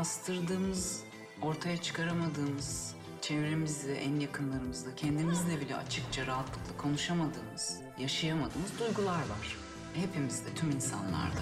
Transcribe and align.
bastırdığımız, 0.00 1.02
ortaya 1.42 1.76
çıkaramadığımız, 1.76 2.94
çevremizle, 3.20 3.94
en 3.94 4.20
yakınlarımızla, 4.20 4.94
kendimizle 4.94 5.60
bile 5.60 5.76
açıkça 5.76 6.26
rahatlıkla 6.26 6.76
konuşamadığımız, 6.78 7.80
yaşayamadığımız 7.98 8.78
duygular 8.78 9.18
var. 9.18 9.56
Hepimizde, 9.94 10.54
tüm 10.54 10.70
insanlarda. 10.70 11.40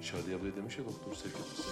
Şadiye 0.00 0.36
abla 0.36 0.56
demiş 0.56 0.78
ya 0.78 0.84
doktor 0.84 1.14
sevgilisi. 1.14 1.62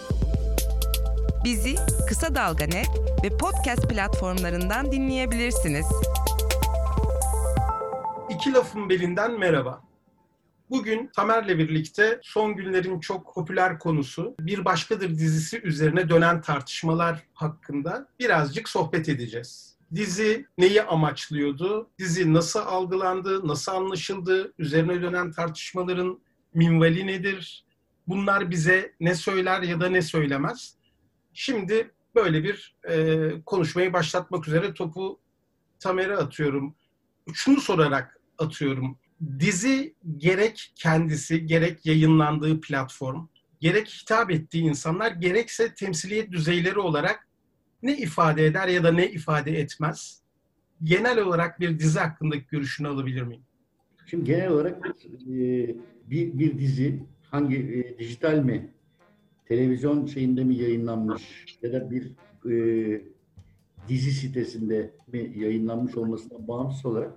Bizi 1.45 1.75
Kısa 2.09 2.35
Dalga 2.35 2.64
Net 2.64 2.91
ve 3.25 3.36
podcast 3.39 3.89
platformlarından 3.89 4.93
dinleyebilirsiniz. 4.93 5.86
İki 8.31 8.53
lafın 8.53 8.89
belinden 8.89 9.39
merhaba. 9.39 9.93
Bugün 10.71 11.11
Tamer'le 11.17 11.59
birlikte 11.59 12.21
son 12.23 12.57
günlerin 12.57 13.00
çok 13.00 13.35
popüler 13.35 13.79
konusu 13.79 14.35
Bir 14.41 14.64
Başkadır 14.64 15.09
dizisi 15.09 15.61
üzerine 15.63 16.09
dönen 16.09 16.40
tartışmalar 16.40 17.23
hakkında 17.35 18.09
birazcık 18.21 18.68
sohbet 18.68 19.09
edeceğiz. 19.09 19.77
Dizi 19.95 20.46
neyi 20.59 20.82
amaçlıyordu? 20.82 21.90
Dizi 21.99 22.32
nasıl 22.32 22.61
algılandı? 22.61 23.49
Nasıl 23.49 23.73
anlaşıldı? 23.73 24.53
Üzerine 24.59 25.03
dönen 25.03 25.32
tartışmaların 25.32 26.21
minvali 26.54 27.07
nedir? 27.07 27.65
Bunlar 28.09 28.51
bize 28.51 28.95
ne 29.01 29.15
söyler 29.15 29.62
ya 29.62 29.81
da 29.81 29.89
ne 29.89 30.03
söylemez? 30.03 30.76
Şimdi 31.35 31.90
böyle 32.15 32.45
bir 32.45 32.77
e, 32.89 33.31
konuşmayı 33.47 33.92
başlatmak 33.92 34.48
üzere 34.48 34.75
topu 34.75 35.20
Tamer'e 35.79 36.17
atıyorum. 36.17 36.75
Şunu 37.33 37.61
sorarak 37.61 38.20
atıyorum. 38.39 38.98
Dizi 39.39 39.94
gerek 40.17 40.72
kendisi, 40.75 41.47
gerek 41.47 41.86
yayınlandığı 41.86 42.61
platform, 42.61 43.27
gerek 43.61 43.89
hitap 43.89 44.30
ettiği 44.30 44.62
insanlar, 44.62 45.11
gerekse 45.11 45.75
temsiliyet 45.75 46.33
düzeyleri 46.33 46.78
olarak 46.78 47.28
ne 47.83 47.97
ifade 47.97 48.47
eder 48.47 48.69
ya 48.69 48.84
da 48.84 48.92
ne 48.92 49.11
ifade 49.11 49.58
etmez? 49.58 50.22
Genel 50.83 51.19
olarak 51.19 51.61
bir 51.61 51.78
dizi 51.78 51.98
hakkındaki 51.98 52.47
görüşünü 52.50 52.89
alabilir 52.89 53.22
miyim? 53.22 53.42
Şimdi 54.06 54.25
genel 54.25 54.48
olarak 54.48 54.86
e, 54.86 55.77
bir, 56.11 56.39
bir 56.39 56.58
dizi 56.58 57.02
hangi 57.30 57.56
e, 57.56 57.98
dijital 57.98 58.39
mi, 58.39 58.70
televizyon 59.47 60.06
şeyinde 60.06 60.45
mi 60.45 60.55
yayınlanmış 60.55 61.22
ya 61.62 61.72
da 61.72 61.91
bir 61.91 62.12
e, 62.50 63.02
dizi 63.89 64.12
sitesinde 64.12 64.91
mi 65.12 65.33
yayınlanmış 65.36 65.97
olmasına 65.97 66.48
bağımsız 66.48 66.86
olarak 66.86 67.12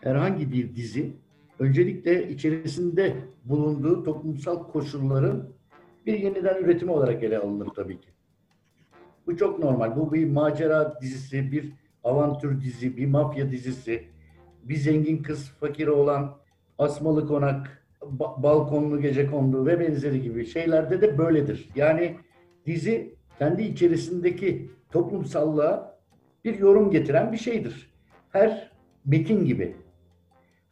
herhangi 0.00 0.52
bir 0.52 0.76
dizi 0.76 1.12
öncelikle 1.58 2.28
içerisinde 2.28 3.16
bulunduğu 3.44 4.04
toplumsal 4.04 4.62
koşulların 4.72 5.48
bir 6.06 6.18
yeniden 6.18 6.62
üretimi 6.64 6.90
olarak 6.90 7.22
ele 7.22 7.38
alınır 7.38 7.68
tabii 7.76 8.00
ki. 8.00 8.08
Bu 9.26 9.36
çok 9.36 9.58
normal. 9.58 9.96
Bu 9.96 10.12
bir 10.12 10.30
macera 10.30 11.00
dizisi, 11.00 11.52
bir 11.52 11.72
avantür 12.04 12.60
dizi, 12.60 12.96
bir 12.96 13.06
mafya 13.06 13.50
dizisi, 13.50 14.04
bir 14.62 14.76
zengin 14.76 15.22
kız, 15.22 15.50
fakir 15.60 15.86
olan, 15.86 16.36
asmalı 16.78 17.26
konak, 17.26 17.86
ba- 18.00 18.42
balkonlu 18.42 19.00
gece 19.00 19.26
kondu 19.26 19.66
ve 19.66 19.80
benzeri 19.80 20.22
gibi 20.22 20.46
şeylerde 20.46 21.00
de 21.00 21.18
böyledir. 21.18 21.68
Yani 21.76 22.16
dizi 22.66 23.14
kendi 23.38 23.62
içerisindeki 23.62 24.70
toplumsallığa 24.92 25.98
bir 26.44 26.58
yorum 26.58 26.90
getiren 26.90 27.32
bir 27.32 27.36
şeydir. 27.36 27.90
Her 28.30 28.70
metin 29.04 29.44
gibi, 29.44 29.76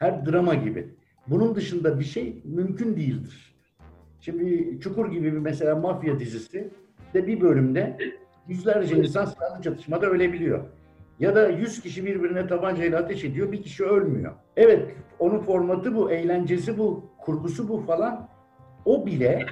her 0.05 0.27
drama 0.27 0.55
gibi. 0.55 0.89
Bunun 1.27 1.55
dışında 1.55 1.99
bir 1.99 2.05
şey 2.05 2.43
mümkün 2.45 2.97
değildir. 2.97 3.55
Şimdi 4.21 4.79
Çukur 4.81 5.11
gibi 5.11 5.33
bir 5.33 5.39
mesela 5.39 5.77
mafya 5.77 6.19
dizisi 6.19 6.71
de 7.15 7.27
bir 7.27 7.41
bölümde 7.41 7.99
yüzlerce 8.49 8.97
insan 8.97 9.25
silahlı 9.25 9.63
çatışmada 9.63 10.07
ölebiliyor. 10.07 10.65
Ya 11.21 11.35
da 11.35 11.49
100 11.49 11.81
kişi 11.81 12.07
birbirine 12.07 12.47
tabancayla 12.47 12.99
ateş 12.99 13.25
ediyor, 13.25 13.53
bir 13.53 13.63
kişi 13.63 13.85
ölmüyor. 13.85 14.33
Evet, 14.57 14.95
onun 15.19 15.39
formatı 15.39 15.95
bu, 15.95 16.11
eğlencesi 16.11 16.79
bu, 16.79 17.05
kurgusu 17.19 17.69
bu 17.69 17.81
falan. 17.81 18.29
O 18.85 19.07
bile 19.07 19.47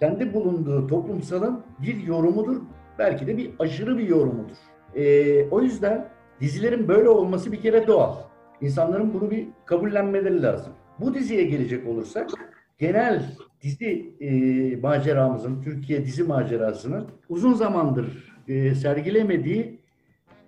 kendi 0.00 0.34
bulunduğu 0.34 0.86
toplumsalın 0.86 1.62
bir 1.82 2.02
yorumudur. 2.02 2.56
Belki 2.98 3.26
de 3.26 3.36
bir 3.36 3.50
aşırı 3.58 3.98
bir 3.98 4.08
yorumudur. 4.08 4.56
Ee, 4.94 5.48
o 5.50 5.60
yüzden 5.60 6.08
dizilerin 6.40 6.88
böyle 6.88 7.08
olması 7.08 7.52
bir 7.52 7.60
kere 7.60 7.86
doğal. 7.86 8.14
İnsanların 8.64 9.14
bunu 9.14 9.30
bir 9.30 9.46
kabullenmeleri 9.66 10.42
lazım. 10.42 10.72
Bu 11.00 11.14
diziye 11.14 11.44
gelecek 11.44 11.88
olursak, 11.88 12.30
genel 12.78 13.22
dizi 13.62 14.16
e, 14.20 14.76
maceramızın, 14.76 15.62
Türkiye 15.62 16.04
dizi 16.04 16.22
macerasının 16.22 17.08
uzun 17.28 17.54
zamandır 17.54 18.34
e, 18.48 18.74
sergilemediği 18.74 19.80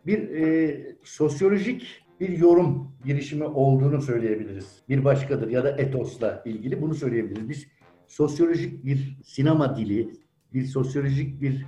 bir 0.06 0.30
e, 0.30 0.76
sosyolojik 1.02 2.04
bir 2.20 2.28
yorum 2.28 2.92
girişimi 3.04 3.44
olduğunu 3.44 4.02
söyleyebiliriz. 4.02 4.82
Bir 4.88 5.04
başkadır 5.04 5.50
ya 5.50 5.64
da 5.64 5.70
etosla 5.70 6.42
ilgili 6.44 6.82
bunu 6.82 6.94
söyleyebiliriz. 6.94 7.48
Biz 7.48 7.66
sosyolojik 8.06 8.84
bir 8.84 9.18
sinema 9.24 9.76
dili, 9.76 10.10
bir 10.54 10.64
sosyolojik 10.64 11.40
bir 11.42 11.66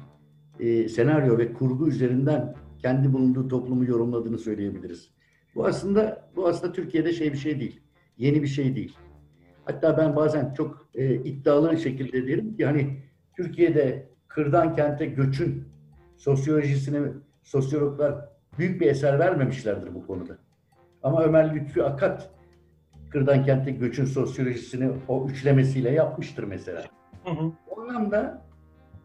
e, 0.60 0.88
senaryo 0.88 1.38
ve 1.38 1.52
kurgu 1.52 1.88
üzerinden 1.88 2.54
kendi 2.78 3.12
bulunduğu 3.12 3.48
toplumu 3.48 3.84
yorumladığını 3.84 4.38
söyleyebiliriz. 4.38 5.17
Bu 5.54 5.66
aslında 5.66 6.28
bu 6.36 6.48
aslında 6.48 6.72
Türkiye'de 6.72 7.12
şey 7.12 7.32
bir 7.32 7.38
şey 7.38 7.60
değil. 7.60 7.80
Yeni 8.18 8.42
bir 8.42 8.48
şey 8.48 8.76
değil. 8.76 8.96
Hatta 9.64 9.96
ben 9.96 10.16
bazen 10.16 10.52
çok 10.52 10.88
e, 10.94 11.14
iddialı 11.14 11.78
şekilde 11.78 12.26
derim 12.26 12.56
ki 12.56 12.66
hani 12.66 13.02
Türkiye'de 13.36 14.08
kırdan 14.28 14.76
kente 14.76 15.06
göçün 15.06 15.68
sosyolojisine 16.16 17.00
sosyologlar 17.42 18.28
büyük 18.58 18.80
bir 18.80 18.86
eser 18.86 19.18
vermemişlerdir 19.18 19.94
bu 19.94 20.06
konuda. 20.06 20.38
Ama 21.02 21.22
Ömer 21.22 21.54
Lütfü 21.54 21.82
Akat 21.82 22.30
kırdan 23.10 23.44
kente 23.44 23.70
göçün 23.70 24.04
sosyolojisini 24.04 24.90
o 25.08 25.26
üçlemesiyle 25.28 25.90
yapmıştır 25.90 26.44
mesela. 26.44 26.84
Hı 27.24 27.30
hı. 27.30 27.52
O 27.70 27.80
anlamda 27.80 28.42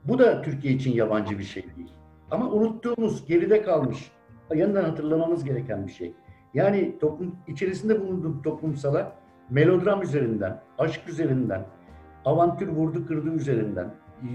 bu 0.06 0.20
da 0.20 0.42
Türkiye 0.42 0.74
için 0.74 0.92
yabancı 0.92 1.40
bir 1.40 1.44
şey 1.44 1.64
değil. 1.78 1.92
Ama 2.32 2.52
unuttuğumuz, 2.52 3.26
geride 3.26 3.62
kalmış, 3.62 4.12
yanından 4.56 4.84
hatırlamamız 4.84 5.44
gereken 5.44 5.88
bir 5.88 5.92
şey. 5.92 6.14
Yani 6.54 7.00
toplum 7.00 7.36
içerisinde 7.48 8.02
bulunduğu 8.02 8.42
toplumsala 8.42 9.16
melodram 9.50 10.02
üzerinden, 10.02 10.62
aşk 10.78 11.10
üzerinden, 11.10 11.66
avantür 12.26 12.68
vurdu 12.68 13.08
kırdı 13.08 13.30
üzerinden 13.36 13.94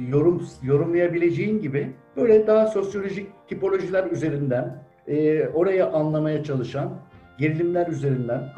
yorum 0.09 0.47
yorumlayabileceğin 0.63 1.61
gibi 1.61 1.93
böyle 2.17 2.47
daha 2.47 2.67
sosyolojik 2.67 3.49
tipolojiler 3.49 4.11
üzerinden 4.11 4.85
e, 5.07 5.47
orayı 5.49 5.87
anlamaya 5.87 6.45
çalışan 6.45 7.01
gerilimler 7.39 7.87
üzerinden 7.89 8.53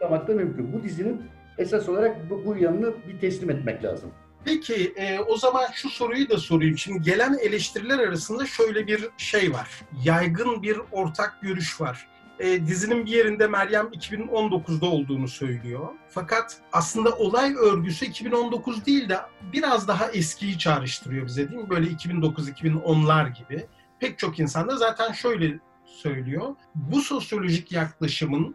anlamak 0.00 0.28
da 0.28 0.34
mümkün. 0.34 0.72
Bu 0.72 0.82
dizinin 0.82 1.22
esas 1.58 1.88
olarak 1.88 2.30
bu, 2.30 2.44
bu 2.44 2.56
yanını 2.56 2.94
bir 3.08 3.20
teslim 3.20 3.50
etmek 3.50 3.84
lazım. 3.84 4.10
Peki 4.44 4.92
e, 4.96 5.20
o 5.20 5.36
zaman 5.36 5.66
şu 5.74 5.88
soruyu 5.88 6.28
da 6.28 6.38
sorayım. 6.38 6.78
Şimdi 6.78 7.02
gelen 7.02 7.38
eleştiriler 7.42 7.98
arasında 7.98 8.46
şöyle 8.46 8.86
bir 8.86 9.08
şey 9.16 9.52
var. 9.52 9.70
Yaygın 10.04 10.62
bir 10.62 10.76
ortak 10.92 11.38
görüş 11.42 11.80
var. 11.80 12.06
E, 12.40 12.66
dizinin 12.66 13.06
bir 13.06 13.10
yerinde 13.10 13.46
Meryem 13.46 13.86
2019'da 13.86 14.86
olduğunu 14.86 15.28
söylüyor. 15.28 15.88
Fakat 16.08 16.60
aslında 16.72 17.16
olay 17.16 17.54
örgüsü 17.54 18.06
2019 18.06 18.86
değil 18.86 19.08
de 19.08 19.18
biraz 19.52 19.88
daha 19.88 20.10
eskiyi 20.10 20.58
çağrıştırıyor 20.58 21.26
bize 21.26 21.50
değil 21.50 21.62
mi? 21.62 21.70
Böyle 21.70 21.90
2009-2010'lar 21.90 23.34
gibi. 23.34 23.66
Pek 24.00 24.18
çok 24.18 24.38
insan 24.38 24.68
da 24.68 24.76
zaten 24.76 25.12
şöyle 25.12 25.58
söylüyor. 25.84 26.54
Bu 26.74 27.00
sosyolojik 27.00 27.72
yaklaşımın 27.72 28.54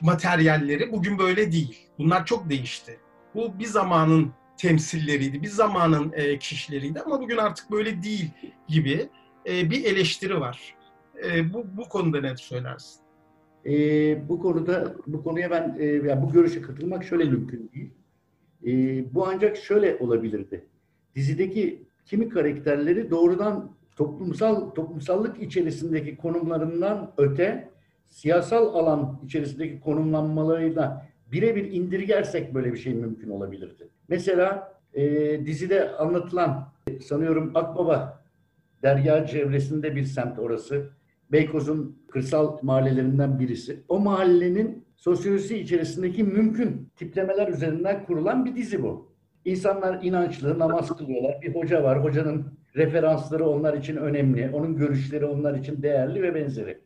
materyalleri 0.00 0.92
bugün 0.92 1.18
böyle 1.18 1.52
değil. 1.52 1.88
Bunlar 1.98 2.26
çok 2.26 2.50
değişti. 2.50 3.00
Bu 3.34 3.58
bir 3.58 3.66
zamanın 3.66 4.32
temsilleriydi, 4.56 5.42
bir 5.42 5.48
zamanın 5.48 6.12
e, 6.12 6.38
kişileriydi 6.38 7.00
ama 7.00 7.20
bugün 7.20 7.36
artık 7.36 7.70
böyle 7.70 8.02
değil 8.02 8.30
gibi 8.68 9.08
e, 9.46 9.70
bir 9.70 9.84
eleştiri 9.84 10.40
var. 10.40 10.74
E, 11.24 11.52
bu, 11.52 11.66
bu 11.76 11.88
konuda 11.88 12.20
ne 12.20 12.36
söylersin? 12.36 13.09
E, 13.66 14.28
bu 14.28 14.40
konuda 14.40 14.94
bu 15.06 15.22
konuya 15.22 15.50
ben 15.50 15.76
e, 15.78 15.84
yani 15.84 16.22
bu 16.22 16.32
görüşe 16.32 16.62
katılmak 16.62 17.04
şöyle 17.04 17.24
mümkün 17.24 17.70
değil. 17.74 17.90
E, 18.66 19.04
bu 19.14 19.26
ancak 19.26 19.56
şöyle 19.56 19.96
olabilirdi. 19.96 20.66
Dizideki 21.14 21.82
kimi 22.04 22.28
karakterleri 22.28 23.10
doğrudan 23.10 23.70
toplumsal 23.96 24.70
toplumsallık 24.70 25.42
içerisindeki 25.42 26.16
konumlarından 26.16 27.12
öte 27.18 27.70
siyasal 28.06 28.74
alan 28.74 29.20
içerisindeki 29.24 29.80
konumlanmalarıyla 29.80 31.06
birebir 31.32 31.72
indirgersek 31.72 32.54
böyle 32.54 32.72
bir 32.72 32.78
şey 32.78 32.94
mümkün 32.94 33.30
olabilirdi. 33.30 33.88
Mesela 34.08 34.72
e, 34.94 35.46
dizide 35.46 35.90
anlatılan 35.90 36.72
sanıyorum 37.00 37.52
Akbaba 37.54 38.22
derya 38.82 39.26
çevresinde 39.26 39.96
bir 39.96 40.04
semt 40.04 40.38
orası. 40.38 40.90
Beykoz'un 41.32 42.02
kırsal 42.10 42.58
mahallelerinden 42.62 43.38
birisi. 43.38 43.80
O 43.88 44.00
mahallenin 44.00 44.84
sosyolojisi 44.96 45.58
içerisindeki 45.58 46.24
mümkün 46.24 46.88
tiplemeler 46.96 47.48
üzerinden 47.48 48.04
kurulan 48.04 48.44
bir 48.44 48.56
dizi 48.56 48.82
bu. 48.82 49.10
İnsanlar 49.44 50.02
inançlı, 50.02 50.58
namaz 50.58 50.96
kılıyorlar. 50.96 51.42
Bir 51.42 51.54
hoca 51.54 51.82
var. 51.82 52.04
Hocanın 52.04 52.58
referansları 52.76 53.48
onlar 53.48 53.74
için 53.74 53.96
önemli. 53.96 54.50
Onun 54.52 54.76
görüşleri 54.76 55.26
onlar 55.26 55.54
için 55.54 55.82
değerli 55.82 56.22
ve 56.22 56.34
benzeri. 56.34 56.78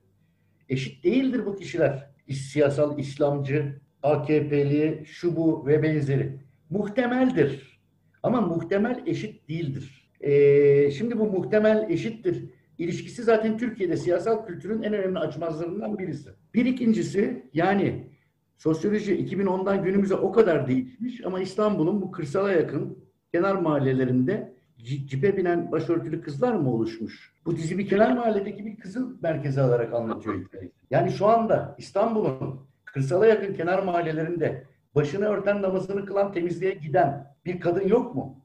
Eşit 0.69 1.05
değildir 1.05 1.47
bu 1.47 1.57
kişiler. 1.57 2.11
Siyasal 2.31 2.99
İslamcı, 2.99 3.81
AKP'li, 4.03 5.03
şu 5.07 5.37
bu 5.37 5.67
ve 5.67 5.83
benzeri. 5.83 6.39
Muhtemeldir. 6.71 7.81
Ama 8.23 8.41
muhtemel 8.41 9.03
eşit 9.07 9.49
değildir. 9.49 10.11
Ee, 10.21 10.91
şimdi 10.91 11.19
bu 11.19 11.27
muhtemel 11.27 11.87
eşittir 11.91 12.45
ilişkisi 12.79 13.23
zaten 13.23 13.59
Türkiye'de 13.59 13.97
siyasal 13.97 14.47
kültürün 14.47 14.83
en 14.83 14.93
önemli 14.93 15.19
açmazlarından 15.19 15.99
birisi. 15.99 16.31
Bir 16.55 16.67
ikincisi 16.67 17.51
yani 17.55 18.11
sosyoloji 18.57 19.27
2010'dan 19.27 19.85
günümüze 19.85 20.15
o 20.15 20.33
kadar 20.33 20.69
değişmiş 20.69 21.25
ama 21.25 21.41
İstanbul'un 21.41 22.03
bu 22.03 22.11
kırsala 22.11 22.53
yakın 22.53 22.99
kenar 23.33 23.55
mahallelerinde 23.55 24.55
cipe 24.79 25.37
binen 25.37 25.73
başörtülü 25.73 26.21
kızlar 26.21 26.55
mı 26.55 26.71
oluşmuş? 26.71 27.35
Bu 27.47 27.57
dizi 27.57 27.79
bir 27.79 27.89
kenar 27.89 28.13
mahalledeki 28.13 28.67
bir 28.67 28.77
kızı 28.77 29.17
merkeze 29.23 29.63
alarak 29.63 29.95
anlatıyor. 29.95 30.47
Yani 30.91 31.11
şu 31.11 31.27
anda 31.27 31.75
İstanbul'un 31.79 32.61
kırsala 32.85 33.27
yakın 33.27 33.55
kenar 33.55 33.83
mahallelerinde 33.83 34.67
başını 34.95 35.25
örten 35.25 35.63
namazını 35.63 36.07
kılan 36.07 36.33
temizliğe 36.33 36.73
giden 36.73 37.27
bir 37.45 37.61
kadın 37.61 37.89
yok 37.89 38.15
mu? 38.15 38.45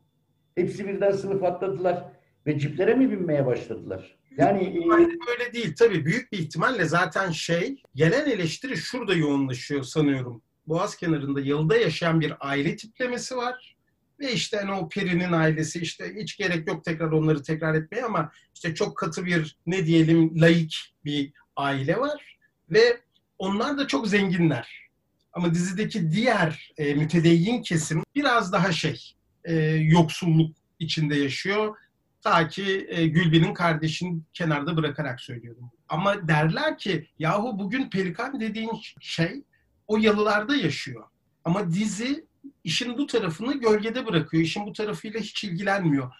Hepsi 0.55 0.87
birden 0.87 1.11
sınıf 1.11 1.43
atladılar 1.43 2.05
ve 2.47 2.59
ciplere 2.59 2.93
mi 2.93 3.11
binmeye 3.11 3.45
başladılar? 3.45 4.17
Yani 4.37 4.63
e, 4.63 4.91
öyle 5.31 5.53
değil 5.53 5.75
tabii 5.79 6.05
büyük 6.05 6.31
bir 6.31 6.37
ihtimalle 6.37 6.85
zaten 6.85 7.31
şey 7.31 7.83
gelen 7.95 8.29
eleştiri 8.29 8.77
şurada 8.77 9.13
yoğunlaşıyor 9.13 9.83
sanıyorum. 9.83 10.41
Boğaz 10.67 10.97
kenarında 10.97 11.41
yılda 11.41 11.77
yaşayan 11.77 12.21
bir 12.21 12.33
aile 12.39 12.75
tiplemesi 12.75 13.37
var. 13.37 13.75
Ve 14.19 14.33
işte 14.33 14.57
hani 14.57 14.71
o 14.71 14.89
Peri'nin 14.89 15.31
ailesi 15.31 15.79
işte 15.79 16.15
hiç 16.15 16.37
gerek 16.37 16.67
yok 16.67 16.83
tekrar 16.83 17.11
onları 17.11 17.43
tekrar 17.43 17.75
etmeye 17.75 18.03
ama 18.03 18.31
işte 18.55 18.75
çok 18.75 18.97
katı 18.97 19.25
bir 19.25 19.57
ne 19.65 19.85
diyelim 19.85 20.41
laik 20.41 20.93
bir 21.05 21.31
aile 21.55 21.97
var. 21.97 22.37
Ve 22.69 23.01
onlar 23.37 23.77
da 23.77 23.87
çok 23.87 24.07
zenginler. 24.07 24.89
Ama 25.33 25.53
dizideki 25.53 26.11
diğer 26.11 26.73
e, 26.77 26.93
mütedeyyin 26.93 27.61
kesim 27.61 28.03
biraz 28.15 28.53
daha 28.53 28.71
şey 28.71 29.15
e, 29.43 29.55
yoksulluk 29.69 30.55
içinde 30.79 31.15
yaşıyor 31.15 31.75
Ta 32.21 32.47
ki 32.47 32.87
e, 32.89 33.07
Gülbin'in 33.07 33.53
kardeşini 33.53 34.21
kenarda 34.33 34.77
bırakarak 34.77 35.21
söylüyorum. 35.21 35.71
Ama 35.89 36.27
derler 36.27 36.77
ki 36.77 37.07
yahu 37.19 37.59
bugün 37.59 37.89
Pelikan 37.89 38.39
dediğin 38.39 38.71
şey 38.99 39.43
o 39.87 39.97
yalılarda 39.97 40.55
yaşıyor. 40.55 41.03
Ama 41.45 41.71
dizi 41.71 42.25
işin 42.63 42.97
bu 42.97 43.07
tarafını 43.07 43.59
gölgede 43.59 44.05
bırakıyor. 44.05 44.43
İşin 44.43 44.65
bu 44.65 44.73
tarafıyla 44.73 45.19
hiç 45.19 45.43
ilgilenmiyor. 45.43 46.11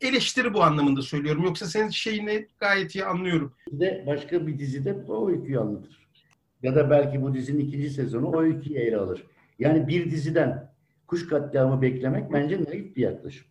Eleştiri 0.00 0.54
bu 0.54 0.62
anlamında 0.62 1.02
söylüyorum. 1.02 1.44
Yoksa 1.44 1.66
senin 1.66 1.90
şeyini 1.90 2.48
gayet 2.58 2.94
iyi 2.94 3.04
anlıyorum. 3.04 3.54
De 3.70 4.04
başka 4.06 4.46
bir 4.46 4.58
dizide 4.58 4.92
o 5.08 5.30
öyküyü 5.30 5.58
anlatır. 5.58 6.06
Ya 6.62 6.74
da 6.74 6.90
belki 6.90 7.22
bu 7.22 7.34
dizinin 7.34 7.68
ikinci 7.68 7.90
sezonu 7.90 8.26
o 8.26 8.42
öyküyü 8.42 8.78
ele 8.78 8.96
alır. 8.96 9.26
Yani 9.58 9.88
bir 9.88 10.10
diziden 10.10 10.70
kuş 11.06 11.28
katliamı 11.28 11.82
beklemek 11.82 12.32
bence 12.32 12.64
naif 12.64 12.96
bir 12.96 13.02
yaklaşım. 13.02 13.46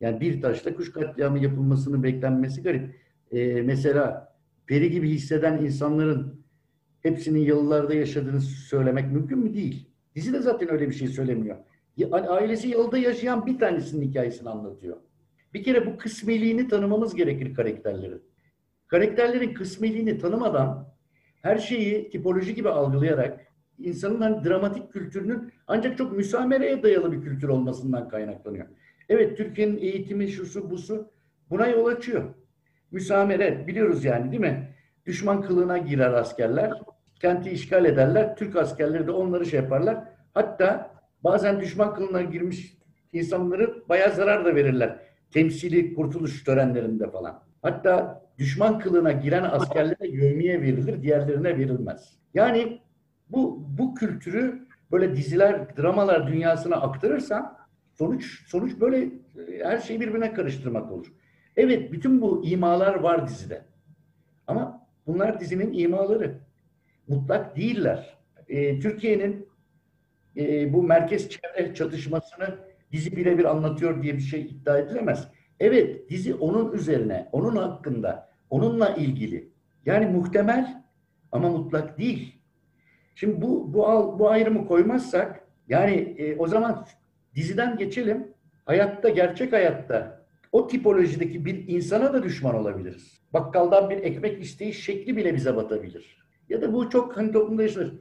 Yani 0.00 0.20
bir 0.20 0.42
taşla 0.42 0.74
kuş 0.74 0.92
katliamı 0.92 1.38
yapılmasını 1.38 2.02
beklenmesi 2.02 2.62
garip. 2.62 2.96
Ee, 3.32 3.62
mesela 3.62 4.34
peri 4.66 4.90
gibi 4.90 5.10
hisseden 5.10 5.58
insanların 5.58 6.44
hepsinin 7.00 7.40
yalılarda 7.40 7.94
yaşadığını 7.94 8.40
söylemek 8.40 9.12
mümkün 9.12 9.38
mü? 9.38 9.54
Değil. 9.54 9.88
Dizi 10.14 10.32
de 10.32 10.38
zaten 10.40 10.70
öyle 10.70 10.88
bir 10.88 10.94
şey 10.94 11.08
söylemiyor. 11.08 11.56
Ailesi 12.12 12.68
yalıda 12.68 12.98
yaşayan 12.98 13.46
bir 13.46 13.58
tanesinin 13.58 14.08
hikayesini 14.08 14.48
anlatıyor. 14.48 14.96
Bir 15.54 15.62
kere 15.62 15.86
bu 15.86 15.98
kısmiliğini 15.98 16.68
tanımamız 16.68 17.14
gerekir 17.14 17.54
karakterlerin. 17.54 18.22
Karakterlerin 18.86 19.54
kısmiliğini 19.54 20.18
tanımadan 20.18 20.88
her 21.42 21.58
şeyi 21.58 22.10
tipoloji 22.10 22.54
gibi 22.54 22.68
algılayarak 22.68 23.40
insanın 23.78 24.20
hani 24.20 24.44
dramatik 24.44 24.92
kültürünün 24.92 25.52
ancak 25.66 25.98
çok 25.98 26.12
müsamereye 26.12 26.82
dayalı 26.82 27.12
bir 27.12 27.22
kültür 27.22 27.48
olmasından 27.48 28.08
kaynaklanıyor. 28.08 28.66
Evet 29.10 29.36
Türkiye'nin 29.36 29.78
eğitimi 29.78 30.28
şusu 30.28 30.70
busu 30.70 31.10
buna 31.50 31.66
yol 31.66 31.86
açıyor. 31.86 32.24
Müsamere 32.90 33.66
biliyoruz 33.66 34.04
yani 34.04 34.30
değil 34.30 34.40
mi? 34.40 34.74
Düşman 35.06 35.42
kılığına 35.42 35.78
girer 35.78 36.12
askerler. 36.12 36.72
Kenti 37.20 37.50
işgal 37.50 37.84
ederler. 37.84 38.36
Türk 38.36 38.56
askerleri 38.56 39.06
de 39.06 39.10
onları 39.10 39.46
şey 39.46 39.60
yaparlar. 39.60 40.04
Hatta 40.34 40.90
bazen 41.24 41.60
düşman 41.60 41.94
kılığına 41.94 42.22
girmiş 42.22 42.76
insanları 43.12 43.88
bayağı 43.88 44.12
zarar 44.12 44.44
da 44.44 44.54
verirler. 44.54 44.98
Temsili 45.30 45.94
kurtuluş 45.94 46.44
törenlerinde 46.44 47.10
falan. 47.10 47.42
Hatta 47.62 48.22
düşman 48.38 48.78
kılığına 48.78 49.12
giren 49.12 49.42
askerlere 49.42 50.08
yövmiye 50.08 50.62
verilir, 50.62 51.02
diğerlerine 51.02 51.58
verilmez. 51.58 52.18
Yani 52.34 52.80
bu 53.28 53.66
bu 53.78 53.94
kültürü 53.94 54.66
böyle 54.92 55.16
diziler, 55.16 55.76
dramalar 55.76 56.26
dünyasına 56.26 56.76
aktarırsan 56.76 57.59
Sonuç 58.00 58.48
sonuç 58.48 58.80
böyle 58.80 59.08
her 59.62 59.78
şeyi 59.78 60.00
birbirine 60.00 60.32
karıştırmak 60.32 60.92
olur. 60.92 61.12
Evet 61.56 61.92
bütün 61.92 62.20
bu 62.20 62.44
imalar 62.44 62.94
var 62.94 63.28
dizide. 63.28 63.64
Ama 64.46 64.86
bunlar 65.06 65.40
dizinin 65.40 65.72
imaları. 65.72 66.40
Mutlak 67.08 67.56
değiller. 67.56 68.18
E, 68.48 68.78
Türkiye'nin 68.78 69.48
e, 70.36 70.72
bu 70.72 70.82
merkez 70.82 71.28
çevre 71.28 71.74
çatışmasını 71.74 72.58
dizi 72.92 73.16
birebir 73.16 73.44
anlatıyor 73.44 74.02
diye 74.02 74.14
bir 74.14 74.22
şey 74.22 74.42
iddia 74.42 74.78
edilemez. 74.78 75.28
Evet 75.60 76.10
dizi 76.10 76.34
onun 76.34 76.72
üzerine, 76.72 77.28
onun 77.32 77.56
hakkında, 77.56 78.30
onunla 78.50 78.88
ilgili. 78.88 79.52
Yani 79.86 80.06
muhtemel 80.06 80.84
ama 81.32 81.48
mutlak 81.48 81.98
değil. 81.98 82.42
Şimdi 83.14 83.42
bu 83.42 83.74
bu 83.74 83.78
bu 84.18 84.30
ayrımı 84.30 84.66
koymazsak 84.66 85.48
yani 85.68 85.94
e, 85.94 86.36
o 86.36 86.46
zaman 86.46 86.86
Diziden 87.34 87.76
geçelim. 87.76 88.34
Hayatta, 88.66 89.08
gerçek 89.08 89.52
hayatta 89.52 90.26
o 90.52 90.66
tipolojideki 90.66 91.44
bir 91.44 91.68
insana 91.68 92.12
da 92.12 92.22
düşman 92.22 92.54
olabiliriz. 92.54 93.20
Bakkaldan 93.32 93.90
bir 93.90 93.96
ekmek 93.96 94.42
isteği 94.42 94.72
şekli 94.74 95.16
bile 95.16 95.34
bize 95.34 95.56
batabilir. 95.56 96.20
Ya 96.48 96.62
da 96.62 96.72
bu 96.72 96.90
çok 96.90 97.16
hani 97.16 97.32
toplumda 97.32 97.62
yaşanır. 97.62 97.94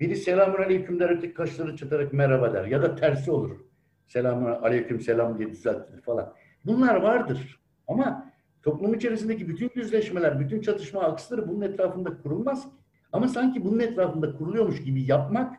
Biri 0.00 0.16
selamun 0.16 0.58
aleyküm 0.58 1.00
der, 1.00 1.10
öteki 1.10 1.34
kaşları 1.34 1.76
çıtarak 1.76 2.12
merhaba 2.12 2.54
der. 2.54 2.64
Ya 2.64 2.82
da 2.82 2.94
tersi 2.94 3.30
olur. 3.30 3.56
Selamun 4.06 4.50
aleyküm 4.50 5.00
selam 5.00 5.38
diye 5.38 5.50
düzeltilir 5.50 6.02
falan. 6.02 6.34
Bunlar 6.64 6.96
vardır. 6.96 7.60
Ama 7.88 8.32
toplum 8.62 8.94
içerisindeki 8.94 9.48
bütün 9.48 9.70
yüzleşmeler, 9.74 10.40
bütün 10.40 10.60
çatışma 10.60 11.02
aksları 11.02 11.48
bunun 11.48 11.60
etrafında 11.60 12.22
kurulmaz 12.22 12.68
Ama 13.12 13.28
sanki 13.28 13.64
bunun 13.64 13.78
etrafında 13.78 14.36
kuruluyormuş 14.36 14.82
gibi 14.82 15.02
yapmak 15.02 15.56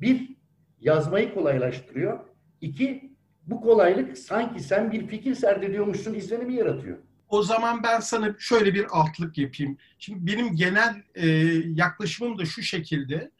bir 0.00 0.36
yazmayı 0.80 1.34
kolaylaştırıyor. 1.34 2.18
İki, 2.60 3.10
bu 3.46 3.60
kolaylık 3.60 4.18
sanki 4.18 4.60
sen 4.60 4.92
bir 4.92 5.06
fikir 5.06 5.34
serdediyormuşsun 5.34 6.14
izlenimi 6.14 6.54
yaratıyor. 6.54 6.98
O 7.28 7.42
zaman 7.42 7.82
ben 7.82 8.00
sana 8.00 8.34
şöyle 8.38 8.74
bir 8.74 8.86
altlık 8.90 9.38
yapayım. 9.38 9.78
Şimdi 9.98 10.26
benim 10.32 10.56
genel 10.56 11.02
e, 11.14 11.28
yaklaşımım 11.74 12.38
da 12.38 12.44
şu 12.44 12.62
şekilde. 12.62 13.30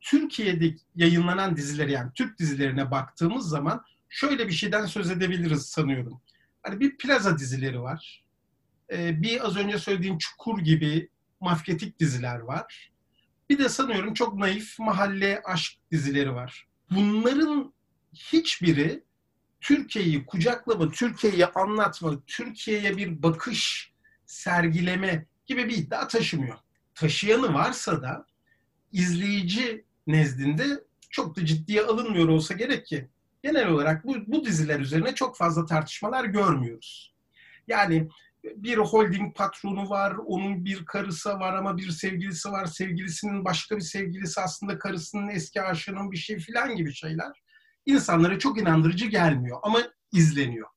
Türkiye'de 0.00 0.74
yayınlanan 0.96 1.56
dizileri 1.56 1.92
yani 1.92 2.10
Türk 2.14 2.38
dizilerine 2.38 2.90
baktığımız 2.90 3.48
zaman 3.48 3.84
şöyle 4.08 4.48
bir 4.48 4.52
şeyden 4.52 4.86
söz 4.86 5.10
edebiliriz 5.10 5.62
sanıyorum. 5.62 6.20
Hani 6.62 6.80
bir 6.80 6.96
plaza 6.96 7.38
dizileri 7.38 7.80
var. 7.80 8.24
E, 8.92 9.22
bir 9.22 9.46
az 9.46 9.56
önce 9.56 9.78
söylediğim 9.78 10.18
Çukur 10.18 10.58
gibi 10.60 11.08
mafyatik 11.40 12.00
diziler 12.00 12.38
var. 12.38 12.90
Bir 13.50 13.58
de 13.58 13.68
sanıyorum 13.68 14.14
çok 14.14 14.34
naif 14.34 14.78
mahalle 14.78 15.42
aşk 15.44 15.72
dizileri 15.90 16.34
var. 16.34 16.66
Bunların 16.90 17.72
hiçbiri 18.18 19.02
Türkiye'yi 19.60 20.26
kucaklama, 20.26 20.90
Türkiye'yi 20.90 21.46
anlatma, 21.46 22.20
Türkiye'ye 22.26 22.96
bir 22.96 23.22
bakış 23.22 23.92
sergileme 24.26 25.26
gibi 25.46 25.68
bir 25.68 25.76
iddia 25.76 26.08
taşımıyor. 26.08 26.58
Taşıyanı 26.94 27.54
varsa 27.54 28.02
da 28.02 28.26
izleyici 28.92 29.84
nezdinde 30.06 30.64
çok 31.10 31.36
da 31.36 31.46
ciddiye 31.46 31.82
alınmıyor 31.82 32.28
olsa 32.28 32.54
gerek 32.54 32.86
ki 32.86 33.08
genel 33.42 33.68
olarak 33.68 34.06
bu, 34.06 34.16
bu 34.26 34.44
diziler 34.44 34.80
üzerine 34.80 35.14
çok 35.14 35.36
fazla 35.36 35.66
tartışmalar 35.66 36.24
görmüyoruz. 36.24 37.14
Yani 37.68 38.08
bir 38.44 38.76
holding 38.76 39.36
patronu 39.36 39.90
var, 39.90 40.14
onun 40.26 40.64
bir 40.64 40.84
karısı 40.84 41.30
var 41.30 41.54
ama 41.54 41.76
bir 41.76 41.90
sevgilisi 41.90 42.50
var. 42.50 42.66
Sevgilisinin 42.66 43.44
başka 43.44 43.76
bir 43.76 43.82
sevgilisi 43.82 44.40
aslında 44.40 44.78
karısının 44.78 45.28
eski 45.28 45.62
aşığının 45.62 46.10
bir 46.10 46.16
şey 46.16 46.38
filan 46.38 46.76
gibi 46.76 46.94
şeyler 46.94 47.32
insanlara 47.88 48.38
çok 48.38 48.60
inandırıcı 48.60 49.06
gelmiyor 49.06 49.58
ama 49.62 49.78
izleniyor. 50.12 50.68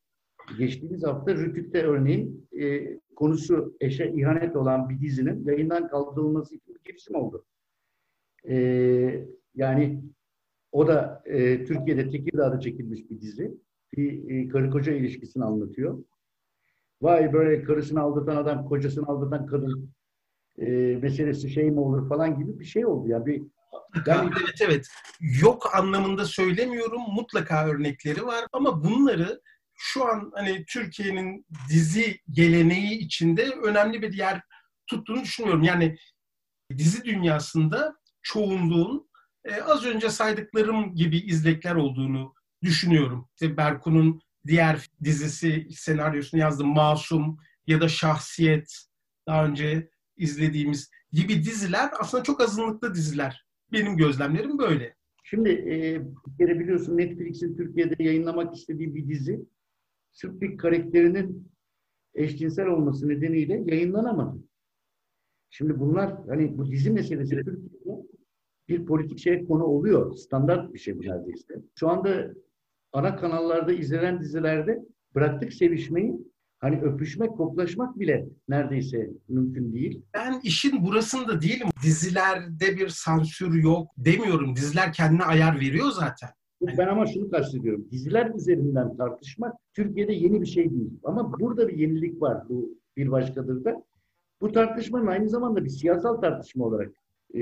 Geçtiğimiz 0.58 1.04
hafta 1.04 1.36
Rütük'te 1.36 1.84
örneğin 1.84 2.50
e, 2.60 2.98
konusu 3.16 3.76
eşe 3.80 4.12
ihanet 4.16 4.56
olan 4.56 4.90
bir 4.90 5.00
dizinin 5.00 5.46
yayından 5.46 5.88
kaldırılması 5.88 6.56
için 6.56 6.76
bir 6.76 6.84
girişim 6.84 7.16
oldu. 7.16 7.46
E, 8.50 8.56
yani 9.56 10.04
o 10.72 10.88
da 10.88 11.24
e, 11.26 11.66
Türkiye'de 11.66 12.10
Tekirdağ'da 12.10 12.60
çekilmiş 12.60 13.10
bir 13.10 13.22
dizi. 13.22 13.58
bir 13.98 14.30
e, 14.30 14.48
karı 14.48 14.72
koca 14.72 14.94
ilişkisini 14.94 15.44
anlatıyor. 15.44 16.04
Vay 17.02 17.34
böyle 17.34 17.64
karısını 17.64 18.02
aldatan 18.02 18.36
adam, 18.36 18.66
kocasını 18.66 19.08
aldatan 19.08 19.46
kadın 19.46 19.90
e, 20.58 21.00
meselesi 21.02 21.50
şey 21.50 21.72
mi 21.72 21.80
olur 21.80 22.10
falan 22.10 22.40
gibi 22.40 22.60
bir 22.60 22.66
şey 22.66 22.86
oldu. 22.86 23.08
Yani 23.10 23.26
bir 23.26 23.44
yani 24.06 24.32
Evet 24.42 24.62
evet. 24.62 24.88
Yok 25.20 25.76
anlamında 25.76 26.26
söylemiyorum. 26.26 27.02
Mutlaka 27.02 27.68
örnekleri 27.68 28.26
var 28.26 28.46
ama 28.54 28.84
bunları 28.84 29.42
şu 29.74 30.08
an 30.08 30.32
hani 30.36 30.66
Türkiye'nin 30.66 31.46
dizi 31.70 32.20
geleneği 32.32 32.98
içinde 32.98 33.50
önemli 33.64 34.02
bir 34.02 34.14
yer 34.14 34.42
tuttuğunu 34.88 35.22
düşünüyorum. 35.22 35.64
Yani 35.64 35.98
dizi 36.78 37.04
dünyasında 37.04 37.96
çoğunluğun 38.22 39.10
e, 39.46 39.62
az 39.62 39.86
önce 39.86 40.10
saydıklarım 40.10 40.96
gibi 40.96 41.18
izlekler 41.18 41.76
olduğunu 41.76 42.34
düşünüyorum. 42.64 43.30
İşte 43.34 43.58
Berkun'un 43.58 44.22
diğer 44.48 44.88
dizisi 45.04 45.68
senaryosunu 45.72 46.40
yazdım. 46.42 46.68
Masum 46.68 47.38
ya 47.68 47.82
da 47.82 47.90
Şahsiyet 47.90 48.86
daha 49.28 49.46
önce 49.46 49.90
izlediğimiz 50.18 50.92
gibi 51.12 51.44
diziler 51.44 51.90
aslında 52.00 52.24
çok 52.24 52.42
azınlıklı 52.42 52.96
diziler. 52.96 53.46
Benim 53.72 53.98
gözlemlerim 53.98 54.58
böyle. 54.58 54.96
Şimdi 55.24 55.50
e, 55.50 56.02
bir 56.28 56.38
kere 56.38 56.60
biliyorsun 56.60 56.98
Netflix'in 56.98 57.58
Türkiye'de 57.58 58.04
yayınlamak 58.04 58.56
istediği 58.56 58.96
bir 58.96 59.08
dizi 59.08 59.46
sırf 60.12 60.42
bir 60.42 60.58
karakterinin 60.58 61.52
eşcinsel 62.16 62.68
olması 62.68 63.10
nedeniyle 63.10 63.64
yayınlanamadı. 63.66 64.38
Şimdi 65.50 65.80
bunlar 65.80 66.28
hani 66.28 66.58
bu 66.58 66.72
dizi 66.72 66.92
meselesi 66.92 67.36
Türkiye'de 67.36 68.02
bir 68.70 68.86
politik 68.86 69.20
şeye 69.20 69.46
konu 69.46 69.64
oluyor. 69.64 70.16
Standart 70.16 70.74
bir 70.74 70.80
şey 70.80 70.98
bu 70.98 71.02
neredeyse. 71.02 71.62
Şu 71.76 71.90
anda 71.90 72.34
ana 72.94 73.16
kanallarda 73.16 73.74
izlenen 73.74 74.22
dizilerde 74.22 74.86
bıraktık 75.16 75.54
sevişmeyi. 75.54 76.31
Hani 76.62 76.82
öpüşmek, 76.82 77.30
koklaşmak 77.30 78.00
bile 78.00 78.26
neredeyse 78.50 79.10
mümkün 79.30 79.74
değil. 79.74 80.02
Ben 80.14 80.40
işin 80.44 80.86
burasında 80.86 81.42
değilim. 81.42 81.68
Dizilerde 81.84 82.78
bir 82.78 82.88
sansür 82.90 83.54
yok 83.54 83.88
demiyorum. 83.98 84.56
Diziler 84.56 84.94
kendine 84.94 85.24
ayar 85.24 85.60
veriyor 85.60 85.92
zaten. 85.92 86.30
Ben 86.78 86.88
ama 86.88 87.06
şunu 87.06 87.30
kastediyorum. 87.32 87.88
Diziler 87.92 88.32
üzerinden 88.36 88.98
tartışmak 88.98 89.54
Türkiye'de 89.74 90.14
yeni 90.14 90.42
bir 90.42 90.46
şey 90.46 90.72
değil. 90.72 90.90
Ama 91.04 91.40
burada 91.40 91.68
bir 91.68 91.78
yenilik 91.78 92.22
var 92.22 92.50
bu 92.50 92.78
bir 92.98 93.12
başkadır 93.12 93.64
da. 93.64 93.84
Bu 94.42 94.52
tartışmanın 94.52 95.08
aynı 95.08 95.30
zamanda 95.30 95.64
bir 95.64 95.70
siyasal 95.70 96.22
tartışma 96.22 96.66
olarak 96.66 96.92
e, 97.34 97.42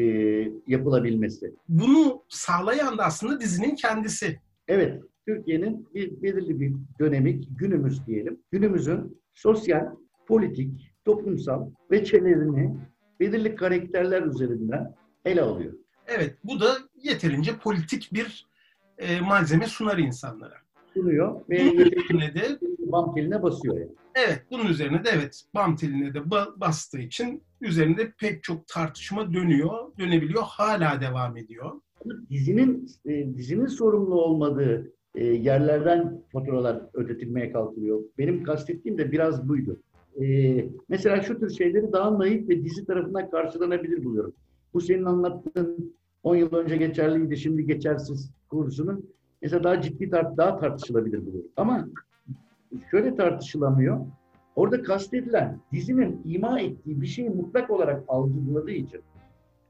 yapılabilmesi. 0.68 1.54
Bunu 1.70 2.24
sağlayan 2.30 2.98
da 2.98 3.04
aslında 3.04 3.42
dizinin 3.42 3.76
kendisi. 3.76 4.40
Evet, 4.68 5.04
Türkiye'nin 5.34 5.88
bir 5.94 6.22
belirli 6.22 6.60
bir 6.60 6.74
dönemi, 7.00 7.42
günümüz 7.58 8.08
diyelim, 8.08 8.40
günümüzün 8.52 9.22
sosyal, 9.34 9.86
politik, 10.28 10.94
toplumsal 11.06 11.70
veçelerini 11.92 12.78
belirli 13.20 13.56
karakterler 13.56 14.24
üzerinden 14.24 14.96
ele 15.26 15.42
alıyor. 15.42 15.74
Evet, 16.08 16.36
bu 16.44 16.60
da 16.60 16.68
yeterince 17.04 17.58
politik 17.58 18.10
bir 18.14 18.48
e, 18.98 19.20
malzeme 19.22 19.66
sunar 19.68 19.98
insanlara. 19.98 20.56
Sunuyor 20.94 21.42
ve 21.50 21.60
Bunun 21.60 21.86
üzerine 21.86 22.34
de 22.34 22.60
bam 22.80 23.16
teline 23.16 23.44
basıyor 23.44 23.78
yani. 23.80 23.92
evet, 24.16 24.44
bunun 24.52 24.66
üzerine 24.66 25.04
de 25.04 25.10
evet 25.14 25.44
bam 25.56 25.76
teline 25.76 26.14
de 26.14 26.18
ba- 26.20 26.60
bastığı 26.60 27.00
için 27.00 27.44
üzerinde 27.62 28.14
pek 28.20 28.44
çok 28.44 28.68
tartışma 28.68 29.34
dönüyor, 29.34 29.98
dönebiliyor, 30.00 30.44
hala 30.44 31.02
devam 31.02 31.38
ediyor. 31.38 31.82
dizinin 32.30 32.86
e, 33.06 33.34
dizinin 33.38 33.66
sorumlu 33.68 34.22
olmadığı 34.22 34.94
e, 35.16 35.26
yerlerden 35.26 36.22
faturalar 36.32 36.82
ödetilmeye 36.94 37.52
kalkılıyor. 37.52 38.02
Benim 38.18 38.44
kastettiğim 38.44 38.98
de 38.98 39.12
biraz 39.12 39.50
buydu. 39.50 39.80
E, 40.22 40.66
mesela 40.90 41.22
şu 41.22 41.40
tür 41.40 41.50
şeyleri 41.50 41.92
daha 41.92 42.20
naif 42.20 42.50
ve 42.50 42.64
dizi 42.64 42.86
tarafından 42.86 43.30
karşılanabilir 43.30 44.04
buluyorum. 44.04 44.34
Bu 44.74 44.82
senin 44.82 45.06
anlattığın 45.06 45.94
10 46.24 46.36
yıl 46.36 46.54
önce 46.54 46.78
geçerliydi, 46.78 47.38
şimdi 47.38 47.66
geçersiz 47.66 48.32
kursunun 48.50 49.10
mesela 49.42 49.64
daha 49.64 49.82
ciddi 49.82 50.04
tar- 50.04 50.38
daha 50.38 50.58
tartışılabilir 50.58 51.26
buluyorum. 51.26 51.52
Ama 51.58 51.88
şöyle 52.92 53.16
tartışılamıyor. 53.16 54.00
Orada 54.56 54.84
kastedilen 54.84 55.60
dizinin 55.72 56.22
ima 56.26 56.60
ettiği 56.60 57.02
bir 57.02 57.08
şeyi 57.08 57.30
mutlak 57.30 57.70
olarak 57.70 58.04
algıladığı 58.08 58.72
için. 58.72 59.02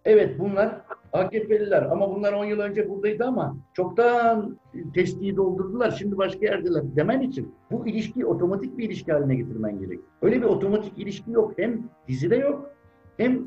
Evet 0.09 0.39
bunlar 0.39 0.81
AKP'liler 1.13 1.81
ama 1.81 2.15
bunlar 2.15 2.33
10 2.33 2.45
yıl 2.45 2.59
önce 2.59 2.89
buradaydı 2.89 3.23
ama 3.25 3.57
çoktan 3.73 4.57
testiyi 4.93 5.35
doldurdular. 5.35 5.91
Şimdi 5.91 6.17
başka 6.17 6.45
yerdeler 6.45 6.83
demen 6.95 7.21
için 7.21 7.53
bu 7.71 7.87
ilişkiyi 7.87 8.25
otomatik 8.25 8.77
bir 8.77 8.83
ilişki 8.83 9.11
haline 9.11 9.35
getirmen 9.35 9.79
gerek. 9.79 9.99
Öyle 10.21 10.35
bir 10.41 10.45
otomatik 10.45 10.97
ilişki 10.97 11.31
yok. 11.31 11.53
Hem 11.57 11.89
dizide 12.07 12.35
yok 12.35 12.71
hem 13.17 13.41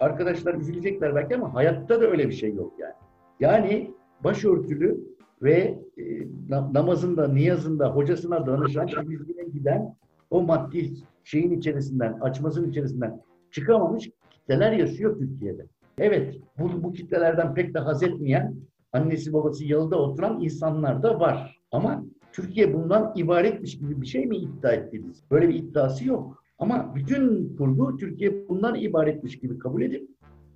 arkadaşlar 0.00 0.54
üzülecekler 0.54 1.14
belki 1.14 1.34
ama 1.36 1.54
hayatta 1.54 2.00
da 2.00 2.06
öyle 2.06 2.28
bir 2.28 2.34
şey 2.34 2.54
yok 2.54 2.72
yani. 2.78 2.94
Yani 3.40 3.90
başörtülü 4.24 5.00
ve 5.42 5.78
e, 5.98 6.02
na- 6.48 6.72
namazında, 6.74 7.28
niyazında, 7.28 7.90
hocasına 7.90 8.46
danışan, 8.46 8.86
temizliğe 8.86 9.44
giden 9.44 9.96
o 10.30 10.42
maddi 10.42 10.90
şeyin 11.24 11.50
içerisinden, 11.50 12.12
açmasının 12.20 12.70
içerisinden 12.70 13.20
çıkamamış 13.50 14.10
kitleler 14.30 14.72
yaşıyor 14.72 15.18
Türkiye'de. 15.18 15.66
Evet, 15.98 16.40
bu, 16.58 16.82
bu 16.82 16.92
kitlelerden 16.92 17.54
pek 17.54 17.74
de 17.74 17.78
haz 17.78 18.02
etmeyen, 18.02 18.54
annesi 18.92 19.32
babası 19.32 19.64
yalıda 19.64 19.96
oturan 19.96 20.40
insanlar 20.40 21.02
da 21.02 21.20
var. 21.20 21.58
Ama 21.72 22.04
Türkiye 22.32 22.74
bundan 22.74 23.12
ibaretmiş 23.16 23.78
gibi 23.78 24.00
bir 24.00 24.06
şey 24.06 24.26
mi 24.26 24.36
iddia 24.36 24.72
ettiniz? 24.72 25.22
Böyle 25.30 25.48
bir 25.48 25.54
iddiası 25.54 26.08
yok. 26.08 26.42
Ama 26.58 26.94
bütün 26.94 27.56
kurgu 27.56 27.96
Türkiye 27.96 28.48
bundan 28.48 28.74
ibaretmiş 28.74 29.38
gibi 29.38 29.58
kabul 29.58 29.82
edip 29.82 30.08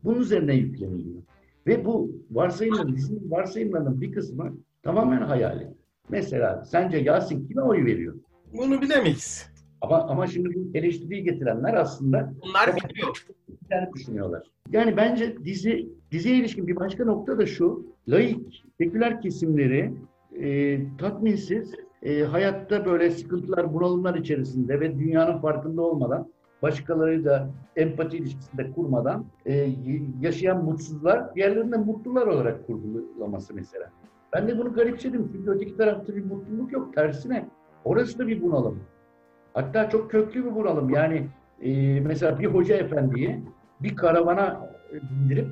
bunun 0.05 0.21
üzerine 0.21 0.55
yükleniliyor. 0.55 1.23
Ve 1.67 1.85
bu 1.85 2.11
varsayımların, 2.31 2.97
dizinin 2.97 3.31
varsayımlarının 3.31 4.01
bir 4.01 4.13
kısmı 4.13 4.57
tamamen 4.83 5.23
hayali. 5.23 5.69
Mesela 6.09 6.65
sence 6.65 6.97
Yasin 6.97 7.47
kime 7.47 7.63
oy 7.63 7.85
veriyor? 7.85 8.15
Bunu 8.53 8.81
bilemeyiz. 8.81 9.50
Ama 9.81 9.99
ama 10.09 10.27
şimdi 10.27 10.55
bu 10.55 10.79
eleştiriyi 10.79 11.25
getirenler 11.25 11.75
aslında 11.75 12.33
Bunlar 12.43 12.77
biliyor. 12.91 13.27
yani 13.71 13.89
düşünüyorlar. 13.95 14.43
Yani 14.73 14.97
bence 14.97 15.45
dizi 15.45 15.89
diziye 16.11 16.37
ilişkin 16.37 16.67
bir 16.67 16.77
başka 16.77 17.05
nokta 17.05 17.39
da 17.39 17.47
şu. 17.47 17.87
Laik, 18.09 18.65
seküler 18.79 19.21
kesimleri 19.21 19.93
e, 20.41 20.79
tatminsiz, 20.97 21.75
e, 22.03 22.23
hayatta 22.23 22.85
böyle 22.85 23.11
sıkıntılar, 23.11 23.75
bunalımlar 23.75 24.15
içerisinde 24.15 24.81
ve 24.81 24.99
dünyanın 24.99 25.39
farkında 25.39 25.83
olmadan, 25.83 26.29
başkalarıyla 26.63 27.51
empati 27.77 28.17
ilişkisinde 28.17 28.71
kurmadan 28.71 29.25
e, 29.47 29.69
yaşayan 30.21 30.65
mutsuzlar, 30.65 31.35
diğerlerinde 31.35 31.77
mutlular 31.77 32.27
olarak 32.27 32.67
kurgulaması 32.67 33.55
mesela. 33.55 33.91
Ben 34.33 34.49
de 34.49 34.59
bunu 34.59 34.73
garipsedim 34.73 35.29
çünkü 35.33 35.51
öteki 35.51 35.77
tarafta 35.77 36.17
bir 36.17 36.25
mutluluk 36.25 36.73
yok. 36.73 36.95
Tersine 36.95 37.49
orası 37.85 38.19
da 38.19 38.27
bir 38.27 38.43
bunalım. 38.43 38.79
Hatta 39.55 39.91
çok 39.91 40.11
köklü 40.11 40.45
bir 40.45 40.55
bunalım. 40.55 40.91
Yani 40.91 41.27
e, 41.63 42.01
mesela 42.01 42.39
bir 42.39 42.47
hoca 42.47 42.77
efendiyi 42.77 43.45
bir 43.81 43.97
karavana 43.97 44.71
bindirip 44.93 45.49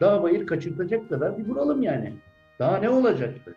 dağ 0.00 0.22
bayır 0.22 0.46
kaçırtacak 0.46 1.08
kadar 1.08 1.38
bir 1.38 1.48
bunalım 1.48 1.82
yani. 1.82 2.12
Daha 2.58 2.76
ne 2.76 2.88
olacaktı? 2.88 3.54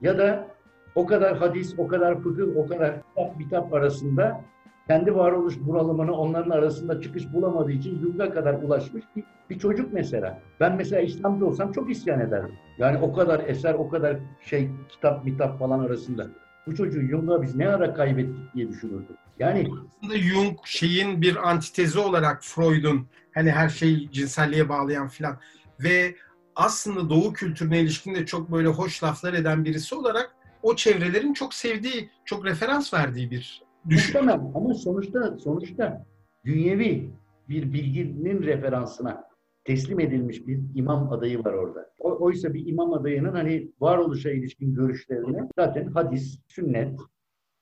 Ya 0.00 0.18
da 0.18 0.46
o 0.94 1.06
kadar 1.06 1.36
hadis, 1.36 1.78
o 1.78 1.88
kadar 1.88 2.20
fıkıh, 2.20 2.56
o 2.56 2.66
kadar 2.66 2.94
kitap, 3.02 3.38
kitap 3.38 3.74
arasında 3.74 4.40
kendi 4.86 5.14
varoluş 5.14 5.54
bunalımını 5.60 6.12
onların 6.12 6.50
arasında 6.50 7.00
çıkış 7.00 7.32
bulamadığı 7.32 7.72
için 7.72 8.00
Jung'a 8.00 8.32
kadar 8.32 8.54
ulaşmış 8.54 9.04
bir, 9.16 9.24
bir 9.50 9.58
çocuk 9.58 9.92
mesela. 9.92 10.38
Ben 10.60 10.76
mesela 10.76 11.02
İslam'da 11.02 11.46
olsam 11.46 11.72
çok 11.72 11.90
isyan 11.90 12.20
ederdim. 12.20 12.54
Yani 12.78 12.98
o 12.98 13.12
kadar 13.12 13.48
eser, 13.48 13.74
o 13.74 13.88
kadar 13.88 14.16
şey 14.40 14.70
kitap, 14.88 15.24
mitap 15.24 15.58
falan 15.58 15.80
arasında. 15.80 16.26
Bu 16.70 16.74
çocuğu 16.74 17.00
Jung'a 17.00 17.42
biz 17.42 17.56
ne 17.56 17.68
ara 17.68 17.94
kaybettik 17.94 18.54
diye 18.54 18.68
düşünürdüm. 18.68 19.16
Yani 19.38 19.68
Aslında 19.98 20.18
Jung 20.18 20.58
şeyin 20.64 21.22
bir 21.22 21.50
antitezi 21.50 21.98
olarak 21.98 22.44
Freud'un 22.44 23.06
hani 23.34 23.50
her 23.50 23.68
şeyi 23.68 24.12
cinselliğe 24.12 24.68
bağlayan 24.68 25.08
filan 25.08 25.38
ve 25.80 26.14
aslında 26.56 27.10
Doğu 27.10 27.32
kültürüne 27.32 27.80
ilişkin 27.80 28.14
de 28.14 28.26
çok 28.26 28.52
böyle 28.52 28.68
hoş 28.68 29.04
laflar 29.04 29.34
eden 29.34 29.64
birisi 29.64 29.94
olarak 29.94 30.34
o 30.62 30.76
çevrelerin 30.76 31.32
çok 31.32 31.54
sevdiği, 31.54 32.10
çok 32.24 32.44
referans 32.44 32.94
verdiği 32.94 33.30
bir 33.30 33.62
düşün. 33.88 34.14
Muhtemel 34.14 34.40
ama 34.54 34.74
sonuçta 34.74 35.38
sonuçta 35.38 36.06
dünyevi 36.44 37.10
bir 37.48 37.72
bilginin 37.72 38.42
referansına 38.42 39.29
teslim 39.70 40.00
edilmiş 40.00 40.46
bir 40.46 40.60
imam 40.74 41.12
adayı 41.12 41.44
var 41.44 41.52
orada. 41.52 41.90
O, 41.98 42.24
oysa 42.24 42.54
bir 42.54 42.66
imam 42.66 42.92
adayının 42.92 43.32
hani 43.32 43.70
varoluşa 43.80 44.30
ilişkin 44.30 44.74
görüşlerini 44.74 45.48
zaten 45.56 45.86
hadis, 45.86 46.40
sünnet, 46.48 47.00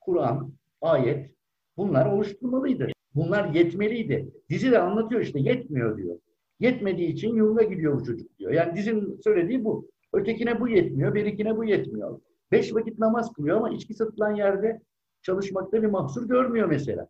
Kur'an, 0.00 0.52
ayet 0.80 1.30
bunlar 1.76 2.06
oluşturmalıydı. 2.06 2.88
Bunlar 3.14 3.54
yetmeliydi. 3.54 4.28
Dizi 4.50 4.70
de 4.70 4.78
anlatıyor 4.78 5.20
işte 5.20 5.40
yetmiyor 5.40 5.96
diyor. 5.96 6.18
Yetmediği 6.60 7.08
için 7.08 7.36
Jung'a 7.36 7.62
gidiyor 7.62 8.00
bu 8.00 8.04
çocuk 8.04 8.38
diyor. 8.38 8.52
Yani 8.52 8.76
dizinin 8.76 9.20
söylediği 9.24 9.64
bu. 9.64 9.88
Ötekine 10.12 10.60
bu 10.60 10.68
yetmiyor, 10.68 11.14
berikine 11.14 11.56
bu 11.56 11.64
yetmiyor. 11.64 12.20
Beş 12.52 12.74
vakit 12.74 12.98
namaz 12.98 13.32
kılıyor 13.32 13.56
ama 13.56 13.70
içki 13.70 13.94
satılan 13.94 14.34
yerde 14.34 14.80
çalışmakta 15.22 15.82
bir 15.82 15.88
mahsur 15.88 16.28
görmüyor 16.28 16.68
mesela. 16.68 17.02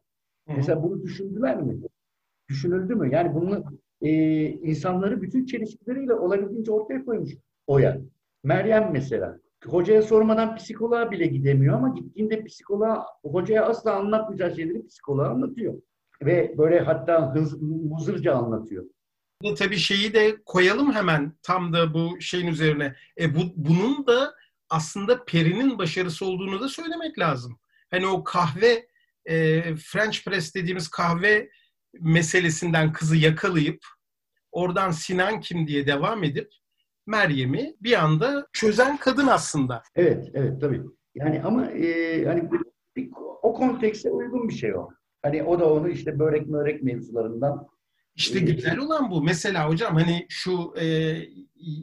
Hı. 0.49 0.52
Mesela 0.57 0.83
bunu 0.83 1.02
düşündüler 1.02 1.62
mi? 1.62 1.78
Düşünüldü 2.49 2.95
mü? 2.95 3.12
Yani 3.12 3.35
bunu 3.35 3.64
e, 4.02 4.11
insanları 4.49 5.23
bütün 5.23 5.47
çelişkileriyle 5.47 6.14
olabildiğince 6.14 6.73
ortaya 6.73 7.05
koymuş 7.05 7.33
Oya. 7.69 7.99
Meryem 8.45 8.90
mesela. 8.93 9.38
Hocaya 9.67 10.02
sormadan 10.02 10.57
psikoloğa 10.57 11.11
bile 11.11 11.26
gidemiyor 11.26 11.75
ama 11.75 11.88
gittiğinde 11.88 12.45
psikoloğa, 12.45 13.07
hocaya 13.23 13.67
asla 13.67 13.95
anlatmayacağı 13.95 14.57
şeyleri 14.57 14.87
psikoloğa 14.87 15.28
anlatıyor. 15.28 15.75
Ve 16.23 16.55
böyle 16.59 16.81
hatta 16.81 17.35
hız, 17.35 17.62
muzırca 17.62 18.35
anlatıyor. 18.35 18.85
Burada 19.43 19.55
tabii 19.55 19.76
şeyi 19.76 20.14
de 20.14 20.37
koyalım 20.47 20.93
hemen 20.93 21.33
tam 21.43 21.73
da 21.73 21.95
bu 21.95 22.21
şeyin 22.21 22.47
üzerine. 22.47 22.95
E 23.21 23.35
bu, 23.35 23.40
bunun 23.57 24.07
da 24.07 24.35
aslında 24.71 25.25
Peri'nin 25.25 25.78
başarısı 25.78 26.26
olduğunu 26.26 26.61
da 26.61 26.69
söylemek 26.69 27.19
lazım. 27.19 27.59
Hani 27.90 28.07
o 28.07 28.25
kahve 28.25 28.87
e, 29.25 29.62
French 29.76 30.25
press 30.25 30.55
dediğimiz 30.55 30.88
kahve 30.88 31.50
meselesinden 32.00 32.93
kızı 32.93 33.17
yakalayıp 33.17 33.78
oradan 34.52 34.90
Sinan 34.90 35.40
kim 35.40 35.67
diye 35.67 35.87
devam 35.87 36.25
edip 36.25 36.52
Meryem'i 37.07 37.75
bir 37.81 38.05
anda 38.05 38.47
çözen 38.52 38.97
kadın 38.97 39.26
aslında. 39.26 39.83
Evet, 39.95 40.31
evet 40.35 40.61
tabii. 40.61 40.83
Yani 41.14 41.43
ama 41.43 41.67
e, 41.71 42.47
bir- 42.97 43.11
o 43.43 43.55
kontekste 43.55 44.11
uygun 44.11 44.49
bir 44.49 44.55
şey 44.55 44.75
o. 44.75 44.88
Hani 45.23 45.43
o 45.43 45.61
da 45.61 45.73
onu 45.73 45.88
işte 45.88 46.19
börek 46.19 46.47
mörek 46.47 46.83
mevzularından 46.83 47.67
İşte 48.14 48.38
Evet. 48.38 48.49
güzel 48.57 48.78
olan 48.78 49.11
bu. 49.11 49.23
Mesela 49.23 49.69
hocam 49.69 49.95
hani 49.95 50.26
şu 50.28 50.75
e, 50.81 51.17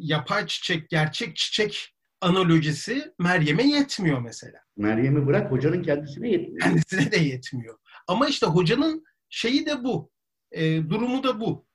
yapay 0.02 0.48
çiçek, 0.48 0.90
gerçek 0.90 1.36
çiçek 1.36 1.96
analojisi 2.22 3.14
Meryem'e 3.20 3.64
yetmiyor 3.68 4.22
mesela. 4.22 4.60
Meryem'i 4.78 5.28
bırak 5.28 5.52
hocanın 5.52 5.84
kendisine 5.84 6.30
yetmiyor. 6.30 6.60
Kendisine 6.62 7.12
de 7.12 7.18
yetmiyor. 7.18 7.78
Ama 8.08 8.28
işte 8.28 8.46
hocanın 8.46 9.04
şeyi 9.36 9.66
de 9.66 9.84
bu. 9.84 10.10
E, 10.52 10.90
durumu 10.90 11.24
da 11.24 11.40
bu. 11.40 11.66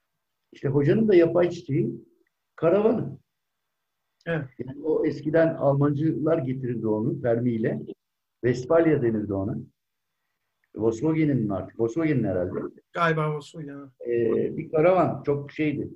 İşte 0.53 0.69
hocanın 0.69 1.09
da 1.09 1.15
yapay 1.15 1.51
çiçeği 1.51 2.05
karavanı. 2.57 3.19
Evet. 4.27 4.49
Yani 4.59 4.83
o 4.83 5.07
eskiden 5.07 5.55
Almancılar 5.55 6.39
getirirdi 6.39 6.87
onu 6.87 7.21
Fermi 7.21 7.53
ile. 7.53 7.81
Westfalia 8.45 9.03
denirdi 9.03 9.35
ona. 9.35 9.57
Volkswagen'in 10.75 11.49
artık. 11.49 11.81
Volkswagen'in 11.81 12.25
herhalde. 12.25 12.53
Galiba 12.93 13.41
ya. 13.65 13.91
Ee, 14.07 14.57
bir 14.57 14.71
karavan. 14.71 15.23
Çok 15.23 15.53
şeydi. 15.53 15.91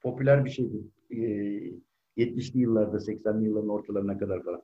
Popüler 0.00 0.44
bir 0.44 0.50
şeydi. 0.50 0.76
Ee, 1.10 1.16
70'li 2.16 2.58
yıllarda, 2.60 2.96
80'li 2.96 3.44
yılların 3.44 3.68
ortalarına 3.68 4.18
kadar 4.18 4.42
falan. 4.42 4.62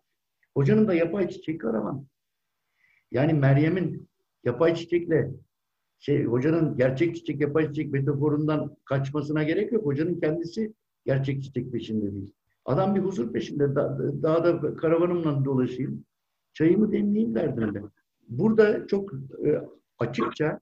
Hocanın 0.55 0.89
da 0.89 0.95
yapay 0.95 1.29
çiçek 1.29 1.61
karavan. 1.61 2.07
Yani 3.11 3.33
Meryem'in 3.33 4.09
yapay 4.45 4.75
çiçekle 4.75 5.31
şey 6.03 6.25
hocanın 6.25 6.77
gerçek 6.77 7.17
çiçek 7.17 7.41
yapay 7.41 7.67
çiçek 7.67 7.93
metaforundan 7.93 8.77
kaçmasına 8.85 9.43
gerek 9.43 9.73
yok. 9.73 9.87
Hocanın 9.87 10.21
kendisi 10.21 10.75
gerçek 11.07 11.43
çiçek 11.43 11.73
peşinde 11.73 12.13
değil. 12.13 12.31
Adam 12.65 12.95
bir 12.95 13.01
huzur 13.01 13.33
peşinde. 13.33 13.75
Da, 13.75 13.99
dağda 14.23 14.77
karavanımla 14.77 15.45
dolaşayım. 15.45 16.05
Çayımı 16.53 16.93
demleyeyim 16.93 17.35
derdinde. 17.35 17.83
Burada 18.29 18.87
çok 18.87 19.13
e, 19.47 19.63
açıkça 19.99 20.61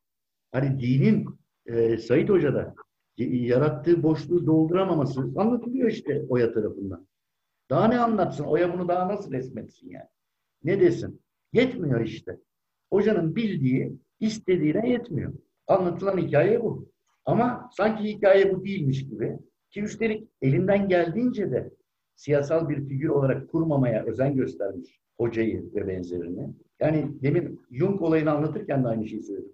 hani 0.52 0.80
dinin 0.80 1.26
e, 1.66 1.98
Said 1.98 2.28
Hoca'da 2.28 2.74
yarattığı 3.16 4.02
boşluğu 4.02 4.46
dolduramaması 4.46 5.20
anlatılıyor 5.36 5.90
işte 5.90 6.22
Oya 6.28 6.52
tarafından. 6.52 7.06
Daha 7.70 7.88
ne 7.88 7.98
anlatsın? 7.98 8.44
Oya 8.44 8.74
bunu 8.74 8.88
daha 8.88 9.08
nasıl 9.08 9.32
resmetsin 9.32 9.90
yani? 9.90 10.08
Ne 10.64 10.80
desin? 10.80 11.20
Yetmiyor 11.52 12.00
işte. 12.00 12.38
Hocanın 12.90 13.36
bildiği, 13.36 13.98
istediğine 14.20 14.90
yetmiyor. 14.90 15.32
Anlatılan 15.66 16.18
hikaye 16.18 16.62
bu. 16.62 16.88
Ama 17.24 17.70
sanki 17.76 18.04
hikaye 18.04 18.54
bu 18.54 18.64
değilmiş 18.64 19.08
gibi 19.08 19.38
ki 19.70 19.82
üstelik 19.82 20.28
elinden 20.42 20.88
geldiğince 20.88 21.50
de 21.50 21.70
siyasal 22.14 22.68
bir 22.68 22.88
figür 22.88 23.08
olarak 23.08 23.50
kurmamaya 23.50 24.04
özen 24.04 24.34
göstermiş 24.34 25.00
hocayı 25.16 25.74
ve 25.74 25.88
benzerini. 25.88 26.54
Yani 26.80 27.22
demin 27.22 27.60
Jung 27.70 28.02
olayını 28.02 28.30
anlatırken 28.30 28.84
de 28.84 28.88
aynı 28.88 29.06
şeyi 29.06 29.22
söyledim. 29.22 29.52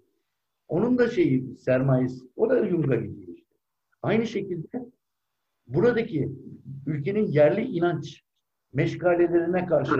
Onun 0.67 0.97
da 0.97 1.09
şeyi, 1.09 1.57
sermayesi, 1.57 2.25
o 2.35 2.49
da 2.49 2.67
Jung'a 2.67 2.95
gidiyor 2.95 3.37
işte. 3.37 3.55
Aynı 4.01 4.27
şekilde 4.27 4.85
buradaki 5.67 6.31
ülkenin 6.85 7.27
yerli 7.27 7.61
inanç 7.61 8.23
meşgalelerine 8.73 9.65
karşı 9.65 9.95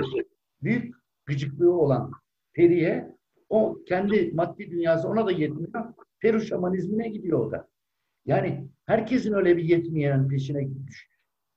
büyük 0.61 0.95
gıcıklığı 1.25 1.73
olan 1.73 2.11
Peri'ye 2.53 3.16
o 3.49 3.83
kendi 3.87 4.31
maddi 4.33 4.71
dünyası 4.71 5.07
ona 5.07 5.25
da 5.25 5.31
yetmiyor. 5.31 5.93
Peru 6.19 6.41
şamanizmine 6.41 7.09
gidiyor 7.09 7.39
o 7.39 7.51
da. 7.51 7.67
Yani 8.25 8.69
herkesin 8.85 9.33
öyle 9.33 9.57
bir 9.57 9.63
yetmeyen 9.63 10.27
peşine 10.27 10.87
düş. 10.87 11.09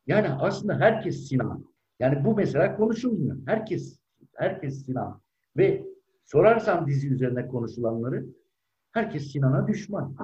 Yani 0.07 0.29
aslında 0.29 0.79
herkes 0.79 1.29
Sinan. 1.29 1.65
Yani 1.99 2.25
bu 2.25 2.35
mesela 2.35 2.77
konuşulmuyor. 2.77 3.37
Herkes 3.47 4.01
herkes 4.37 4.87
Sinan. 4.87 5.21
Ve 5.57 5.87
sorarsan 6.25 6.87
dizi 6.87 7.09
üzerine 7.09 7.47
konuşulanları 7.47 8.27
herkes 8.93 9.33
Sinan'a 9.33 9.69
düşman. 9.69 10.17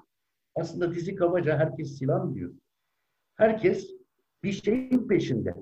Aslında 0.54 0.94
dizi 0.94 1.14
kabaca 1.14 1.58
herkes 1.58 1.98
Sinan 1.98 2.34
diyor. 2.34 2.54
Herkes 3.34 3.90
bir 4.42 4.52
şeyin 4.52 5.08
peşinde. 5.08 5.54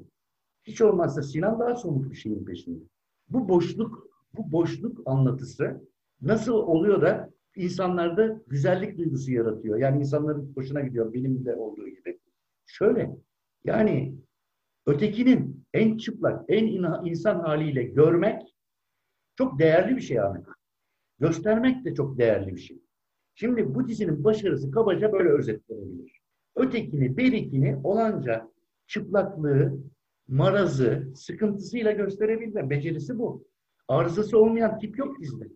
Hiç 0.63 0.81
olmazsa 0.81 1.23
Sinan 1.23 1.61
daha 1.61 1.77
somut 1.77 2.11
bir 2.11 2.17
şeyin 2.17 2.45
peşinde. 2.45 2.85
Bu 3.29 3.49
boşluk, 3.49 4.09
bu 4.37 4.53
boşluk 4.53 5.03
anlatısı 5.07 5.89
nasıl 6.23 6.53
oluyor 6.55 7.03
da 7.03 7.31
insanlarda 7.57 8.43
güzellik 8.47 8.99
duygusu 8.99 9.33
yaratıyor. 9.33 9.79
Yani 9.79 10.01
insanların 10.01 10.53
hoşuna 10.55 10.81
gidiyor 10.81 11.13
benim 11.15 11.45
de 11.45 11.57
olduğu 11.57 11.89
gibi. 11.89 12.21
Şöyle 12.67 13.17
yani 13.65 14.15
ötekinin 14.87 15.65
en 15.75 15.97
çıplak, 15.97 16.45
en 16.49 16.67
insan 17.05 17.41
haliyle 17.41 17.83
görmek 17.83 18.55
çok 19.37 19.59
değerli 19.59 19.97
bir 19.97 20.01
şey 20.01 20.21
Ahmet. 20.21 20.45
Göstermek 21.19 21.85
de 21.85 21.95
çok 21.95 22.19
değerli 22.19 22.55
bir 22.55 22.61
şey. 22.61 22.83
Şimdi 23.35 23.75
bu 23.75 23.89
dizinin 23.89 24.25
başarısı 24.25 24.71
kabaca 24.71 25.13
böyle 25.13 25.29
özetlenebilir. 25.29 26.21
Ötekini, 26.57 27.17
berikini 27.17 27.81
olanca 27.85 28.51
çıplaklığı, 28.87 29.79
marazı, 30.29 31.13
sıkıntısıyla 31.17 31.93
gösterebilme. 31.93 32.71
Becerisi 32.71 33.19
bu. 33.19 33.45
Arızası 33.89 34.39
olmayan 34.39 34.79
tip 34.79 34.99
yok 34.99 35.21
dizide. 35.21 35.49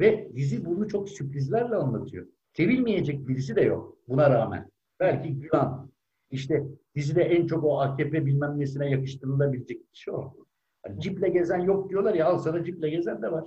Ve 0.00 0.30
dizi 0.36 0.64
bunu 0.64 0.88
çok 0.88 1.08
sürprizlerle 1.08 1.74
anlatıyor. 1.74 2.26
Sevilmeyecek 2.52 3.28
birisi 3.28 3.56
de 3.56 3.60
yok 3.60 3.98
buna 4.08 4.30
rağmen. 4.30 4.70
Belki 5.00 5.40
Gülan. 5.40 5.90
İşte 6.30 6.64
dizide 6.94 7.22
en 7.22 7.46
çok 7.46 7.64
o 7.64 7.80
AKP 7.80 8.26
bilmem 8.26 8.60
nesine 8.60 8.90
yakıştırılabilecek 8.90 9.92
kişi 9.92 10.10
o. 10.12 10.36
Hani 10.82 11.00
ciple 11.00 11.28
gezen 11.28 11.58
yok 11.58 11.90
diyorlar 11.90 12.14
ya 12.14 12.26
al 12.26 12.38
sana 12.38 12.64
ciple 12.64 12.90
gezen 12.90 13.22
de 13.22 13.32
var. 13.32 13.44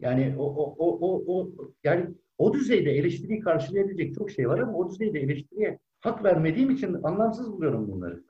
Yani 0.00 0.34
o, 0.38 0.44
o, 0.44 0.76
o, 0.78 0.98
o, 1.00 1.24
o 1.26 1.52
yani 1.84 2.06
o 2.38 2.52
düzeyde 2.52 2.90
eleştiriyi 2.90 3.40
karşılayabilecek 3.40 4.14
çok 4.14 4.30
şey 4.30 4.48
var 4.48 4.58
ama 4.58 4.78
o 4.78 4.90
düzeyde 4.90 5.20
eleştiriye 5.20 5.78
hak 6.00 6.24
vermediğim 6.24 6.70
için 6.70 7.02
anlamsız 7.02 7.52
buluyorum 7.52 7.92
bunları. 7.92 8.24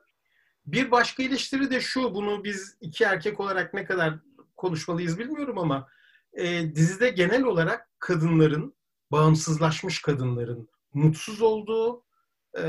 Bir 0.65 0.91
başka 0.91 1.23
eleştiri 1.23 1.71
de 1.71 1.79
şu, 1.79 2.15
bunu 2.15 2.43
biz 2.43 2.77
iki 2.81 3.03
erkek 3.03 3.39
olarak 3.39 3.73
ne 3.73 3.85
kadar 3.85 4.19
konuşmalıyız 4.57 5.19
bilmiyorum 5.19 5.57
ama 5.57 5.87
e, 6.37 6.75
dizide 6.75 7.09
genel 7.09 7.43
olarak 7.43 7.89
kadınların, 7.99 8.75
bağımsızlaşmış 9.11 10.01
kadınların 10.01 10.69
mutsuz 10.93 11.41
olduğu, 11.41 12.03
e, 12.57 12.63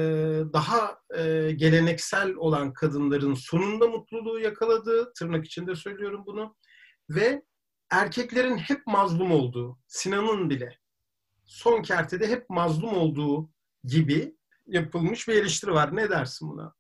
daha 0.53 0.99
e, 1.17 1.53
geleneksel 1.53 2.35
olan 2.35 2.73
kadınların 2.73 3.35
sonunda 3.35 3.87
mutluluğu 3.87 4.41
yakaladığı, 4.41 5.13
tırnak 5.13 5.47
içinde 5.47 5.75
söylüyorum 5.75 6.23
bunu, 6.27 6.57
ve 7.11 7.43
erkeklerin 7.91 8.57
hep 8.57 8.87
mazlum 8.87 9.33
olduğu, 9.33 9.79
Sinan'ın 9.87 10.51
bile 10.51 10.79
son 11.45 11.83
kertede 11.83 12.29
hep 12.29 12.51
mazlum 12.51 12.95
olduğu 12.95 13.51
gibi 13.85 14.37
yapılmış 14.67 15.29
bir 15.29 15.35
eleştiri 15.35 15.71
var. 15.71 15.97
Ne 15.97 16.11
dersin 16.11 16.49
buna? 16.49 16.75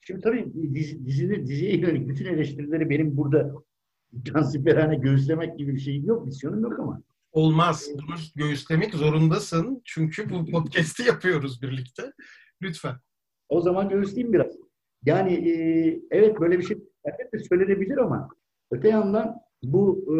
Şimdi 0.00 0.20
tabii 0.20 0.52
dizi, 0.74 1.06
dizinin, 1.06 1.46
diziye 1.46 1.76
yönelik 1.76 2.08
bütün 2.08 2.26
eleştirileri 2.26 2.90
benim 2.90 3.16
burada 3.16 3.52
cansiperhane 4.22 4.96
göğüslemek 4.96 5.58
gibi 5.58 5.74
bir 5.74 5.80
şeyim 5.80 6.04
yok, 6.06 6.26
misyonum 6.26 6.62
yok 6.62 6.80
ama. 6.80 7.02
Olmaz. 7.32 7.88
Bunu 7.94 8.16
göğüslemek 8.36 8.94
zorundasın. 8.94 9.82
Çünkü 9.84 10.30
bu 10.30 10.44
podcast'i 10.50 11.02
yapıyoruz 11.02 11.62
birlikte. 11.62 12.12
Lütfen. 12.62 12.94
O 13.48 13.60
zaman 13.60 13.88
göğüsleyeyim 13.88 14.32
biraz. 14.32 14.56
Yani 15.04 15.50
e, 15.50 15.54
evet 16.10 16.40
böyle 16.40 16.58
bir 16.58 16.64
şey 16.64 16.78
elbette 17.04 17.38
söylenebilir 17.38 17.96
ama 17.96 18.28
öte 18.70 18.88
yandan 18.88 19.40
bu 19.62 20.04
e, 20.08 20.16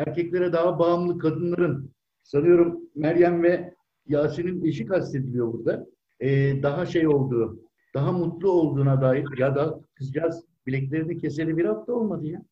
erkeklere 0.00 0.52
daha 0.52 0.78
bağımlı 0.78 1.18
kadınların 1.18 1.90
sanıyorum 2.22 2.80
Meryem 2.94 3.42
ve 3.42 3.74
Yasin'in 4.08 4.64
eşi 4.64 4.86
kastediliyor 4.86 5.52
burada. 5.52 5.86
E, 6.20 6.62
daha 6.62 6.86
şey 6.86 7.08
olduğu, 7.08 7.60
daha 7.94 8.12
mutlu 8.12 8.50
olduğuna 8.50 9.02
dair 9.02 9.38
ya 9.38 9.54
da 9.54 9.80
kızcağız 9.94 10.44
bileklerini 10.66 11.18
keseli 11.18 11.56
bir 11.56 11.64
hafta 11.64 11.92
olmadı 11.92 12.26
ya. 12.26 12.42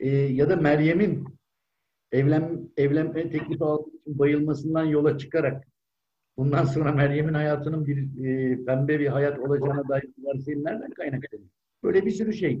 E, 0.00 0.08
ya 0.08 0.48
da 0.50 0.56
Meryem'in 0.56 1.24
evlen 2.12 2.70
evlenme 2.76 3.30
teklifi 3.30 3.64
aldığı 3.64 3.90
için 3.90 4.18
bayılmasından 4.18 4.84
yola 4.84 5.18
çıkarak 5.18 5.64
bundan 6.36 6.64
sonra 6.64 6.92
Meryem'in 6.92 7.34
hayatının 7.34 7.86
bir 7.86 8.24
e, 8.24 8.64
pembe 8.64 9.00
bir 9.00 9.06
hayat 9.06 9.38
olacağına 9.38 9.88
dair 9.88 10.08
varsayımlardan 10.18 10.90
kaynaklanıyor. 10.90 11.48
Böyle 11.82 12.06
bir 12.06 12.10
sürü 12.10 12.32
şey. 12.32 12.60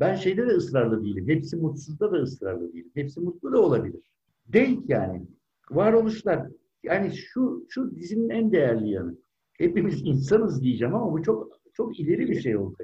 Ben 0.00 0.14
şeyde 0.14 0.46
de 0.46 0.50
ısrarlı 0.50 1.04
değilim. 1.04 1.28
Hepsi 1.28 1.56
mutsuzda 1.56 2.12
da 2.12 2.16
ısrarlı 2.16 2.72
değilim. 2.72 2.90
Hepsi 2.94 3.20
mutlu 3.20 3.52
da 3.52 3.60
olabilir. 3.60 4.00
Denk 4.46 4.90
yani. 4.90 5.22
Varoluşlar. 5.70 6.48
Yani 6.82 7.12
şu 7.12 7.66
şu 7.68 7.96
dizinin 7.96 8.28
en 8.28 8.52
değerli 8.52 8.90
yanı. 8.90 9.16
Hepimiz 9.52 10.02
insanız 10.04 10.62
diyeceğim 10.62 10.94
ama 10.94 11.12
bu 11.12 11.22
çok 11.22 11.60
çok 11.72 12.00
ileri 12.00 12.28
bir 12.28 12.40
şey 12.40 12.56
oldu. 12.56 12.76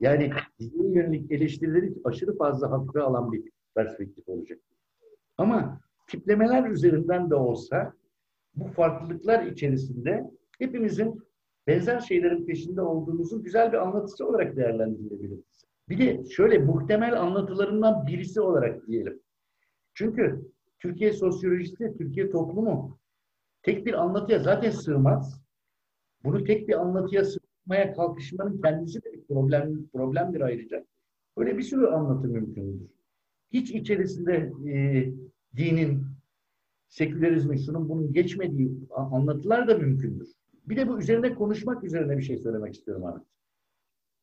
Yani 0.00 0.32
diziye 0.58 0.92
yönelik 0.92 1.32
eleştirileri 1.32 1.94
aşırı 2.04 2.36
fazla 2.36 2.70
hakkı 2.70 3.04
alan 3.04 3.32
bir 3.32 3.50
perspektif 3.74 4.28
olacak. 4.28 4.58
Ama 5.38 5.80
tiplemeler 6.08 6.70
üzerinden 6.70 7.30
de 7.30 7.34
olsa 7.34 7.92
bu 8.54 8.64
farklılıklar 8.68 9.46
içerisinde 9.46 10.30
hepimizin 10.58 11.22
benzer 11.66 12.00
şeylerin 12.00 12.46
peşinde 12.46 12.82
olduğumuzu 12.82 13.42
güzel 13.42 13.72
bir 13.72 13.78
anlatısı 13.78 14.28
olarak 14.28 14.56
değerlendirilebiliriz. 14.56 15.64
Bir 15.88 15.98
de 15.98 16.24
şöyle 16.30 16.58
muhtemel 16.58 17.20
anlatılarından 17.20 18.06
birisi 18.06 18.40
olarak 18.40 18.86
diyelim. 18.86 19.20
Çünkü 19.94 20.50
Türkiye 20.78 21.12
sosyolojisi, 21.12 21.94
Türkiye 21.98 22.30
toplumu 22.30 22.98
tek 23.62 23.86
bir 23.86 23.94
anlatıya 23.94 24.38
zaten 24.38 24.70
sığmaz. 24.70 25.40
Bunu 26.24 26.44
tek 26.44 26.68
bir 26.68 26.80
anlatıya 26.80 27.24
sığmaya 27.24 27.94
kalkışmanın 27.94 28.62
kendisi 28.62 29.04
de 29.04 29.13
problem, 29.28 29.86
problemdir 29.92 30.40
ayrıca. 30.40 30.84
Böyle 31.38 31.58
bir 31.58 31.62
sürü 31.62 31.86
anlatı 31.86 32.28
mümkündür. 32.28 32.88
Hiç 33.52 33.70
içerisinde 33.70 34.52
e, 34.66 35.06
dinin, 35.56 36.02
sekülerizmin, 36.88 37.56
şunun 37.56 37.88
bunun 37.88 38.12
geçmediği 38.12 38.72
anlatılar 38.90 39.68
da 39.68 39.78
mümkündür. 39.78 40.28
Bir 40.68 40.76
de 40.76 40.88
bu 40.88 40.98
üzerine 40.98 41.34
konuşmak 41.34 41.84
üzerine 41.84 42.18
bir 42.18 42.22
şey 42.22 42.38
söylemek 42.38 42.74
istiyorum 42.74 43.04
Ahmet. 43.04 43.22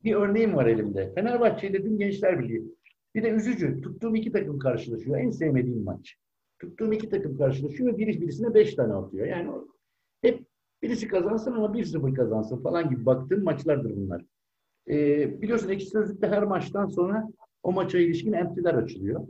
Bir 0.04 0.16
örneğim 0.16 0.56
var 0.56 0.66
elimde. 0.66 1.14
Fenerbahçe 1.16 1.70
ile 1.70 1.84
dün 1.84 1.98
Gençler 1.98 2.40
Birliği. 2.40 2.76
Bir 3.16 3.24
de 3.24 3.30
üzücü. 3.30 3.82
Tuttuğum 3.82 4.16
iki 4.16 4.32
takım 4.32 4.60
karşılaşıyor. 4.60 5.18
En 5.18 5.30
sevmediğim 5.30 5.84
maç. 5.84 6.16
Tuttuğum 6.60 6.94
iki 6.94 7.10
takım 7.10 7.38
karşılaşıyor 7.38 7.94
ve 7.94 7.98
biri 7.98 8.22
birisine 8.22 8.54
beş 8.54 8.76
tane 8.76 8.94
atıyor. 8.94 9.28
Yani 9.28 9.52
hep 10.22 10.46
birisi 10.82 11.08
kazansın 11.08 11.52
ama 11.52 11.74
bir 11.74 11.86
sıfır 11.86 12.16
kazansın 12.16 12.64
falan 12.64 12.90
gibi 12.90 13.06
baktığım 13.06 13.44
maçlardır 13.44 13.96
bunlar. 13.96 14.26
Ee, 14.90 15.42
biliyorsun 15.42 15.70
ekşi 15.70 15.88
sözlükte 15.88 16.28
her 16.28 16.44
maçtan 16.44 16.88
sonra 16.88 17.30
o 17.64 17.72
maça 17.72 17.98
ilişkin 17.98 18.34
emptiler 18.34 18.74
açılıyor. 18.74 19.28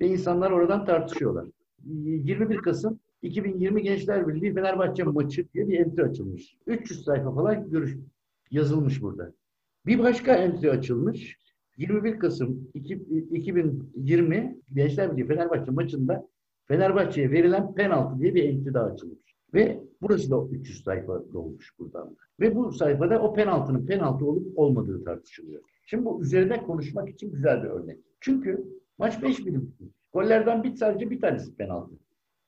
Ve 0.00 0.08
insanlar 0.08 0.50
oradan 0.50 0.84
tartışıyorlar. 0.84 1.48
21 1.84 2.56
Kasım 2.56 3.00
2020 3.22 3.82
Gençler 3.82 4.28
Birliği 4.28 4.54
Fenerbahçe 4.54 5.02
maçı 5.02 5.52
diye 5.54 5.68
bir 5.68 5.78
entry 5.78 6.02
açılmış. 6.02 6.56
300 6.66 7.04
sayfa 7.04 7.34
falan 7.34 7.70
görüş 7.70 7.96
yazılmış 8.50 9.02
burada. 9.02 9.32
Bir 9.86 9.98
başka 9.98 10.34
entry 10.34 10.70
açılmış. 10.70 11.38
21 11.76 12.18
Kasım 12.18 12.70
2020 12.74 14.60
Gençler 14.72 15.12
Birliği 15.12 15.26
Fenerbahçe 15.26 15.70
maçında 15.70 16.28
Fenerbahçe'ye 16.64 17.30
verilen 17.30 17.74
penaltı 17.74 18.20
diye 18.20 18.34
bir 18.34 18.44
entry 18.44 18.74
daha 18.74 18.84
açılmış. 18.84 19.33
Ve 19.54 19.84
burası 20.02 20.30
da 20.30 20.44
300 20.50 20.84
sayfa 20.84 21.32
dolmuş 21.32 21.78
buradan. 21.78 22.16
Ve 22.40 22.56
bu 22.56 22.72
sayfada 22.72 23.22
o 23.22 23.34
penaltının 23.34 23.86
penaltı 23.86 24.26
olup 24.26 24.58
olmadığı 24.58 25.04
tartışılıyor. 25.04 25.62
Şimdi 25.86 26.04
bu 26.04 26.22
üzerine 26.22 26.62
konuşmak 26.62 27.08
için 27.08 27.32
güzel 27.32 27.62
bir 27.62 27.68
örnek. 27.68 27.98
Çünkü 28.20 28.64
maç 28.98 29.22
5 29.22 29.46
birim. 29.46 29.74
Gollerden 30.12 30.62
bir 30.62 30.76
sadece 30.76 31.10
bir 31.10 31.20
tanesi 31.20 31.56
penaltı. 31.56 31.94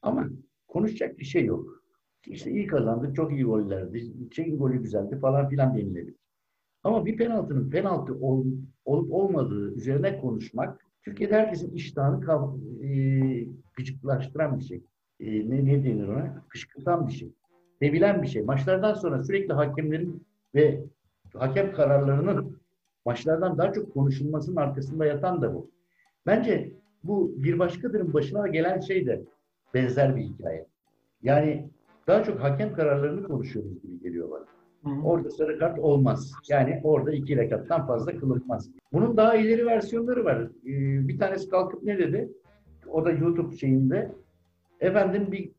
Ama 0.02 0.28
konuşacak 0.68 1.18
bir 1.18 1.24
şey 1.24 1.44
yok. 1.44 1.82
İşte 2.26 2.50
iyi 2.50 2.66
kazandık, 2.66 3.16
çok 3.16 3.32
iyi 3.32 3.44
gollerdi, 3.44 4.12
şeyin 4.32 4.58
golü 4.58 4.82
güzeldi 4.82 5.18
falan 5.18 5.48
filan 5.48 5.76
denilebilir. 5.76 6.16
Ama 6.82 7.06
bir 7.06 7.16
penaltının 7.16 7.70
penaltı 7.70 8.14
ol, 8.14 8.44
olup 8.84 9.12
olmadığı 9.12 9.74
üzerine 9.74 10.20
konuşmak 10.20 10.80
Türkiye'de 11.02 11.34
herkesin 11.34 11.74
iştahını 11.74 12.56
e, 12.84 12.90
gıcıklaştıran 13.76 14.58
bir 14.58 14.64
şey. 14.64 14.82
E, 15.20 15.50
ne, 15.50 15.64
ne 15.64 15.84
denir 15.84 16.08
ona? 16.08 16.44
Kışkırtan 16.48 17.08
bir 17.08 17.12
şey. 17.12 17.32
Sevilen 17.78 18.22
bir 18.22 18.26
şey. 18.26 18.42
Maçlardan 18.42 18.94
sonra 18.94 19.24
sürekli 19.24 19.52
hakemlerin 19.54 20.26
ve 20.54 20.84
hakem 21.34 21.72
kararlarının 21.72 22.58
maçlardan 23.04 23.58
daha 23.58 23.72
çok 23.72 23.94
konuşulmasının 23.94 24.56
arkasında 24.56 25.06
yatan 25.06 25.42
da 25.42 25.54
bu. 25.54 25.70
Bence 26.26 26.72
bu 27.04 27.34
bir 27.36 27.58
başkadırın 27.58 28.12
başına 28.14 28.48
gelen 28.48 28.80
şey 28.80 29.06
de 29.06 29.24
benzer 29.74 30.16
bir 30.16 30.22
hikaye. 30.22 30.66
Yani 31.22 31.70
daha 32.06 32.24
çok 32.24 32.40
hakem 32.40 32.74
kararlarını 32.74 33.26
konuşuyoruz 33.26 33.82
gibi 33.82 34.00
geliyor 34.00 34.30
bana. 34.30 34.44
Orada 35.04 35.30
sarı 35.30 35.58
kart 35.58 35.78
olmaz. 35.78 36.32
Yani 36.48 36.80
orada 36.84 37.12
iki 37.12 37.36
rekattan 37.36 37.86
fazla 37.86 38.18
kılınmaz. 38.18 38.70
Bunun 38.92 39.16
daha 39.16 39.36
ileri 39.36 39.66
versiyonları 39.66 40.24
var. 40.24 40.42
Ee, 40.42 41.08
bir 41.08 41.18
tanesi 41.18 41.48
kalkıp 41.48 41.82
ne 41.82 41.98
dedi? 41.98 42.32
O 42.90 43.04
da 43.04 43.10
YouTube 43.10 43.56
şeyinde. 43.56 44.12
Efendim 44.80 45.32
bir 45.32 45.50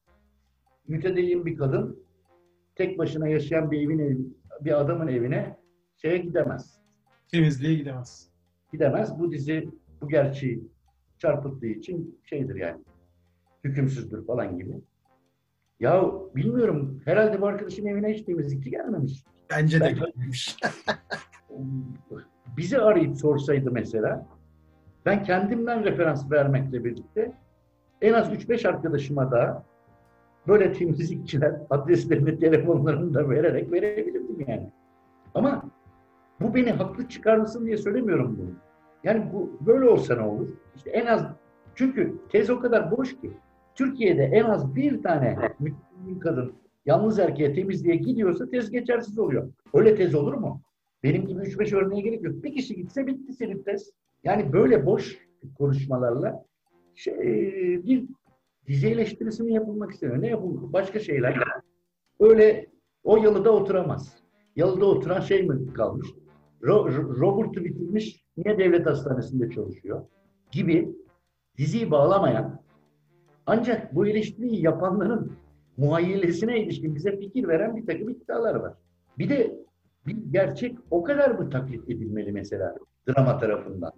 mütedeyyin 0.88 1.46
bir 1.46 1.58
kadın 1.58 2.04
tek 2.76 2.98
başına 2.98 3.28
yaşayan 3.28 3.72
bir 3.72 3.82
evin 3.82 4.00
evi, 4.00 4.18
bir 4.62 4.80
adamın 4.82 5.08
evine 5.08 5.58
şeye 5.98 6.18
gidemez. 6.18 6.80
Temizliğe 7.32 7.76
gidemez. 7.76 8.30
Gidemez. 8.72 9.20
Bu 9.20 9.32
dizi 9.32 9.70
bu 10.02 10.08
gerçeği 10.08 10.68
çarpıttığı 11.18 11.68
için 11.68 12.20
şeydir 12.24 12.56
yani. 12.56 12.82
Hükümsüzdür 13.64 14.26
falan 14.26 14.58
gibi. 14.58 14.72
Ya 15.80 16.04
bilmiyorum. 16.36 17.02
Herhalde 17.06 17.42
bu 17.42 17.48
arkadaşın 17.48 17.86
evine 17.86 18.14
hiç 18.14 18.26
temizlikçi 18.26 18.70
gelmemiş. 18.70 19.24
Bence 19.50 19.80
de 19.80 19.92
gelmemiş. 19.92 20.58
Bizi 22.58 22.78
arayıp 22.78 23.18
sorsaydı 23.18 23.72
mesela 23.72 24.28
ben 25.06 25.24
kendimden 25.24 25.84
referans 25.84 26.32
vermekle 26.32 26.84
birlikte 26.84 27.32
en 28.02 28.14
az 28.14 28.34
3-5 28.34 28.68
arkadaşıma 28.68 29.32
da 29.32 29.64
böyle 30.48 30.74
temizlikçiler 30.74 31.56
adreslerini, 31.70 32.40
telefonlarını 32.40 33.14
da 33.14 33.30
vererek 33.30 33.72
verebilirdim 33.72 34.46
yani. 34.48 34.70
Ama 35.36 35.64
bu 36.42 36.56
beni 36.56 36.72
haklı 36.72 37.08
çıkarmasın 37.08 37.66
diye 37.66 37.78
söylemiyorum 37.78 38.38
bunu. 38.40 38.52
Yani 39.04 39.34
bu 39.34 39.52
böyle 39.66 39.90
olsa 39.90 40.16
ne 40.16 40.22
olur? 40.22 40.48
İşte 40.76 40.90
en 40.90 41.06
az 41.06 41.26
çünkü 41.76 42.18
tez 42.30 42.50
o 42.50 42.60
kadar 42.60 42.92
boş 42.92 43.22
ki 43.22 43.32
Türkiye'de 43.76 44.24
en 44.24 44.44
az 44.44 44.76
bir 44.76 45.04
tane 45.04 45.38
Müslüman 45.60 46.20
kadın 46.20 46.54
yalnız 46.86 47.20
erkeğe 47.20 47.54
temizliğe 47.54 47.96
gidiyorsa 47.96 48.50
tez 48.50 48.72
geçersiz 48.72 49.20
oluyor. 49.20 49.50
Öyle 49.74 49.96
tez 49.96 50.16
olur 50.16 50.34
mu? 50.34 50.62
Benim 51.04 51.28
gibi 51.28 51.42
3-5 51.42 51.76
örneğe 51.76 52.02
gerek 52.02 52.24
yok. 52.24 52.44
Bir 52.44 52.54
kişi 52.56 52.76
gitse 52.76 53.08
bitti 53.08 53.34
senin 53.34 53.64
tez. 53.64 53.92
Yani 54.24 54.54
böyle 54.54 54.86
boş 54.86 55.18
konuşmalarla 55.58 56.46
şey, 56.98 57.18
bir 57.86 58.06
dizi 58.68 58.88
eleştirisi 58.88 59.44
mi 59.44 59.54
yapılmak 59.54 59.92
isteniyor? 59.92 60.22
Ne 60.22 60.28
yapılmak? 60.28 60.74
Başka 60.74 61.00
şeyler. 61.00 61.38
Öyle 62.20 62.68
o 63.04 63.18
yalıda 63.18 63.52
oturamaz. 63.52 64.18
Yalıda 64.56 64.86
oturan 64.86 65.20
şey 65.20 65.44
mi 65.44 65.74
kalmış? 65.74 66.08
Ro- 66.62 66.90
Ro- 66.96 67.20
Robert'ı 67.20 67.64
bitirmiş, 67.66 68.26
niye 68.38 68.58
devlet 68.58 68.86
hastanesinde 68.86 69.50
çalışıyor? 69.50 70.06
Gibi 70.52 70.96
diziyi 71.58 71.92
bağlamayan 71.92 72.62
ancak 73.46 73.96
bu 73.96 74.08
eleştiriyi 74.08 74.62
yapanların 74.64 75.32
muhayyilesine 75.78 76.64
ilişkin 76.64 76.96
bize 76.96 77.18
fikir 77.20 77.48
veren 77.48 77.76
bir 77.76 77.86
takım 77.86 78.10
iddialar 78.10 78.56
var. 78.56 78.74
Bir 79.18 79.30
de 79.30 79.56
bir 80.08 80.18
gerçek 80.32 80.78
o 80.92 81.04
kadar 81.04 81.32
mı 81.32 81.50
taklit 81.50 81.90
edilmeli 81.90 82.32
mesela 82.32 82.76
drama 83.08 83.38
tarafından? 83.38 83.92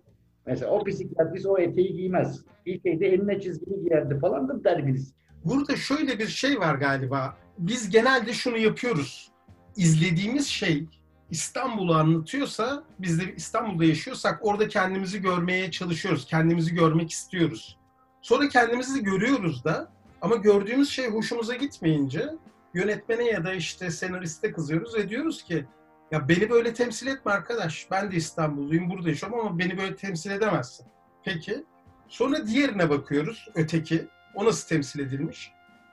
Mesela 0.50 0.72
o 0.72 0.84
psikiyatrist 0.84 1.46
o 1.46 1.58
eteği 1.58 1.94
giymez. 1.94 2.46
Bir 2.66 2.82
şeyde 2.82 3.08
eline 3.08 3.42
çizgili 3.42 3.84
giyerdi 3.84 4.20
falan 4.20 4.50
da 4.50 4.64
der 4.64 4.88
birisi. 4.88 5.14
Burada 5.46 5.76
şöyle 5.76 6.20
bir 6.20 6.28
şey 6.28 6.60
var 6.60 6.76
galiba. 6.76 7.38
Biz 7.58 7.90
genelde 7.90 8.34
şunu 8.34 8.58
yapıyoruz. 8.58 9.32
İzlediğimiz 9.78 10.48
şey 10.48 10.86
İstanbul'u 11.32 11.94
anlatıyorsa, 11.94 12.84
biz 13.00 13.20
de 13.20 13.24
İstanbul'da 13.36 13.86
yaşıyorsak 13.86 14.40
orada 14.42 14.68
kendimizi 14.68 15.22
görmeye 15.22 15.72
çalışıyoruz. 15.72 16.26
Kendimizi 16.26 16.76
görmek 16.76 17.12
istiyoruz. 17.12 17.78
Sonra 18.22 18.50
kendimizi 18.50 19.04
görüyoruz 19.04 19.64
da 19.64 19.92
ama 20.22 20.36
gördüğümüz 20.36 20.90
şey 20.90 21.10
hoşumuza 21.10 21.56
gitmeyince 21.56 22.30
yönetmene 22.74 23.24
ya 23.24 23.44
da 23.44 23.54
işte 23.54 23.92
senariste 23.92 24.52
kızıyoruz 24.52 24.96
ve 24.96 25.10
diyoruz 25.10 25.44
ki 25.44 25.66
ya 26.12 26.30
beni 26.30 26.50
böyle 26.50 26.74
temsil 26.74 27.08
etme 27.08 27.32
arkadaş. 27.32 27.88
Ben 27.92 28.12
de 28.12 28.16
İstanbulluyum, 28.16 28.90
burada 28.90 29.10
yaşıyorum 29.10 29.40
ama 29.40 29.60
beni 29.60 29.78
böyle 29.78 29.96
temsil 29.96 30.32
edemezsin. 30.32 30.86
Peki. 31.24 31.64
Sonra 32.08 32.48
diğerine 32.48 32.90
bakıyoruz, 32.90 33.50
öteki. 33.56 34.08
O 34.36 34.46
nasıl 34.46 34.68
temsil 34.68 35.00
edilmiş? 35.00 35.52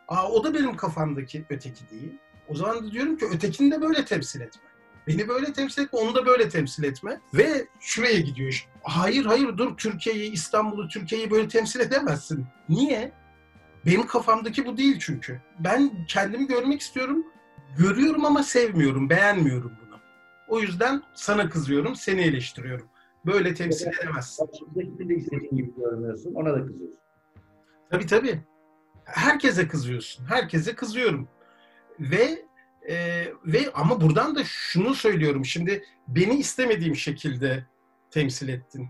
Aa 0.09 0.29
o 0.29 0.45
da 0.45 0.55
benim 0.55 0.77
kafamdaki 0.77 1.45
öteki 1.51 1.91
değil. 1.91 2.19
O 2.49 2.55
zaman 2.55 2.87
da 2.87 2.93
diyorum 2.93 3.17
ki 3.17 3.27
ötekini 3.35 3.71
de 3.71 3.81
böyle 3.81 4.05
temsil 4.05 4.41
etme. 4.41 4.63
Beni 5.07 5.29
böyle 5.29 5.53
temsil 5.53 5.83
etme, 5.83 5.99
onu 5.99 6.15
da 6.15 6.27
böyle 6.27 6.49
temsil 6.49 6.85
etme. 6.85 7.21
Ve 7.35 7.67
şuraya 7.81 8.21
gidiyor 8.21 8.49
iş. 8.49 8.67
Hayır 8.83 9.25
hayır 9.25 9.59
dur 9.59 9.77
Türkiye'yi, 9.77 10.33
İstanbul'u, 10.33 10.89
Türkiye'yi 10.89 11.31
böyle 11.31 11.49
temsil 11.49 11.81
edemezsin. 11.81 12.47
Niye? 12.69 13.13
Benim 13.87 14.07
kafamdaki 14.07 14.67
bu 14.67 14.77
değil 14.77 14.99
çünkü. 15.01 15.41
Ben 15.59 16.07
kendimi 16.09 16.47
görmek 16.47 16.81
istiyorum. 16.81 17.27
Görüyorum 17.79 18.25
ama 18.25 18.43
sevmiyorum, 18.43 19.11
beğenmiyorum 19.11 19.73
bunu. 19.81 19.86
O 20.49 20.61
yüzden 20.61 21.03
sana 21.15 21.49
kızıyorum, 21.49 21.97
seni 21.97 22.21
eleştiriyorum. 22.21 22.89
Böyle 23.27 23.55
temsil 23.55 23.87
edemezsin. 23.87 24.47
Karşımdakini 24.47 25.09
de 25.09 25.15
istediğin 25.15 25.57
gibi 25.57 25.75
görmüyorsun. 25.77 26.35
Ona 26.35 26.55
da 26.55 26.67
kızıyorsun. 26.67 26.99
Tabii 27.91 28.07
tabii. 28.07 28.41
Herkese 29.05 29.69
kızıyorsun. 29.69 30.25
Herkese 30.25 30.75
kızıyorum. 30.75 31.29
Ve 32.01 32.47
e, 32.89 33.27
ve 33.47 33.73
ama 33.75 34.01
buradan 34.01 34.35
da 34.35 34.45
şunu 34.45 34.95
söylüyorum. 34.95 35.45
Şimdi 35.45 35.85
beni 36.09 36.35
istemediğim 36.35 36.97
şekilde 36.97 37.67
temsil 38.11 38.49
ettin. 38.49 38.89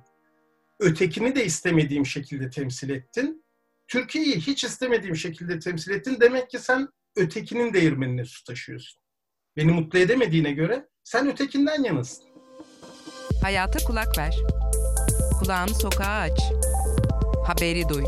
Ötekini 0.81 1.37
de 1.37 1.45
istemediğim 1.45 2.07
şekilde 2.07 2.51
temsil 2.51 2.91
ettin. 2.91 3.45
Türkiye'yi 3.89 4.35
hiç 4.35 4.65
istemediğim 4.65 5.17
şekilde 5.17 5.59
temsil 5.59 5.93
ettin. 5.93 6.19
Demek 6.21 6.51
ki 6.51 6.59
sen 6.59 6.89
ötekinin 7.17 7.75
değirmenine 7.75 8.25
su 8.25 8.45
taşıyorsun. 8.45 9.03
Beni 9.57 9.73
mutlu 9.73 9.99
edemediğine 9.99 10.53
göre 10.53 10.89
sen 11.07 11.29
ötekinden 11.29 11.83
yanasın. 11.83 12.25
Hayata 13.43 13.79
kulak 13.85 14.19
ver. 14.19 14.37
Kulağını 15.41 15.75
sokağa 15.75 16.21
aç. 16.21 16.41
Haberi 17.47 17.89
duy. 17.89 18.05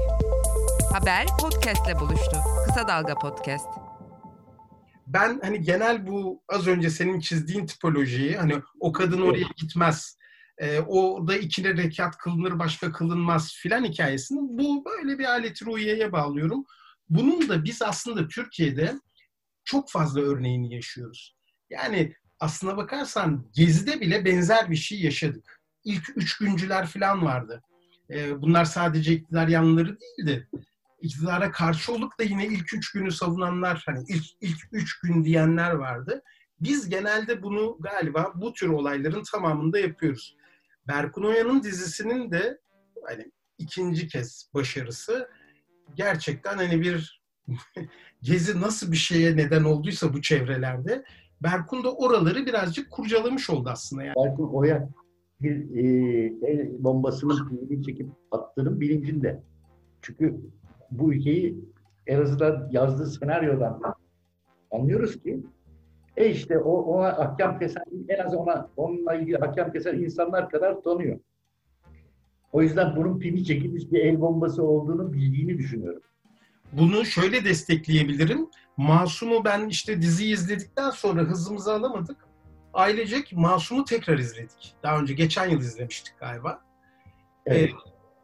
Haber 0.93 1.27
podcastle 1.41 2.01
buluştu. 2.01 2.37
Kısa 2.67 2.89
Dalga 2.89 3.15
Podcast. 3.15 3.67
ben 5.07 5.41
hani 5.43 5.61
genel 5.61 6.07
bu 6.07 6.43
az 6.49 6.67
önce 6.67 6.91
senin 6.91 7.21
çizdiğin 7.21 7.67
tipolojiyi 7.67 8.37
hani 8.37 8.55
o 8.81 8.93
kadın 8.93 9.23
oraya 9.23 9.47
gitmez. 9.57 10.19
E, 10.59 10.81
orada 10.81 11.37
ikili 11.37 11.77
rekat 11.77 12.17
kılınır 12.17 12.59
başka 12.59 12.93
kılınmaz 12.93 13.53
filan 13.53 13.85
hikayesini 13.85 14.39
bu 14.41 14.85
böyle 14.85 15.19
bir 15.19 15.25
alet 15.25 15.63
ruhiyeye 15.63 16.13
bağlıyorum. 16.13 16.65
Bunun 17.09 17.49
da 17.49 17.65
biz 17.65 17.83
aslında 17.83 18.29
Türkiye'de 18.29 18.95
çok 19.65 19.91
fazla 19.91 20.21
örneğini 20.21 20.75
yaşıyoruz. 20.75 21.37
Yani 21.71 22.15
aslına 22.41 22.77
bakarsan 22.77 23.45
Gezi'de 23.55 24.01
bile 24.01 24.25
benzer 24.25 24.71
bir 24.71 24.77
şey 24.77 25.01
yaşadık. 25.01 25.61
İlk 25.85 26.17
üç 26.17 26.39
güncüler 26.39 26.87
filan 26.87 27.25
vardı. 27.25 27.63
E, 28.11 28.43
bunlar 28.43 28.65
sadece 28.65 29.13
iktidar 29.13 29.49
yanlıları 29.49 29.99
değildi 30.01 30.49
iktidara 31.01 31.51
karşı 31.51 31.93
olup 31.93 32.19
da 32.19 32.23
yine 32.23 32.47
ilk 32.47 32.75
üç 32.75 32.93
günü 32.93 33.13
savunanlar, 33.13 33.83
hani 33.87 34.05
ilk, 34.09 34.25
ilk 34.41 34.59
üç 34.73 35.01
gün 35.01 35.25
diyenler 35.25 35.71
vardı. 35.71 36.23
Biz 36.61 36.89
genelde 36.89 37.43
bunu 37.43 37.77
galiba 37.81 38.33
bu 38.35 38.53
tür 38.53 38.69
olayların 38.69 39.23
tamamında 39.33 39.79
yapıyoruz. 39.79 40.37
Berkun 40.89 41.25
Oya'nın 41.25 41.63
dizisinin 41.63 42.31
de 42.31 42.59
hani 43.07 43.33
ikinci 43.59 44.09
kez 44.09 44.51
başarısı 44.55 45.31
gerçekten 45.95 46.57
hani 46.57 46.81
bir 46.81 47.23
gezi 48.23 48.61
nasıl 48.61 48.93
bir 48.93 48.97
şeye 48.97 49.37
neden 49.37 49.65
olduysa 49.65 50.13
bu 50.13 50.23
çevrelerde 50.23 51.05
Berkun 51.43 51.85
da 51.85 51.93
oraları 51.95 52.47
birazcık 52.47 52.91
kurcalamış 52.91 53.51
oldu 53.51 53.69
aslında 53.73 54.03
yani. 54.03 54.15
Berkun 54.17 54.49
Oya 54.49 54.89
bir 55.41 55.77
e, 55.77 55.87
el 56.43 56.85
bombasının 56.85 57.49
pilini 57.49 57.85
çekip 57.85 58.09
attığının 58.31 58.81
bilincinde. 58.81 59.43
Çünkü 60.03 60.41
bu 60.91 61.13
ülkeyi 61.13 61.65
en 62.07 62.21
azından 62.21 62.69
yazdığı 62.73 63.07
senaryodan 63.07 63.81
anlıyoruz 64.71 65.23
ki 65.23 65.43
e 66.17 66.31
işte 66.31 66.59
o 66.59 66.73
ona 66.73 67.19
hakem 67.19 67.59
kesen 67.59 67.85
en 68.09 68.25
az 68.25 68.35
ona 68.35 68.69
onunla 68.77 69.15
ilgili 69.15 69.37
hakem 69.37 69.73
kesen 69.73 69.99
insanlar 69.99 70.51
kadar 70.51 70.83
tanıyor. 70.83 71.19
O 72.53 72.63
yüzden 72.63 72.97
bunun 72.97 73.19
pimi 73.19 73.45
çekilmiş 73.45 73.93
bir 73.93 74.01
el 74.01 74.21
bombası 74.21 74.63
olduğunu 74.63 75.13
bildiğini 75.13 75.59
düşünüyorum. 75.59 76.03
Bunu 76.73 77.05
şöyle 77.05 77.45
destekleyebilirim. 77.45 78.49
Masum'u 78.79 79.45
ben 79.45 79.69
işte 79.69 80.03
diziyi 80.03 80.35
izledikten 80.35 80.91
sonra 80.91 81.23
hızımızı 81.23 81.75
alamadık. 81.75 82.17
Ailecek 82.75 83.33
Masum'u 83.33 83.85
tekrar 83.85 84.19
izledik. 84.19 84.75
Daha 84.83 84.99
önce 84.99 85.15
geçen 85.15 85.49
yıl 85.49 85.61
izlemiştik 85.61 86.19
galiba. 86.19 86.63
Evet. 87.47 87.71
Ee, 87.71 87.75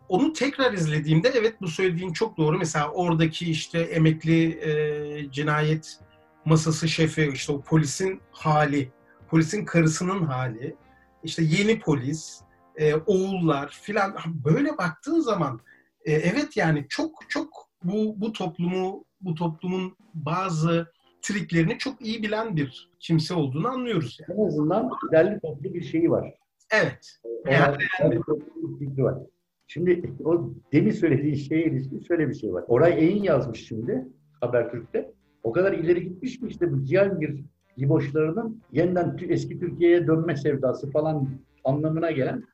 onu 0.08 0.32
tekrar 0.32 0.72
izlediğimde 0.72 1.28
evet 1.28 1.60
bu 1.60 1.68
söylediğin 1.68 2.12
çok 2.12 2.36
doğru. 2.36 2.58
Mesela 2.58 2.90
oradaki 2.90 3.50
işte 3.50 3.78
emekli 3.80 4.44
e, 4.48 5.30
cinayet 5.30 5.98
masası 6.44 6.88
şefi, 6.88 7.30
işte 7.34 7.52
o 7.52 7.62
polisin 7.62 8.20
hali, 8.32 8.92
polisin 9.28 9.64
karısının 9.64 10.22
hali, 10.22 10.76
işte 11.24 11.42
yeni 11.42 11.80
polis, 11.80 12.40
e, 12.76 12.94
oğullar 12.94 13.78
filan 13.82 14.16
böyle 14.26 14.78
baktığın 14.78 15.20
zaman 15.20 15.60
e, 16.04 16.12
evet 16.12 16.56
yani 16.56 16.86
çok 16.88 17.10
çok 17.28 17.68
bu 17.84 18.20
bu 18.20 18.32
toplumu 18.32 19.04
bu 19.24 19.34
toplumun 19.34 19.96
bazı 20.14 20.86
triklerini 21.22 21.78
çok 21.78 22.06
iyi 22.06 22.22
bilen 22.22 22.56
bir 22.56 22.90
kimse 23.00 23.34
olduğunu 23.34 23.68
anlıyoruz 23.68 24.18
yani. 24.20 24.40
En 24.40 24.46
azından 24.46 24.90
derli 25.12 25.40
toplu 25.40 25.74
bir 25.74 25.82
şeyi 25.82 26.10
var. 26.10 26.34
Evet. 26.72 27.20
Yani- 27.50 27.76
derli 28.00 28.16
toplu 28.16 28.78
bir 28.78 28.86
fikri 28.86 29.04
var. 29.04 29.18
Şimdi 29.66 30.12
o 30.24 30.50
demin 30.72 30.90
söylediği 30.90 31.36
şeye 31.36 31.64
ilişkin 31.64 32.00
şöyle 32.00 32.28
bir 32.28 32.34
şey 32.34 32.52
var. 32.52 32.64
Oray 32.68 33.04
Eğin 33.04 33.22
yazmış 33.22 33.68
şimdi 33.68 34.08
Habertürk'te. 34.40 35.12
O 35.42 35.52
kadar 35.52 35.72
ileri 35.72 36.08
gitmiş 36.08 36.40
ki 36.40 36.46
işte 36.46 36.72
bu 36.72 36.84
Cihangir 36.84 37.44
liboşlarının 37.78 38.62
yeniden 38.72 39.16
eski 39.28 39.60
Türkiye'ye 39.60 40.06
dönme 40.06 40.36
sevdası 40.36 40.90
falan 40.90 41.28
anlamına 41.64 42.10
gelen 42.10 42.44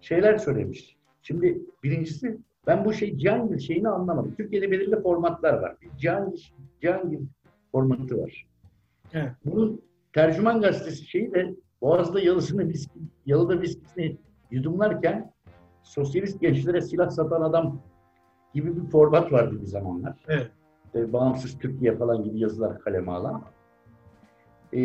şeyler 0.00 0.38
söylemiş. 0.38 0.96
Şimdi 1.22 1.62
birincisi 1.82 2.38
ben 2.68 2.84
bu 2.84 2.92
şey 2.92 3.18
Cihangir 3.18 3.58
şeyini 3.58 3.88
anlamadım. 3.88 4.34
Türkiye'de 4.36 4.70
belirli 4.70 5.02
formatlar 5.02 5.52
var. 5.52 5.76
Cihangir, 5.96 6.54
Cihangir 6.80 7.20
formatı 7.72 8.22
var. 8.22 8.46
Evet. 9.12 9.32
Bunun 9.44 9.82
tercüman 10.12 10.60
gazetesi 10.60 11.06
şeyi 11.06 11.34
de 11.34 11.54
Boğaz'da 11.80 12.20
yalısını 12.20 12.68
viski, 12.68 13.00
yalıda 13.26 13.60
viskisini 13.60 14.16
yudumlarken 14.50 15.32
sosyalist 15.82 16.40
gençlere 16.40 16.80
silah 16.80 17.10
satan 17.10 17.42
adam 17.42 17.80
gibi 18.54 18.76
bir 18.76 18.90
format 18.90 19.32
vardı 19.32 19.60
bir 19.60 19.66
zamanlar. 19.66 20.24
Evet. 20.28 20.50
İşte 20.84 21.12
bağımsız 21.12 21.58
Türkiye 21.58 21.96
falan 21.96 22.24
gibi 22.24 22.40
yazılar 22.40 22.78
kaleme 22.78 23.12
alan. 23.12 23.42
Ee, 24.72 24.78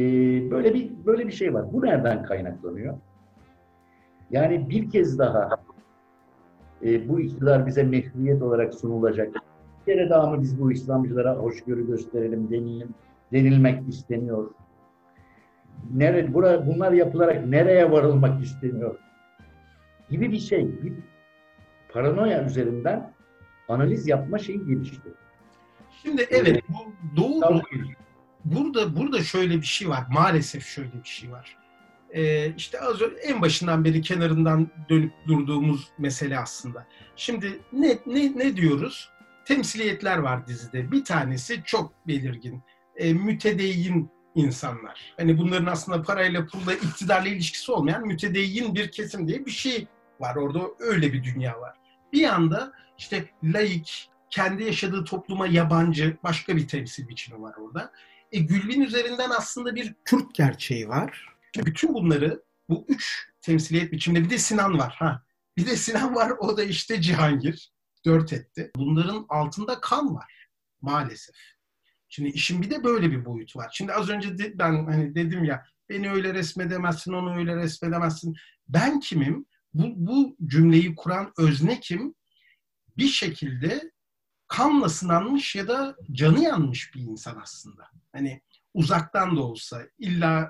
böyle 0.52 0.74
bir 0.74 0.91
böyle 1.06 1.28
bir 1.28 1.32
şey 1.32 1.54
var. 1.54 1.74
Bu 1.74 1.82
nereden 1.82 2.24
kaynaklanıyor? 2.24 2.98
Yani 4.32 4.69
bir 4.69 4.89
kez 4.89 5.19
daha 5.19 5.50
e, 6.86 7.10
bu 7.10 7.19
iktidar 7.19 7.67
bize 7.67 7.84
mehriyet 7.84 8.41
olarak 8.41 8.74
sunulacak. 8.74 9.36
Bir 9.80 9.93
kere 9.93 10.10
daha 10.10 10.30
mı 10.30 10.41
biz 10.41 10.62
bu 10.62 10.72
İslamcılara 10.72 11.36
hoşgörü 11.36 11.88
gösterelim 11.88 12.52
denilim, 12.52 12.89
denilmek 13.32 13.89
isteniyor? 13.89 14.50
Nere, 15.93 16.34
bura, 16.34 16.67
bunlar 16.67 16.91
yapılarak 16.91 17.46
nereye 17.46 17.91
varılmak 17.91 18.43
isteniyor? 18.43 18.96
Gibi 20.10 20.32
bir 20.32 20.39
şey. 20.39 20.84
Bir 20.84 20.93
paranoya 21.93 22.46
üzerinden 22.46 23.13
analiz 23.69 24.08
yapma 24.08 24.38
şeyi 24.38 24.65
gelişti. 24.65 25.10
Şimdi 26.04 26.28
evet 26.30 26.63
bu 26.69 26.93
doğru. 27.22 27.39
Tamam. 27.39 27.62
Burada 28.46 28.96
burada 28.96 29.19
şöyle 29.19 29.56
bir 29.56 29.65
şey 29.65 29.89
var. 29.89 30.04
Maalesef 30.12 30.65
şöyle 30.65 30.93
bir 31.04 31.10
şey 31.10 31.32
var. 31.32 31.58
Ee, 32.13 32.54
işte 32.58 32.82
az 32.82 33.02
önce 33.02 33.15
en 33.15 33.41
başından 33.41 33.86
beri 33.86 34.02
kenarından 34.02 34.67
dönüp 34.89 35.13
durduğumuz 35.28 35.88
mesele 35.97 36.39
aslında. 36.39 36.88
Şimdi 37.15 37.60
ne 37.71 37.97
ne 38.06 38.38
ne 38.38 38.56
diyoruz? 38.56 39.10
Temsiliyetler 39.45 40.17
var 40.17 40.47
dizide. 40.47 40.91
Bir 40.91 41.06
tanesi 41.06 41.62
çok 41.65 42.08
belirgin. 42.08 42.62
Ee, 42.95 43.13
mütedeyyin 43.13 44.10
insanlar. 44.36 45.13
Hani 45.17 45.38
bunların 45.38 45.65
aslında 45.65 46.02
parayla 46.02 46.45
pulla 46.45 46.73
iktidarla 46.73 47.28
ilişkisi 47.28 47.71
olmayan 47.71 48.08
mütedeyyin 48.08 48.76
bir 48.76 48.91
kesim 48.91 49.28
diye 49.28 49.45
bir 49.45 49.52
şey 49.52 49.88
var 50.19 50.36
orada. 50.36 50.62
Öyle 50.80 51.13
bir 51.13 51.23
dünya 51.23 51.62
var. 51.62 51.76
Bir 52.13 52.21
yanda 52.21 52.71
işte 52.97 53.26
laik, 53.43 54.10
kendi 54.30 54.63
yaşadığı 54.63 55.04
topluma 55.04 55.47
yabancı 55.47 56.17
başka 56.23 56.56
bir 56.56 56.67
temsil 56.67 57.08
biçimi 57.08 57.41
var 57.41 57.56
orada. 57.58 57.91
E, 58.32 58.39
Gülbin 58.39 58.82
üzerinden 58.82 59.30
aslında 59.30 59.76
bir 59.76 59.95
Kürt 60.06 60.34
gerçeği 60.34 60.89
var. 60.89 61.33
İşte 61.56 61.66
bütün 61.66 61.94
bunları 61.94 62.44
bu 62.70 62.86
üç 62.89 63.30
temsiliyet 63.42 63.92
biçiminde 63.92 64.24
bir 64.24 64.30
de 64.30 64.38
Sinan 64.38 64.78
var. 64.80 64.96
ha. 65.00 65.24
Bir 65.58 65.66
de 65.66 65.76
Sinan 65.76 66.16
var 66.16 66.32
o 66.39 66.58
da 66.58 66.63
işte 66.63 67.02
Cihangir. 67.02 67.74
Dört 68.06 68.34
etti. 68.34 68.72
Bunların 68.76 69.26
altında 69.30 69.82
kan 69.82 70.16
var 70.16 70.48
maalesef. 70.82 71.36
Şimdi 72.10 72.30
işin 72.30 72.62
bir 72.62 72.70
de 72.70 72.84
böyle 72.84 73.12
bir 73.12 73.26
boyutu 73.26 73.60
var. 73.60 73.70
Şimdi 73.74 73.94
az 73.94 74.10
önce 74.10 74.38
de, 74.38 74.60
ben 74.60 74.86
hani 74.86 75.16
dedim 75.16 75.44
ya 75.44 75.66
beni 75.89 76.12
öyle 76.12 76.34
resmedemezsin, 76.34 77.13
onu 77.13 77.36
öyle 77.36 77.56
resmedemezsin. 77.56 78.36
Ben 78.68 79.00
kimim? 79.00 79.46
Bu, 79.74 79.94
bu 79.96 80.38
cümleyi 80.48 80.96
kuran 80.96 81.34
özne 81.38 81.80
kim? 81.80 82.16
Bir 82.98 83.08
şekilde 83.08 83.92
kanla 84.48 84.89
sınanmış 84.89 85.56
ya 85.56 85.68
da 85.68 85.96
canı 86.12 86.44
yanmış 86.44 86.96
bir 86.96 87.02
insan 87.02 87.39
aslında. 87.42 87.89
Hani 88.12 88.42
uzaktan 88.74 89.38
da 89.38 89.42
olsa 89.42 89.82
illa 89.98 90.50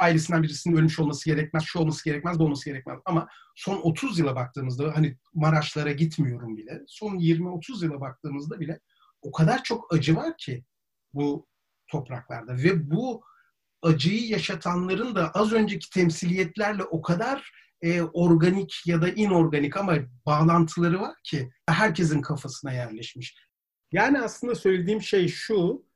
ailesinden 0.00 0.42
birisinin 0.42 0.76
ölmüş 0.76 0.98
olması 0.98 1.30
gerekmez, 1.30 1.64
şu 1.64 1.78
olması 1.78 2.04
gerekmez, 2.04 2.38
bu 2.38 2.44
olması 2.44 2.64
gerekmez. 2.64 2.98
Ama 3.04 3.28
son 3.56 3.76
30 3.76 4.18
yıla 4.18 4.36
baktığımızda 4.36 4.96
hani 4.96 5.16
Maraşlara 5.34 5.92
gitmiyorum 5.92 6.56
bile. 6.56 6.82
Son 6.86 7.18
20-30 7.18 7.84
yıla 7.84 8.00
baktığımızda 8.00 8.60
bile 8.60 8.80
o 9.22 9.32
kadar 9.32 9.62
çok 9.62 9.94
acı 9.94 10.16
var 10.16 10.36
ki 10.38 10.64
bu 11.14 11.46
topraklarda 11.88 12.56
ve 12.56 12.90
bu 12.90 13.22
acıyı 13.82 14.28
yaşatanların 14.28 15.14
da 15.14 15.30
az 15.30 15.52
önceki 15.52 15.90
temsiliyetlerle 15.90 16.82
o 16.82 17.02
kadar 17.02 17.52
e, 17.82 18.02
organik 18.02 18.82
ya 18.86 19.02
da 19.02 19.08
inorganik 19.08 19.76
ama 19.76 19.96
bağlantıları 20.26 21.00
var 21.00 21.14
ki 21.24 21.50
herkesin 21.66 22.22
kafasına 22.22 22.72
yerleşmiş. 22.72 23.36
Yani 23.92 24.20
aslında 24.20 24.54
söylediğim 24.54 25.02
şey 25.02 25.28
şu, 25.28 25.86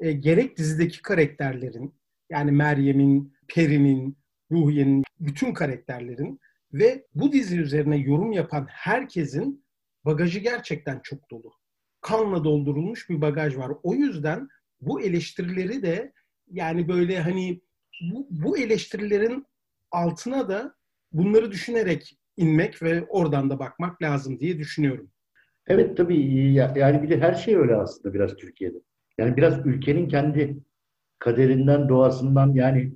e, 0.00 0.12
gerek 0.12 0.56
dizideki 0.58 1.02
karakterlerin, 1.02 1.97
yani 2.30 2.50
Meryem'in, 2.50 3.34
Peri'nin, 3.48 4.18
Ruhiye'nin, 4.50 5.04
bütün 5.20 5.54
karakterlerin 5.54 6.40
ve 6.72 7.06
bu 7.14 7.32
dizi 7.32 7.60
üzerine 7.60 7.96
yorum 7.96 8.32
yapan 8.32 8.66
herkesin 8.70 9.64
bagajı 10.04 10.38
gerçekten 10.38 11.00
çok 11.02 11.30
dolu. 11.30 11.52
Kanla 12.00 12.44
doldurulmuş 12.44 13.10
bir 13.10 13.20
bagaj 13.20 13.56
var. 13.56 13.72
O 13.82 13.94
yüzden 13.94 14.48
bu 14.80 15.00
eleştirileri 15.00 15.82
de 15.82 16.12
yani 16.50 16.88
böyle 16.88 17.20
hani 17.20 17.60
bu, 18.12 18.26
bu 18.30 18.58
eleştirilerin 18.58 19.46
altına 19.90 20.48
da 20.48 20.74
bunları 21.12 21.52
düşünerek 21.52 22.18
inmek 22.36 22.82
ve 22.82 23.04
oradan 23.04 23.50
da 23.50 23.58
bakmak 23.58 24.02
lazım 24.02 24.40
diye 24.40 24.58
düşünüyorum. 24.58 25.10
Evet 25.66 25.96
tabii 25.96 26.52
yani 26.54 27.02
bir 27.02 27.10
de 27.10 27.20
her 27.20 27.34
şey 27.34 27.56
öyle 27.56 27.76
aslında 27.76 28.14
biraz 28.14 28.36
Türkiye'de. 28.36 28.78
Yani 29.18 29.36
biraz 29.36 29.66
ülkenin 29.66 30.08
kendi 30.08 30.58
kaderinden, 31.28 31.88
doğasından 31.88 32.52
yani 32.52 32.92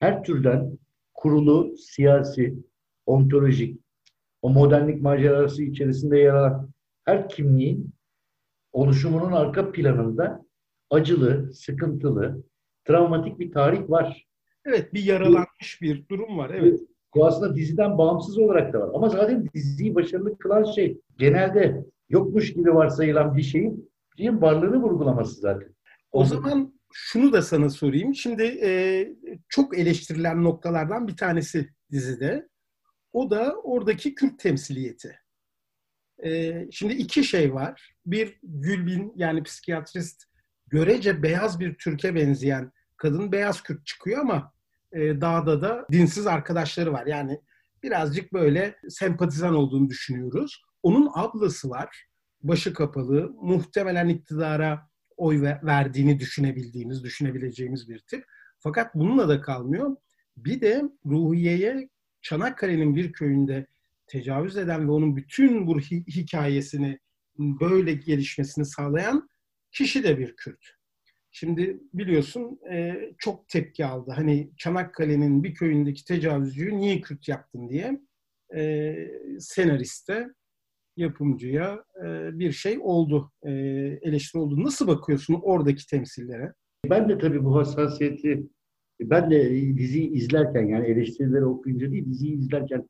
her 0.00 0.24
türden 0.24 0.78
kurulu, 1.14 1.76
siyasi, 1.76 2.54
ontolojik, 3.06 3.80
o 4.42 4.50
modernlik 4.50 5.02
macerası 5.02 5.62
içerisinde 5.62 6.18
yer 6.18 6.34
alan 6.34 6.70
her 7.04 7.28
kimliğin 7.28 7.90
oluşumunun 8.72 9.32
arka 9.32 9.72
planında 9.72 10.42
acılı, 10.90 11.52
sıkıntılı, 11.54 12.42
travmatik 12.84 13.38
bir 13.38 13.52
tarih 13.52 13.90
var. 13.90 14.26
Evet, 14.64 14.94
bir 14.94 15.04
yaralanmış 15.04 15.78
bir 15.82 16.08
durum 16.08 16.38
var. 16.38 16.50
Evet. 16.50 16.80
Bu 17.14 17.26
aslında 17.26 17.54
diziden 17.56 17.98
bağımsız 17.98 18.38
olarak 18.38 18.72
da 18.72 18.80
var. 18.80 18.90
Ama 18.94 19.08
zaten 19.08 19.48
diziyi 19.54 19.94
başarılı 19.94 20.38
kılan 20.38 20.64
şey 20.64 21.00
genelde 21.18 21.84
yokmuş 22.08 22.52
gibi 22.54 22.74
varsayılan 22.74 23.36
bir 23.36 23.42
şeyin, 23.42 23.90
şeyin 24.16 24.42
varlığını 24.42 24.82
vurgulaması 24.82 25.40
zaten. 25.40 25.74
O, 26.12 26.20
o 26.20 26.24
zaman 26.24 26.79
şunu 26.92 27.32
da 27.32 27.42
sana 27.42 27.70
sorayım. 27.70 28.14
Şimdi 28.14 28.42
e, 28.42 29.08
çok 29.48 29.78
eleştirilen 29.78 30.44
noktalardan 30.44 31.08
bir 31.08 31.16
tanesi 31.16 31.70
dizide. 31.90 32.48
O 33.12 33.30
da 33.30 33.54
oradaki 33.62 34.14
Kürt 34.14 34.38
temsiliyeti. 34.38 35.20
E, 36.24 36.54
şimdi 36.70 36.94
iki 36.94 37.24
şey 37.24 37.54
var. 37.54 37.94
Bir 38.06 38.38
Gülbin 38.42 39.12
yani 39.16 39.42
psikiyatrist 39.42 40.24
görece 40.66 41.22
beyaz 41.22 41.60
bir 41.60 41.74
Türk'e 41.74 42.14
benzeyen 42.14 42.72
kadın 42.96 43.32
beyaz 43.32 43.62
Kürt 43.62 43.86
çıkıyor 43.86 44.18
ama 44.18 44.52
e, 44.92 45.20
dağda 45.20 45.62
da 45.62 45.86
dinsiz 45.92 46.26
arkadaşları 46.26 46.92
var. 46.92 47.06
Yani 47.06 47.40
birazcık 47.82 48.32
böyle 48.32 48.76
sempatizan 48.88 49.54
olduğunu 49.54 49.88
düşünüyoruz. 49.88 50.62
Onun 50.82 51.10
ablası 51.14 51.70
var. 51.70 52.06
Başı 52.42 52.74
kapalı. 52.74 53.32
Muhtemelen 53.42 54.08
iktidara 54.08 54.89
oy 55.20 55.42
verdiğini 55.42 56.20
düşünebildiğimiz, 56.20 57.04
düşünebileceğimiz 57.04 57.88
bir 57.88 57.98
tip. 57.98 58.24
Fakat 58.58 58.94
bununla 58.94 59.28
da 59.28 59.40
kalmıyor. 59.40 59.96
Bir 60.36 60.60
de 60.60 60.82
Ruhiye'ye 61.06 61.88
Çanakkale'nin 62.22 62.96
bir 62.96 63.12
köyünde 63.12 63.66
tecavüz 64.06 64.56
eden 64.56 64.88
ve 64.88 64.92
onun 64.92 65.16
bütün 65.16 65.66
bu 65.66 65.80
hikayesini 65.80 66.98
böyle 67.38 67.92
gelişmesini 67.92 68.64
sağlayan 68.64 69.28
kişi 69.72 70.04
de 70.04 70.18
bir 70.18 70.36
Kürt. 70.36 70.80
Şimdi 71.30 71.80
biliyorsun 71.94 72.60
e, 72.72 72.96
çok 73.18 73.48
tepki 73.48 73.86
aldı. 73.86 74.10
Hani 74.10 74.50
Çanakkale'nin 74.56 75.44
bir 75.44 75.54
köyündeki 75.54 76.04
tecavüzcüyü 76.04 76.76
niye 76.76 77.00
Kürt 77.00 77.28
yaptın 77.28 77.68
diye 77.68 78.00
e, 78.54 78.94
senariste, 79.38 80.28
yapımcıya 80.96 81.84
e, 82.04 82.38
bir 82.38 82.52
şey 82.52 82.78
oldu, 82.82 83.32
e, 83.42 83.50
eleştiri 84.02 84.42
oldu. 84.42 84.64
Nasıl 84.64 84.86
bakıyorsun 84.86 85.40
oradaki 85.42 85.86
temsillere? 85.86 86.54
Ben 86.90 87.08
de 87.08 87.18
tabii 87.18 87.44
bu 87.44 87.56
hassasiyeti, 87.56 88.46
ben 89.00 89.30
de 89.30 89.50
diziyi 89.78 90.10
izlerken 90.10 90.66
yani 90.66 90.86
eleştirileri 90.86 91.44
okuyunca 91.44 91.90
değil, 91.92 92.06
diziyi 92.06 92.38
izlerken 92.38 92.88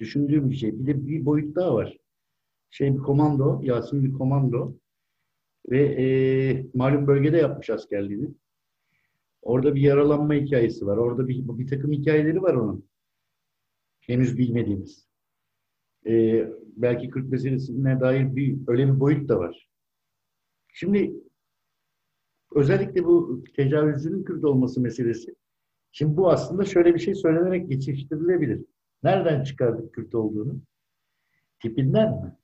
düşündüğüm 0.00 0.50
bir 0.50 0.56
şey. 0.56 0.78
Bir 0.78 0.86
de 0.86 1.06
bir 1.06 1.24
boyut 1.24 1.56
daha 1.56 1.74
var. 1.74 1.98
Şey 2.70 2.94
bir 2.94 2.98
komando, 2.98 3.60
Yasin 3.62 4.04
bir 4.04 4.12
komando 4.12 4.74
ve 5.70 5.82
e, 5.82 6.66
malum 6.74 7.06
bölgede 7.06 7.36
yapmış 7.36 7.70
askerliğini. 7.70 8.28
Orada 9.42 9.74
bir 9.74 9.80
yaralanma 9.80 10.34
hikayesi 10.34 10.86
var. 10.86 10.96
Orada 10.96 11.28
bir, 11.28 11.48
bir 11.48 11.66
takım 11.66 11.92
hikayeleri 11.92 12.42
var 12.42 12.54
onun. 12.54 12.88
Henüz 14.00 14.38
bilmediğimiz. 14.38 15.11
E, 16.06 16.44
belki 16.76 17.10
Kürt 17.10 17.28
meselesine 17.28 18.00
dair 18.00 18.36
bir 18.36 18.58
öyle 18.66 18.86
bir 18.86 19.00
boyut 19.00 19.28
da 19.28 19.38
var. 19.38 19.68
Şimdi 20.68 21.12
özellikle 22.54 23.04
bu 23.04 23.44
tecavüzcünün 23.56 24.24
Kürt 24.24 24.44
olması 24.44 24.80
meselesi. 24.80 25.34
Şimdi 25.92 26.16
bu 26.16 26.30
aslında 26.30 26.64
şöyle 26.64 26.94
bir 26.94 27.00
şey 27.00 27.14
söylenerek 27.14 27.68
geçiştirilebilir. 27.68 28.64
Nereden 29.02 29.44
çıkardık 29.44 29.94
Kürt 29.94 30.14
olduğunu? 30.14 30.60
Tipinden 31.60 32.12
mi? 32.12 32.36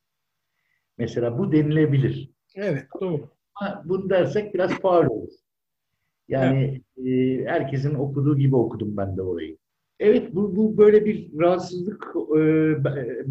Mesela 0.98 1.38
bu 1.38 1.52
denilebilir. 1.52 2.30
Evet, 2.54 2.86
doğru. 3.00 3.28
Ama 3.54 3.82
bunu 3.84 4.10
dersek 4.10 4.54
biraz 4.54 4.70
faul 4.70 5.06
olur. 5.06 5.32
Yani 6.28 6.82
evet. 6.96 7.08
e, 7.08 7.44
herkesin 7.46 7.94
okuduğu 7.94 8.38
gibi 8.38 8.56
okudum 8.56 8.96
ben 8.96 9.16
de 9.16 9.22
orayı. 9.22 9.58
Evet, 10.00 10.34
bu, 10.34 10.56
bu 10.56 10.78
böyle 10.78 11.04
bir 11.04 11.38
rahatsızlık 11.38 12.04
e, 12.36 12.40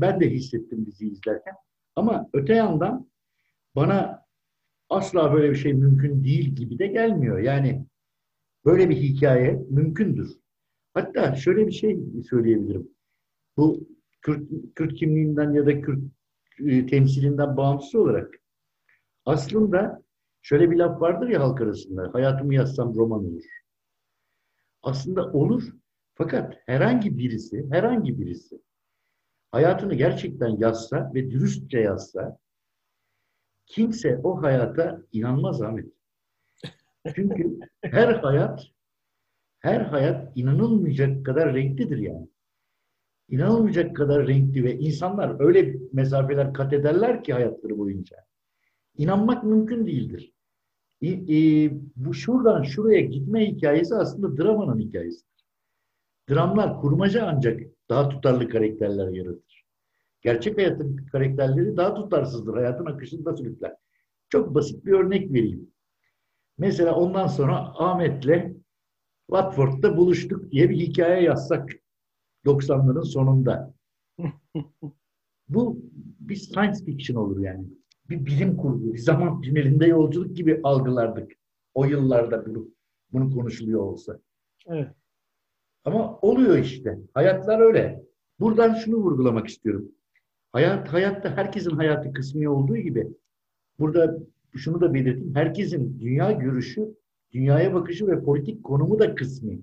ben 0.02 0.20
de 0.20 0.30
hissettim 0.30 0.86
dizi 0.86 1.08
izlerken. 1.08 1.54
Ama 1.96 2.30
öte 2.34 2.54
yandan 2.54 3.10
bana 3.76 4.26
asla 4.90 5.34
böyle 5.34 5.50
bir 5.52 5.56
şey 5.56 5.74
mümkün 5.74 6.24
değil 6.24 6.56
gibi 6.56 6.80
de 6.80 6.88
gelmiyor. 6.88 7.40
Yani 7.40 7.86
böyle 8.66 8.90
bir 8.90 8.96
hikaye 8.96 9.66
mümkündür. 9.70 10.38
Hatta 10.94 11.36
şöyle 11.36 11.68
bir 11.68 11.72
şey 11.72 12.00
söyleyebilirim. 12.30 12.90
Bu 13.58 13.88
Kürt, 14.22 14.50
Kürt 14.76 14.94
kimliğinden 14.94 15.54
ya 15.54 15.66
da 15.66 15.82
Kürt 15.82 16.00
e, 16.66 16.86
temsilinden 16.86 17.58
bağımsız 17.58 17.96
olarak 17.96 18.36
aslında 19.26 20.04
şöyle 20.42 20.72
bir 20.72 20.78
laf 20.78 21.02
vardır 21.02 21.28
ya 21.28 21.42
halk 21.42 21.62
arasında. 21.62 22.10
Hayatımı 22.14 22.56
yazsam 22.56 22.96
roman 22.96 23.26
olur. 23.26 23.44
Aslında 24.82 25.32
olur. 25.32 25.64
Fakat 26.18 26.58
herhangi 26.66 27.18
birisi, 27.18 27.68
herhangi 27.72 28.20
birisi 28.20 28.60
hayatını 29.52 29.94
gerçekten 29.94 30.58
yazsa 30.58 31.12
ve 31.14 31.32
dürüstçe 31.32 31.80
yazsa 31.80 32.40
kimse 33.66 34.20
o 34.24 34.42
hayata 34.42 35.02
inanmaz 35.12 35.62
Ahmet. 35.62 35.86
Çünkü 37.16 37.60
her 37.82 38.14
hayat 38.14 38.68
her 39.60 39.82
hayat 39.82 40.38
inanılmayacak 40.38 41.26
kadar 41.26 41.54
renklidir 41.54 41.98
yani. 41.98 42.28
İnanılmayacak 43.30 43.96
kadar 43.96 44.28
renkli 44.28 44.64
ve 44.64 44.78
insanlar 44.78 45.40
öyle 45.40 45.76
mesafeler 45.94 46.54
kat 46.54 46.74
ederler 46.74 47.24
ki 47.24 47.34
hayatları 47.34 47.78
boyunca 47.78 48.18
inanmak 48.98 49.44
mümkün 49.44 49.86
değildir. 49.86 50.34
E, 51.02 51.08
e, 51.10 51.72
bu 51.96 52.14
şuradan 52.14 52.64
şuraya 52.64 53.02
gitme 53.02 53.48
hikayesi 53.48 53.96
aslında 53.96 54.38
dramanın 54.38 54.80
hikayesidir. 54.80 55.37
Dramlar 56.30 56.82
kurmaca 56.82 57.28
ancak 57.28 57.62
daha 57.90 58.10
tutarlı 58.10 58.50
karakterler 58.50 59.08
yaratır. 59.08 59.66
Gerçek 60.22 60.58
hayatın 60.58 60.96
karakterleri 61.12 61.78
daha 61.78 61.94
tutarsızdır. 61.94 62.54
Hayatın 62.54 62.86
akışında 62.86 63.38
sürükler. 63.38 63.76
Çok 64.30 64.56
basit 64.56 64.86
bir 64.86 64.92
örnek 64.92 65.34
vereyim. 65.34 65.72
Mesela 66.58 66.96
ondan 66.96 67.28
sonra 67.28 67.56
Ahmet'le 67.58 68.56
Watford'da 69.28 69.98
buluştuk 69.98 70.52
diye 70.52 70.70
bir 70.70 70.78
hikaye 70.78 71.24
yazsak 71.24 71.70
90'ların 72.46 73.06
sonunda. 73.06 73.74
Bu 75.50 75.82
bir 76.20 76.36
science 76.36 76.86
fiction 76.86 77.18
olur 77.18 77.40
yani 77.40 77.66
bir 78.10 78.26
bilim 78.26 78.58
kurgu, 78.58 78.94
bir 78.94 78.98
zaman 79.00 79.42
tünelinde 79.42 79.86
yolculuk 79.86 80.36
gibi 80.36 80.60
algılardık. 80.64 81.32
O 81.74 81.86
yıllarda 81.86 82.46
bunu, 82.46 82.68
bunu 83.12 83.32
konuşuluyor 83.32 83.82
olsa. 83.82 84.20
Evet. 84.68 84.96
Ama 85.88 86.20
oluyor 86.22 86.58
işte. 86.58 87.00
Hayatlar 87.14 87.60
öyle. 87.60 88.04
Buradan 88.40 88.74
şunu 88.74 88.96
vurgulamak 88.96 89.48
istiyorum. 89.48 89.92
Hayat, 90.52 90.94
hayatta 90.94 91.38
herkesin 91.38 91.72
hayatı 91.72 92.14
kısmi 92.14 92.50
olduğu 92.50 92.78
gibi 92.78 93.08
burada 93.80 94.18
şunu 94.56 94.82
da 94.82 94.94
belirteyim. 94.94 95.36
Herkesin 95.36 96.00
dünya 96.00 96.32
görüşü, 96.32 96.96
dünyaya 97.34 97.74
bakışı 97.74 98.08
ve 98.08 98.24
politik 98.24 98.64
konumu 98.64 99.00
da 99.00 99.16
kısmi. 99.16 99.60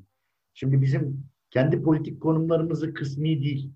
Şimdi 0.54 0.82
bizim 0.82 1.24
kendi 1.50 1.82
politik 1.82 2.20
konumlarımızı 2.20 2.94
kısmi 2.94 3.42
değil, 3.42 3.70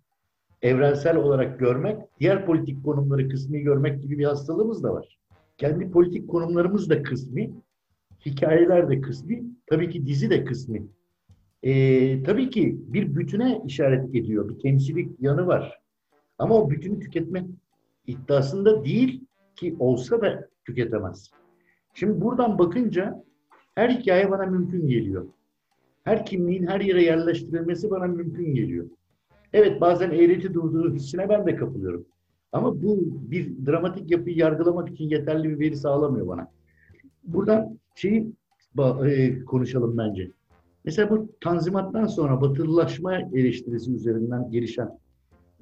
evrensel 0.62 1.16
olarak 1.16 1.58
görmek, 1.58 1.98
diğer 2.20 2.46
politik 2.46 2.84
konumları 2.84 3.28
kısmi 3.28 3.60
görmek 3.60 4.02
gibi 4.02 4.18
bir 4.18 4.24
hastalığımız 4.24 4.82
da 4.82 4.94
var. 4.94 5.18
Kendi 5.56 5.90
politik 5.90 6.28
konumlarımız 6.28 6.90
da 6.90 7.02
kısmi, 7.02 7.50
hikayeler 8.26 8.90
de 8.90 9.00
kısmi, 9.00 9.44
tabii 9.66 9.90
ki 9.90 10.06
dizi 10.06 10.30
de 10.30 10.44
kısmi. 10.44 10.86
Ee, 11.62 12.22
tabii 12.22 12.50
ki 12.50 12.78
bir 12.86 13.14
bütüne 13.16 13.62
işaret 13.66 14.14
ediyor, 14.14 14.48
bir 14.48 14.58
temsilik 14.58 15.10
yanı 15.20 15.46
var. 15.46 15.80
Ama 16.38 16.54
o 16.54 16.70
bütünü 16.70 17.00
tüketme 17.00 17.46
iddiasında 18.06 18.84
değil 18.84 19.24
ki 19.56 19.76
olsa 19.78 20.20
da 20.22 20.48
tüketemez. 20.64 21.30
Şimdi 21.94 22.20
buradan 22.20 22.58
bakınca 22.58 23.24
her 23.74 23.90
hikaye 23.90 24.30
bana 24.30 24.46
mümkün 24.46 24.88
geliyor. 24.88 25.26
Her 26.04 26.26
kimliğin 26.26 26.66
her 26.66 26.80
yere 26.80 27.02
yerleştirilmesi 27.02 27.90
bana 27.90 28.06
mümkün 28.06 28.54
geliyor. 28.54 28.86
Evet 29.52 29.80
bazen 29.80 30.10
eğreti 30.10 30.54
durduğu 30.54 30.94
hissine 30.94 31.28
ben 31.28 31.46
de 31.46 31.56
kapılıyorum. 31.56 32.06
Ama 32.52 32.82
bu 32.82 32.98
bir 33.02 33.66
dramatik 33.66 34.10
yapıyı 34.10 34.36
yargılamak 34.36 34.88
için 34.88 35.04
yeterli 35.04 35.50
bir 35.50 35.58
veri 35.58 35.76
sağlamıyor 35.76 36.28
bana. 36.28 36.50
Buradan 37.24 37.78
şeyi 37.94 38.32
e, 39.04 39.44
konuşalım 39.44 39.98
bence. 39.98 40.30
Mesela 40.84 41.10
bu 41.10 41.28
tanzimattan 41.40 42.06
sonra 42.06 42.40
batılılaşma 42.40 43.14
eleştirisi 43.14 43.92
üzerinden 43.92 44.50
gelişen 44.50 44.98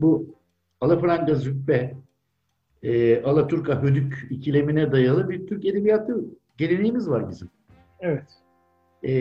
bu 0.01 0.35
alafranga 0.81 1.35
züppe, 1.35 1.97
e, 2.83 3.23
Alaturka 3.23 3.83
hödük 3.83 4.27
ikilemine 4.31 4.93
dayalı 4.93 5.29
bir 5.29 5.47
Türk 5.47 5.65
edebiyatı 5.65 6.25
geleneğimiz 6.57 7.11
var 7.11 7.31
bizim. 7.31 7.49
Evet. 8.01 8.29
E, 9.05 9.13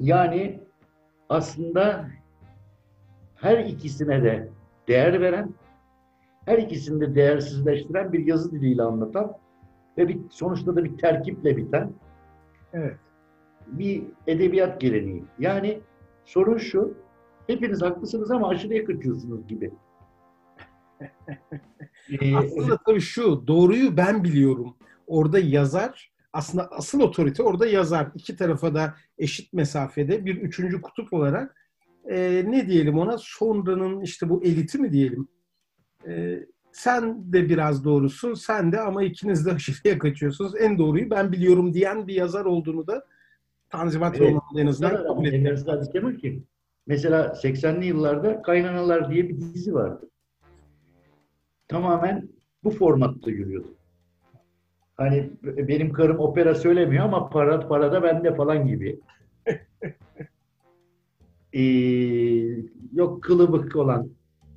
yani 0.00 0.60
aslında 1.28 2.08
her 3.36 3.64
ikisine 3.64 4.24
de 4.24 4.48
değer 4.88 5.20
veren, 5.20 5.54
her 6.44 6.58
ikisini 6.58 7.00
de 7.00 7.14
değersizleştiren 7.14 8.12
bir 8.12 8.26
yazı 8.26 8.52
diliyle 8.52 8.82
anlatan 8.82 9.32
ve 9.98 10.08
bir 10.08 10.18
sonuçta 10.30 10.76
da 10.76 10.84
bir 10.84 10.98
terkiple 10.98 11.56
biten 11.56 11.92
Evet. 12.72 12.96
Bir 13.68 14.02
edebiyat 14.26 14.80
geleneği. 14.80 15.24
Yani 15.38 15.80
sorun 16.24 16.58
şu, 16.58 16.94
hepiniz 17.46 17.82
haklısınız 17.82 18.30
ama 18.30 18.48
aşırıya 18.48 18.84
kaçıyorsunuz 18.84 19.46
gibi. 19.48 19.70
Ee, 22.20 22.36
Aslında 22.36 22.78
tabii 22.86 23.00
şu, 23.00 23.46
doğruyu 23.46 23.96
ben 23.96 24.24
biliyorum. 24.24 24.76
Orada 25.06 25.38
yazar, 25.38 26.12
aslında 26.32 26.68
asıl 26.70 27.00
otorite 27.00 27.42
orada 27.42 27.66
yazar. 27.66 28.08
İki 28.14 28.36
tarafa 28.36 28.74
da 28.74 28.94
eşit 29.18 29.52
mesafede 29.52 30.24
bir 30.24 30.36
üçüncü 30.36 30.82
kutup 30.82 31.12
olarak 31.12 31.56
e, 32.10 32.44
ne 32.46 32.66
diyelim 32.66 32.98
ona 32.98 33.18
sonranın 33.18 34.00
işte 34.00 34.28
bu 34.28 34.44
eliti 34.44 34.78
mi 34.78 34.92
diyelim. 34.92 35.28
E, 36.08 36.38
sen 36.72 37.32
de 37.32 37.48
biraz 37.48 37.84
doğrusun, 37.84 38.34
sen 38.34 38.72
de 38.72 38.80
ama 38.80 39.02
ikiniz 39.02 39.46
de 39.46 39.52
aşırıya 39.52 39.98
kaçıyorsunuz. 39.98 40.52
En 40.60 40.78
doğruyu 40.78 41.10
ben 41.10 41.32
biliyorum 41.32 41.74
diyen 41.74 42.06
bir 42.06 42.14
yazar 42.14 42.44
olduğunu 42.44 42.86
da 42.86 43.04
Tanzimat 43.70 44.16
Evet. 44.16 44.30
romanında 44.30 44.60
en 44.60 44.66
azından 44.66 45.04
kabul 45.04 45.90
Kemal 45.92 46.16
kim? 46.16 46.46
Mesela 46.86 47.26
80'li 47.26 47.86
yıllarda 47.86 48.42
Kaynanalar 48.42 49.10
diye 49.10 49.28
bir 49.28 49.40
dizi 49.40 49.74
vardı. 49.74 50.10
Tamamen 51.68 52.28
bu 52.64 52.70
formatta 52.70 53.30
yürüyordu. 53.30 53.74
Hani 54.96 55.30
benim 55.42 55.92
karım 55.92 56.18
opera 56.18 56.54
söylemiyor 56.54 57.04
ama 57.04 57.30
para 57.30 57.68
parada 57.68 58.02
bende 58.02 58.34
falan 58.34 58.66
gibi. 58.66 59.00
Ee, 61.52 61.60
yok 62.92 63.22
kılıbık 63.22 63.76
olan 63.76 64.10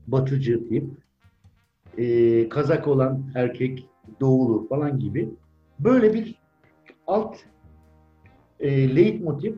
batıcı 0.08 0.70
tip, 0.70 0.84
ee, 1.98 2.50
kazak 2.50 2.88
olan 2.88 3.32
erkek 3.36 3.90
doğulu 4.20 4.68
falan 4.68 5.00
gibi. 5.00 5.30
Böyle 5.80 6.14
bir 6.14 6.36
alt 7.08 7.38
e, 8.62 8.96
leitmotiv 8.96 9.56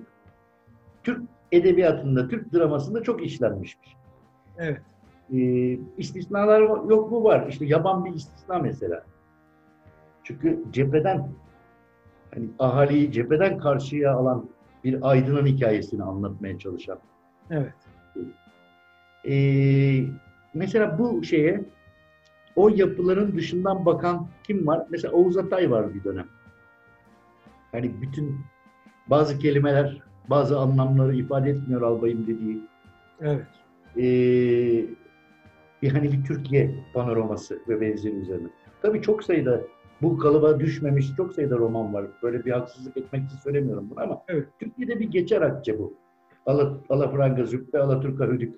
Türk 1.03 1.21
edebiyatında, 1.51 2.27
Türk 2.27 2.53
dramasında 2.53 3.03
çok 3.03 3.25
işlenmiştir. 3.25 3.97
Evet. 4.57 4.81
E, 5.33 5.39
istisnalar 5.97 6.61
yok 6.61 7.11
mu 7.11 7.23
var? 7.23 7.47
İşte 7.49 7.65
yaban 7.65 8.05
bir 8.05 8.13
istisna 8.13 8.59
mesela. 8.59 9.03
Çünkü 10.23 10.63
cepheden 10.71 11.31
hani 12.33 12.45
ahaliyi 12.59 13.11
cepheden 13.11 13.57
karşıya 13.57 14.13
alan 14.13 14.49
bir 14.83 15.09
aydının 15.09 15.45
hikayesini 15.45 16.03
anlatmaya 16.03 16.57
çalışan. 16.57 16.99
Evet. 17.49 17.73
E, 19.27 19.35
mesela 20.53 20.99
bu 20.99 21.23
şeye 21.23 21.65
o 22.55 22.69
yapıların 22.69 23.35
dışından 23.35 23.85
bakan 23.85 24.27
kim 24.43 24.67
var? 24.67 24.85
Mesela 24.89 25.13
Oğuz 25.13 25.37
Atay 25.37 25.71
var 25.71 25.93
bir 25.93 26.03
dönem. 26.03 26.27
Hani 27.71 28.01
bütün 28.01 28.39
bazı 29.07 29.39
kelimeler, 29.39 30.01
bazı 30.29 30.59
anlamları 30.59 31.15
ifade 31.15 31.49
etmiyor 31.49 31.81
albayım 31.81 32.27
dediği. 32.27 32.61
Evet. 33.21 33.45
Ee, 33.97 34.85
bir 35.81 35.91
hani 35.91 36.11
bir 36.11 36.23
Türkiye 36.23 36.75
panoraması 36.93 37.59
ve 37.67 37.81
benzeri 37.81 38.15
üzerine. 38.15 38.47
Tabii 38.81 39.01
çok 39.01 39.23
sayıda 39.23 39.61
bu 40.01 40.17
kalıba 40.17 40.59
düşmemiş 40.59 41.15
çok 41.17 41.33
sayıda 41.33 41.57
roman 41.57 41.93
var. 41.93 42.05
Böyle 42.23 42.45
bir 42.45 42.51
haksızlık 42.51 42.97
etmek 42.97 43.25
için 43.25 43.37
söylemiyorum 43.37 43.89
bunu 43.89 44.01
ama 44.01 44.21
Evet. 44.27 44.47
Türkiye'de 44.59 44.99
bir 44.99 45.11
geçer 45.11 45.41
akçe 45.41 45.79
bu. 45.79 45.93
Ala, 46.45 46.77
Alafranga 46.89 47.45
Züppe, 47.45 47.79
Alaturka 47.79 48.27
Hüdük 48.27 48.55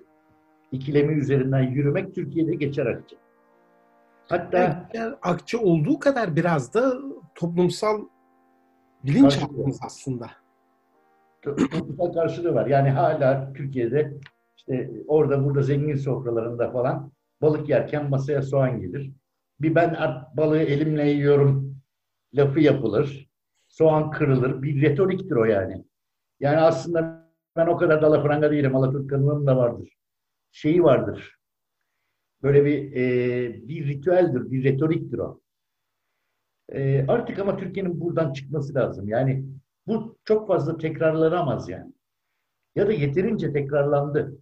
ikilemi 0.72 1.14
üzerinden 1.14 1.62
yürümek 1.62 2.14
Türkiye'de 2.14 2.54
geçer 2.54 2.86
akçe. 2.86 3.16
Hatta 4.28 4.88
Yani 4.94 5.14
akçe 5.22 5.58
olduğu 5.58 5.98
kadar 5.98 6.36
biraz 6.36 6.74
da 6.74 6.94
toplumsal 7.34 8.04
bilinçaltımız 9.06 9.80
aslında. 9.82 10.30
toplumsal 11.42 12.12
karşılığı 12.12 12.54
var. 12.54 12.66
Yani 12.66 12.90
hala 12.90 13.52
Türkiye'de 13.52 14.14
işte 14.56 14.90
orada 15.06 15.44
burada 15.44 15.62
zengin 15.62 15.96
sofralarında 15.96 16.70
falan 16.70 17.12
balık 17.42 17.68
yerken 17.68 18.10
masaya 18.10 18.42
soğan 18.42 18.80
gelir. 18.80 19.12
Bir 19.60 19.74
ben 19.74 19.96
balığı 20.36 20.62
elimle 20.62 21.10
yiyorum 21.10 21.76
lafı 22.34 22.60
yapılır. 22.60 23.28
Soğan 23.68 24.10
kırılır. 24.10 24.62
Bir 24.62 24.82
retoriktir 24.82 25.36
o 25.36 25.44
yani. 25.44 25.84
Yani 26.40 26.56
aslında 26.56 27.26
ben 27.56 27.66
o 27.66 27.76
kadar 27.76 28.02
dalafranga 28.02 28.50
değilim. 28.50 28.76
Alaturkanlığım 28.76 29.46
da 29.46 29.56
vardır. 29.56 29.96
Şeyi 30.50 30.82
vardır. 30.82 31.36
Böyle 32.42 32.64
bir 32.64 32.92
e, 32.92 33.68
bir 33.68 33.86
ritüeldir, 33.86 34.50
bir 34.50 34.64
retoriktir 34.64 35.18
o. 35.18 35.40
E, 36.72 37.06
artık 37.08 37.38
ama 37.38 37.56
Türkiye'nin 37.56 38.00
buradan 38.00 38.32
çıkması 38.32 38.74
lazım. 38.74 39.08
Yani 39.08 39.44
bu 39.86 40.18
çok 40.24 40.48
fazla 40.48 40.78
tekrarlanamaz 40.78 41.68
yani. 41.68 41.92
Ya 42.74 42.86
da 42.86 42.92
yeterince 42.92 43.52
tekrarlandı. 43.52 44.38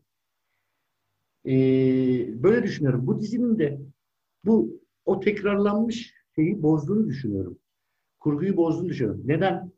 Ee, 1.47 2.43
böyle 2.43 2.63
düşünüyorum. 2.63 3.07
Bu 3.07 3.21
dizinin 3.21 3.59
de 3.59 3.81
bu 4.45 4.81
o 5.05 5.21
tekrarlanmış 5.21 6.15
şeyi 6.35 6.63
bozduğunu 6.63 7.09
düşünüyorum. 7.09 7.59
Kurguyu 8.21 8.57
bozduğunu 8.57 8.89
düşünüyorum. 8.89 9.23
Neden? 9.25 9.73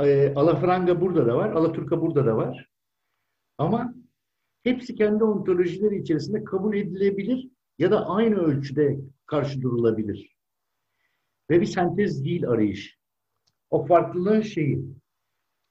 Ee, 0.00 0.34
Alafranga 0.34 1.00
burada 1.00 1.26
da 1.26 1.36
var, 1.36 1.50
Alaturka 1.50 2.00
burada 2.00 2.26
da 2.26 2.36
var. 2.36 2.70
Ama 3.58 3.94
hepsi 4.62 4.94
kendi 4.94 5.24
ontolojileri 5.24 6.00
içerisinde 6.00 6.44
kabul 6.44 6.76
edilebilir 6.76 7.48
ya 7.78 7.90
da 7.90 8.08
aynı 8.08 8.36
ölçüde 8.36 9.00
karşı 9.26 9.62
durulabilir. 9.62 10.39
Ve 11.50 11.60
bir 11.60 11.66
sentez 11.66 12.24
değil 12.24 12.48
arayış. 12.48 12.98
O 13.70 13.86
farklılığın 13.86 14.40
şeyi, 14.40 14.84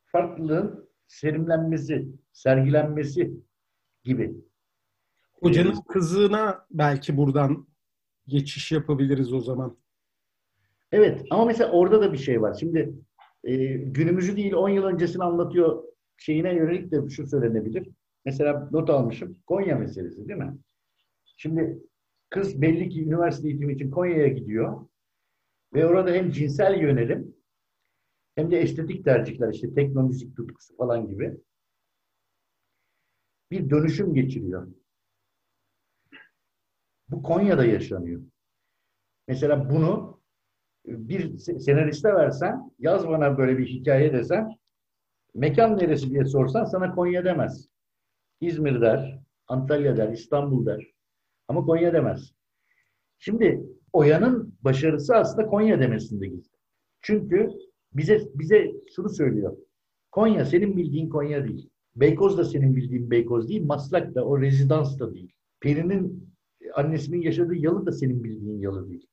farklılığın 0.05 0.89
serimlenmesi, 1.07 2.07
sergilenmesi 2.31 3.33
gibi. 4.03 4.35
Hocanın 5.33 5.81
kızına 5.87 6.65
belki 6.71 7.17
buradan 7.17 7.67
geçiş 8.27 8.71
yapabiliriz 8.71 9.33
o 9.33 9.39
zaman. 9.39 9.77
Evet 10.91 11.25
ama 11.29 11.45
mesela 11.45 11.71
orada 11.71 12.01
da 12.01 12.13
bir 12.13 12.17
şey 12.17 12.41
var. 12.41 12.57
Şimdi 12.59 12.93
e, 13.43 13.55
günümüzü 13.73 14.37
değil 14.37 14.53
10 14.53 14.69
yıl 14.69 14.83
öncesini 14.83 15.23
anlatıyor 15.23 15.83
şeyine 16.17 16.53
yönelik 16.55 16.91
de 16.91 17.09
şu 17.09 17.27
söylenebilir. 17.27 17.89
Mesela 18.25 18.69
not 18.71 18.89
almışım. 18.89 19.37
Konya 19.47 19.75
meselesi 19.75 20.27
değil 20.27 20.39
mi? 20.39 20.57
Şimdi 21.37 21.79
kız 22.29 22.61
belli 22.61 22.89
ki 22.89 23.03
üniversite 23.03 23.47
eğitimi 23.47 23.73
için 23.73 23.91
Konya'ya 23.91 24.27
gidiyor. 24.27 24.85
Ve 25.73 25.85
orada 25.85 26.11
hem 26.11 26.31
cinsel 26.31 26.81
yönelim 26.81 27.35
hem 28.35 28.51
de 28.51 28.59
estetik 28.59 29.05
tercihler 29.05 29.53
işte 29.53 29.73
tekno 29.73 30.03
müzik 30.03 30.35
tutkusu 30.37 30.77
falan 30.77 31.07
gibi 31.07 31.37
bir 33.51 33.69
dönüşüm 33.69 34.13
geçiriyor. 34.13 34.67
Bu 37.09 37.23
Konya'da 37.23 37.65
yaşanıyor. 37.65 38.21
Mesela 39.27 39.69
bunu 39.69 40.21
bir 40.85 41.37
senariste 41.37 42.13
versen, 42.13 42.71
yaz 42.79 43.07
bana 43.07 43.37
böyle 43.37 43.57
bir 43.57 43.67
hikaye 43.67 44.13
desen, 44.13 44.59
Mekan 45.33 45.77
neresi 45.77 46.09
diye 46.09 46.25
sorsan 46.25 46.65
sana 46.65 46.95
Konya 46.95 47.25
demez. 47.25 47.69
İzmir 48.41 48.81
der, 48.81 49.19
Antalya 49.47 49.97
der, 49.97 50.09
İstanbul 50.11 50.65
der. 50.65 50.93
Ama 51.47 51.65
Konya 51.65 51.93
demez. 51.93 52.33
Şimdi 53.19 53.63
Oya'nın 53.93 54.53
başarısı 54.61 55.15
aslında 55.15 55.47
Konya 55.47 55.79
demesinde 55.79 56.27
gizli. 56.27 56.57
Çünkü 57.01 57.49
bize 57.93 58.21
bize 58.33 58.71
şunu 58.95 59.09
söylüyor. 59.09 59.57
Konya 60.11 60.45
senin 60.45 60.77
bildiğin 60.77 61.09
Konya 61.09 61.47
değil. 61.47 61.69
Beykoz 61.95 62.37
da 62.37 62.45
senin 62.45 62.75
bildiğin 62.75 63.11
Beykoz 63.11 63.49
değil. 63.49 63.63
Maslak 63.65 64.15
da 64.15 64.25
o 64.25 64.41
rezidans 64.41 64.99
da 64.99 65.13
değil. 65.13 65.33
Peri'nin 65.59 66.29
annesinin 66.75 67.21
yaşadığı 67.21 67.55
yalı 67.55 67.85
da 67.85 67.91
senin 67.91 68.23
bildiğin 68.23 68.59
yalı 68.59 68.89
değil. 68.89 69.07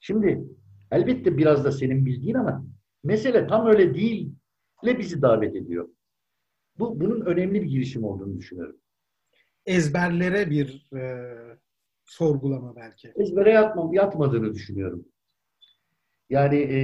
Şimdi 0.00 0.44
elbette 0.90 1.36
biraz 1.36 1.64
da 1.64 1.72
senin 1.72 2.06
bildiğin 2.06 2.34
ama 2.34 2.66
mesele 3.04 3.46
tam 3.46 3.66
öyle 3.66 3.94
değil 3.94 4.32
ile 4.82 4.98
bizi 4.98 5.22
davet 5.22 5.56
ediyor. 5.56 5.88
Bu 6.78 7.00
bunun 7.00 7.20
önemli 7.20 7.62
bir 7.62 7.68
girişim 7.68 8.04
olduğunu 8.04 8.38
düşünüyorum. 8.38 8.76
Ezberlere 9.66 10.50
bir 10.50 10.86
e, 10.96 11.00
sorgulama 12.10 12.76
belki. 12.76 13.12
Ezbere 13.16 13.50
yatma, 13.50 13.90
yatmadığını 13.92 14.54
düşünüyorum. 14.54 15.04
Yani 16.30 16.56
e, 16.56 16.80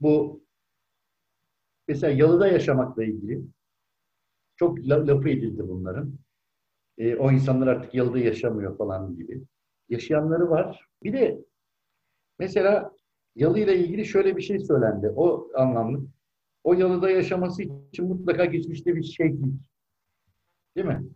bu 0.00 0.44
mesela 1.88 2.12
yalıda 2.12 2.48
yaşamakla 2.48 3.04
ilgili 3.04 3.42
çok 4.56 4.78
la- 4.88 5.06
lafı 5.06 5.28
edildi 5.28 5.68
bunların. 5.68 6.14
E, 6.98 7.16
o 7.16 7.32
insanlar 7.32 7.66
artık 7.66 7.94
yalıda 7.94 8.18
yaşamıyor 8.18 8.78
falan 8.78 9.16
gibi. 9.16 9.42
Yaşayanları 9.88 10.50
var. 10.50 10.88
Bir 11.04 11.12
de 11.12 11.44
mesela 12.38 12.92
yalıyla 13.36 13.72
ilgili 13.72 14.06
şöyle 14.06 14.36
bir 14.36 14.42
şey 14.42 14.58
söylendi. 14.60 15.08
O 15.16 15.48
anlamlı. 15.56 16.06
O 16.64 16.74
yalıda 16.74 17.10
yaşaması 17.10 17.62
için 17.92 18.06
mutlaka 18.08 18.44
geçmişte 18.44 18.96
bir 18.96 19.02
şeyhlik. 19.04 19.54
Değil 20.76 20.86
mi? 20.86 21.10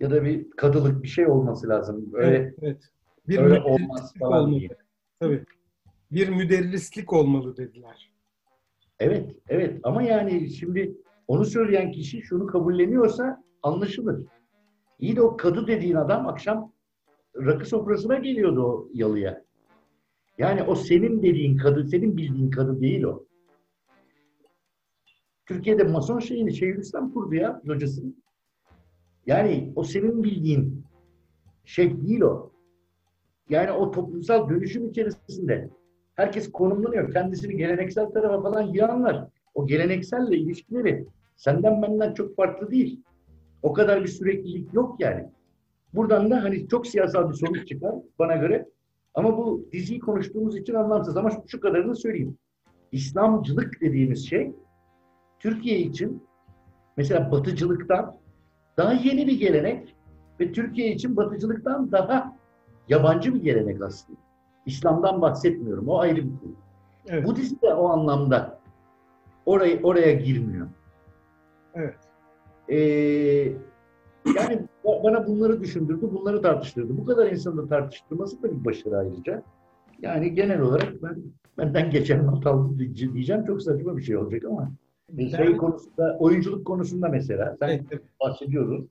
Ya 0.00 0.10
da 0.10 0.24
bir 0.24 0.50
kadılık 0.50 1.02
bir 1.02 1.08
şey 1.08 1.26
olması 1.26 1.68
lazım. 1.68 2.12
Böyle 2.12 2.36
evet, 2.36 2.54
evet. 2.62 2.82
Bir 3.28 3.38
öyle 3.38 3.60
olmaz 3.60 4.12
falan 4.18 4.42
olmalı. 4.42 4.60
diye. 4.60 4.68
Tabii. 5.20 5.44
Bir 6.12 6.28
müderrislik 6.28 7.12
olmalı 7.12 7.56
dediler. 7.56 8.12
Evet, 9.00 9.36
evet. 9.48 9.80
Ama 9.82 10.02
yani 10.02 10.50
şimdi 10.50 10.96
onu 11.28 11.44
söyleyen 11.44 11.92
kişi 11.92 12.22
şunu 12.22 12.46
kabulleniyorsa 12.46 13.44
anlaşılır. 13.62 14.26
İyi 14.98 15.16
de 15.16 15.22
o 15.22 15.36
kadı 15.36 15.66
dediğin 15.66 15.94
adam 15.94 16.26
akşam 16.26 16.72
rakı 17.36 17.66
sofrasına 17.66 18.18
geliyordu 18.18 18.62
o 18.62 18.88
yalıya. 18.94 19.44
Yani 20.38 20.62
o 20.62 20.74
senin 20.74 21.22
dediğin 21.22 21.56
kadı, 21.56 21.88
senin 21.88 22.16
bildiğin 22.16 22.50
kadı 22.50 22.80
değil 22.80 23.02
o. 23.02 23.24
Türkiye'de 25.46 25.84
mason 25.84 26.18
şeyini 26.18 26.54
Şeyhülislam 26.54 27.12
kurdu 27.12 27.34
ya 27.34 27.62
hocasını. 27.66 28.12
Yani 29.28 29.72
o 29.76 29.84
senin 29.84 30.22
bildiğin 30.22 30.84
şey 31.64 32.00
değil 32.02 32.20
o. 32.20 32.52
Yani 33.48 33.72
o 33.72 33.90
toplumsal 33.90 34.48
dönüşüm 34.48 34.88
içerisinde 34.88 35.70
herkes 36.14 36.52
konumlanıyor. 36.52 37.12
Kendisini 37.12 37.56
geleneksel 37.56 38.06
tarafa 38.06 38.42
falan 38.42 38.62
yığanlar. 38.62 39.28
O 39.54 39.66
gelenekselle 39.66 40.36
ilişkileri 40.36 41.06
senden 41.36 41.82
benden 41.82 42.14
çok 42.14 42.36
farklı 42.36 42.70
değil. 42.70 43.02
O 43.62 43.72
kadar 43.72 44.02
bir 44.02 44.08
süreklilik 44.08 44.74
yok 44.74 45.00
yani. 45.00 45.28
Buradan 45.94 46.30
da 46.30 46.42
hani 46.42 46.68
çok 46.68 46.86
siyasal 46.86 47.30
bir 47.30 47.34
sonuç 47.34 47.68
çıkar 47.68 47.94
bana 48.18 48.36
göre. 48.36 48.68
Ama 49.14 49.38
bu 49.38 49.68
diziyi 49.72 50.00
konuştuğumuz 50.00 50.56
için 50.56 50.74
anlamsız. 50.74 51.16
Ama 51.16 51.30
şu, 51.30 51.42
şu 51.46 51.60
kadarını 51.60 51.96
söyleyeyim. 51.96 52.38
İslamcılık 52.92 53.80
dediğimiz 53.80 54.28
şey 54.28 54.52
Türkiye 55.38 55.78
için 55.78 56.22
mesela 56.96 57.32
batıcılıktan 57.32 58.18
daha 58.78 58.92
yeni 58.92 59.26
bir 59.26 59.38
gelenek 59.40 59.94
ve 60.40 60.52
Türkiye 60.52 60.92
için 60.92 61.16
batıcılıktan 61.16 61.92
daha 61.92 62.36
yabancı 62.88 63.34
bir 63.34 63.42
gelenek 63.42 63.82
aslında. 63.82 64.18
İslam'dan 64.66 65.22
bahsetmiyorum. 65.22 65.88
O 65.88 65.98
ayrı 65.98 66.16
bir 66.16 66.22
konu. 66.40 66.52
Evet. 67.06 67.26
Bu 67.26 67.36
dizi 67.36 67.62
de 67.62 67.74
o 67.74 67.88
anlamda 67.88 68.60
oraya, 69.46 69.82
oraya 69.82 70.12
girmiyor. 70.12 70.66
Evet. 71.74 71.94
Ee, 72.68 72.76
yani 74.36 74.58
ba- 74.84 75.02
bana 75.04 75.26
bunları 75.26 75.60
düşündürdü, 75.60 76.08
bunları 76.12 76.42
tartıştırdı. 76.42 76.98
Bu 76.98 77.04
kadar 77.04 77.30
insanı 77.30 77.56
da 77.56 77.68
tartıştırması 77.68 78.42
da 78.42 78.60
bir 78.60 78.64
başarı 78.64 78.96
ayrıca. 78.98 79.42
Yani 80.02 80.34
genel 80.34 80.60
olarak 80.60 81.02
ben 81.02 81.16
benden 81.58 81.90
geçen 81.90 82.26
not 82.26 82.46
aldım 82.46 82.78
diye- 82.78 83.12
diyeceğim. 83.14 83.44
Çok 83.46 83.62
saçma 83.62 83.96
bir 83.96 84.02
şey 84.02 84.16
olacak 84.16 84.44
ama. 84.44 84.70
Şey 85.16 85.32
Ben- 85.38 85.56
konusunda, 85.56 86.16
oyunculuk 86.18 86.66
konusunda 86.66 87.08
mesela 87.08 87.56
sen 87.60 87.68
Evet, 87.68 88.02
bahsediyoruz. 88.20 88.84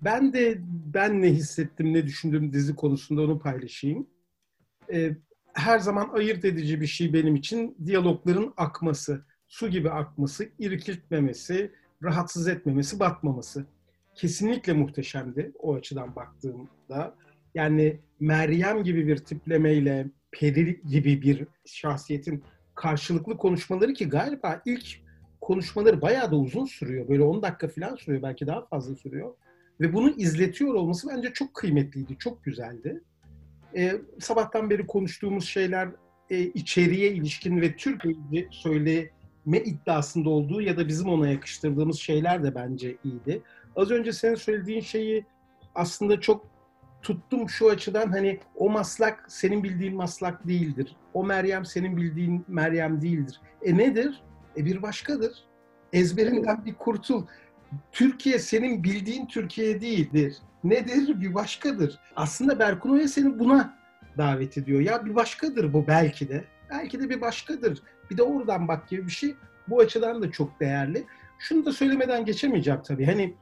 Ben 0.00 0.32
de 0.32 0.58
ben 0.94 1.22
ne 1.22 1.32
hissettim, 1.32 1.94
ne 1.94 2.06
düşündüm 2.06 2.52
dizi 2.52 2.74
konusunda 2.74 3.22
onu 3.22 3.38
paylaşayım. 3.38 4.06
Ee, 4.92 5.16
her 5.54 5.78
zaman 5.78 6.08
ayırt 6.12 6.44
edici 6.44 6.80
bir 6.80 6.86
şey 6.86 7.12
benim 7.12 7.36
için 7.36 7.76
diyalogların 7.86 8.54
akması, 8.56 9.24
su 9.48 9.68
gibi 9.68 9.90
akması, 9.90 10.48
irkiltmemesi, 10.58 11.72
rahatsız 12.02 12.48
etmemesi, 12.48 13.00
batmaması. 13.00 13.64
Kesinlikle 14.14 14.72
muhteşemdi 14.72 15.52
o 15.58 15.74
açıdan 15.74 16.16
baktığımda. 16.16 17.14
Yani 17.54 18.00
Meryem 18.20 18.84
gibi 18.84 19.06
bir 19.06 19.16
tiplemeyle 19.16 20.06
Peri 20.32 20.80
gibi 20.88 21.22
bir 21.22 21.46
şahsiyetin 21.64 22.42
karşılıklı 22.74 23.36
konuşmaları 23.36 23.92
ki 23.92 24.08
galiba 24.08 24.62
ilk 24.66 25.03
konuşmaları 25.44 26.02
bayağı 26.02 26.30
da 26.30 26.36
uzun 26.36 26.64
sürüyor. 26.64 27.08
Böyle 27.08 27.22
10 27.22 27.42
dakika 27.42 27.68
falan 27.68 27.96
sürüyor. 27.96 28.22
Belki 28.22 28.46
daha 28.46 28.66
fazla 28.66 28.94
sürüyor. 28.94 29.34
Ve 29.80 29.92
bunu 29.92 30.10
izletiyor 30.10 30.74
olması 30.74 31.08
bence 31.08 31.32
çok 31.32 31.54
kıymetliydi, 31.54 32.18
çok 32.18 32.44
güzeldi. 32.44 33.02
Ee, 33.76 33.94
sabahtan 34.20 34.70
beri 34.70 34.86
konuştuğumuz 34.86 35.44
şeyler 35.44 35.88
e, 36.30 36.40
içeriğe 36.42 37.12
ilişkin 37.12 37.60
ve 37.60 37.76
Türkiye'yi 37.76 38.48
söyleme 38.50 39.60
iddiasında 39.64 40.30
olduğu 40.30 40.60
ya 40.60 40.76
da 40.76 40.88
bizim 40.88 41.08
ona 41.08 41.28
yakıştırdığımız 41.28 41.98
şeyler 41.98 42.44
de 42.44 42.54
bence 42.54 42.96
iyiydi. 43.04 43.42
Az 43.76 43.90
önce 43.90 44.12
senin 44.12 44.34
söylediğin 44.34 44.80
şeyi 44.80 45.24
aslında 45.74 46.20
çok 46.20 46.46
tuttum 47.02 47.48
şu 47.48 47.70
açıdan 47.70 48.12
hani 48.12 48.40
o 48.54 48.70
maslak 48.70 49.24
senin 49.28 49.62
bildiğin 49.62 49.96
maslak 49.96 50.48
değildir. 50.48 50.96
O 51.14 51.24
Meryem 51.24 51.64
senin 51.64 51.96
bildiğin 51.96 52.44
Meryem 52.48 53.02
değildir. 53.02 53.40
E 53.62 53.76
nedir? 53.76 54.22
E 54.56 54.64
bir 54.64 54.82
başkadır. 54.82 55.44
Ezberinden 55.92 56.64
bir 56.64 56.74
kurtul. 56.74 57.26
Türkiye 57.92 58.38
senin 58.38 58.84
bildiğin 58.84 59.26
Türkiye 59.26 59.80
değildir. 59.80 60.36
Nedir? 60.64 61.20
Bir 61.20 61.34
başkadır. 61.34 61.98
Aslında 62.16 62.58
Berkun 62.58 62.90
Oya 62.90 63.08
seni 63.08 63.38
buna 63.38 63.78
davet 64.18 64.58
ediyor. 64.58 64.80
Ya 64.80 65.06
bir 65.06 65.14
başkadır 65.14 65.72
bu 65.72 65.86
belki 65.86 66.28
de. 66.28 66.44
Belki 66.70 67.00
de 67.00 67.10
bir 67.10 67.20
başkadır. 67.20 67.82
Bir 68.10 68.16
de 68.16 68.22
oradan 68.22 68.68
bak 68.68 68.88
gibi 68.88 69.06
bir 69.06 69.12
şey. 69.12 69.34
Bu 69.68 69.80
açıdan 69.80 70.22
da 70.22 70.30
çok 70.30 70.60
değerli. 70.60 71.04
Şunu 71.38 71.64
da 71.64 71.72
söylemeden 71.72 72.24
geçemeyeceğim 72.24 72.80
tabii. 72.82 73.06
Hani 73.06 73.34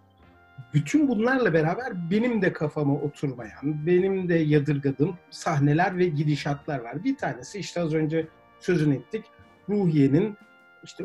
bütün 0.74 1.08
bunlarla 1.08 1.52
beraber 1.52 2.10
benim 2.10 2.42
de 2.42 2.52
kafama 2.52 2.94
oturmayan, 2.94 3.86
benim 3.86 4.28
de 4.28 4.34
yadırgadığım 4.34 5.16
sahneler 5.30 5.98
ve 5.98 6.06
gidişatlar 6.06 6.78
var. 6.80 7.04
Bir 7.04 7.16
tanesi 7.16 7.58
işte 7.58 7.80
az 7.80 7.94
önce 7.94 8.26
sözünü 8.60 8.94
ettik. 8.94 9.24
Ruhiye'nin 9.68 10.36
işte 10.84 11.04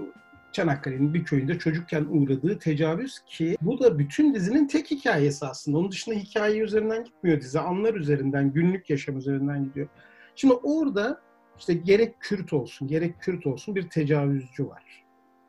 Çanakkale'nin 0.51 1.13
bir 1.13 1.23
köyünde 1.23 1.59
çocukken 1.59 2.05
uğradığı 2.09 2.59
tecavüz 2.59 3.19
ki 3.25 3.57
bu 3.61 3.79
da 3.79 3.99
bütün 3.99 4.33
dizinin 4.33 4.67
tek 4.67 4.91
hikayesi 4.91 5.45
aslında. 5.45 5.77
Onun 5.77 5.91
dışında 5.91 6.15
hikaye 6.15 6.59
üzerinden 6.59 7.03
gitmiyor 7.03 7.41
dizi. 7.41 7.59
Anlar 7.59 7.93
üzerinden, 7.93 8.53
günlük 8.53 8.89
yaşam 8.89 9.17
üzerinden 9.17 9.63
gidiyor. 9.63 9.87
Şimdi 10.35 10.53
orada 10.53 11.21
işte 11.59 11.73
gerek 11.73 12.15
Kürt 12.19 12.53
olsun, 12.53 12.87
gerek 12.87 13.21
Kürt 13.21 13.47
olsun 13.47 13.75
bir 13.75 13.89
tecavüzcü 13.89 14.67
var. 14.67 15.05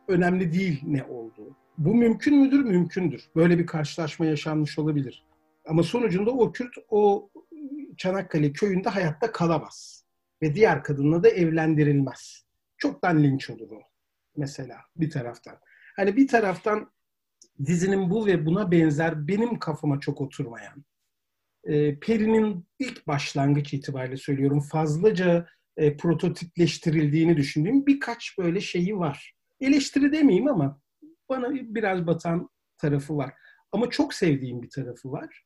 Önemli 0.08 0.52
değil 0.52 0.80
ne 0.86 1.04
olduğu. 1.04 1.56
Bu 1.78 1.94
mümkün 1.94 2.38
müdür? 2.38 2.64
Mümkündür. 2.64 3.24
Böyle 3.36 3.58
bir 3.58 3.66
karşılaşma 3.66 4.26
yaşanmış 4.26 4.78
olabilir. 4.78 5.24
Ama 5.66 5.82
sonucunda 5.82 6.30
o 6.30 6.52
Kürt 6.52 6.74
o 6.88 7.30
Çanakkale 7.96 8.52
köyünde 8.52 8.88
hayatta 8.88 9.32
kalamaz. 9.32 10.04
Ve 10.42 10.54
diğer 10.54 10.82
kadınla 10.82 11.22
da 11.22 11.28
evlendirilmez. 11.28 12.44
Çoktan 12.78 13.22
linç 13.22 13.50
olur 13.50 13.70
o 13.70 13.87
mesela 14.38 14.76
bir 14.96 15.10
taraftan. 15.10 15.58
Hani 15.96 16.16
bir 16.16 16.28
taraftan 16.28 16.92
dizinin 17.66 18.10
bu 18.10 18.26
ve 18.26 18.46
buna 18.46 18.70
benzer 18.70 19.28
benim 19.28 19.58
kafama 19.58 20.00
çok 20.00 20.20
oturmayan, 20.20 20.84
e, 21.64 21.98
Peri'nin 21.98 22.66
ilk 22.78 23.06
başlangıç 23.06 23.74
itibariyle 23.74 24.16
söylüyorum 24.16 24.60
fazlaca 24.60 25.46
e, 25.76 25.96
prototipleştirildiğini 25.96 27.36
düşündüğüm 27.36 27.86
birkaç 27.86 28.38
böyle 28.38 28.60
şeyi 28.60 28.98
var. 28.98 29.34
Eleştiri 29.60 30.12
demeyeyim 30.12 30.48
ama 30.48 30.80
bana 31.28 31.54
biraz 31.54 32.06
batan 32.06 32.48
tarafı 32.78 33.16
var. 33.16 33.34
Ama 33.72 33.90
çok 33.90 34.14
sevdiğim 34.14 34.62
bir 34.62 34.70
tarafı 34.70 35.12
var. 35.12 35.44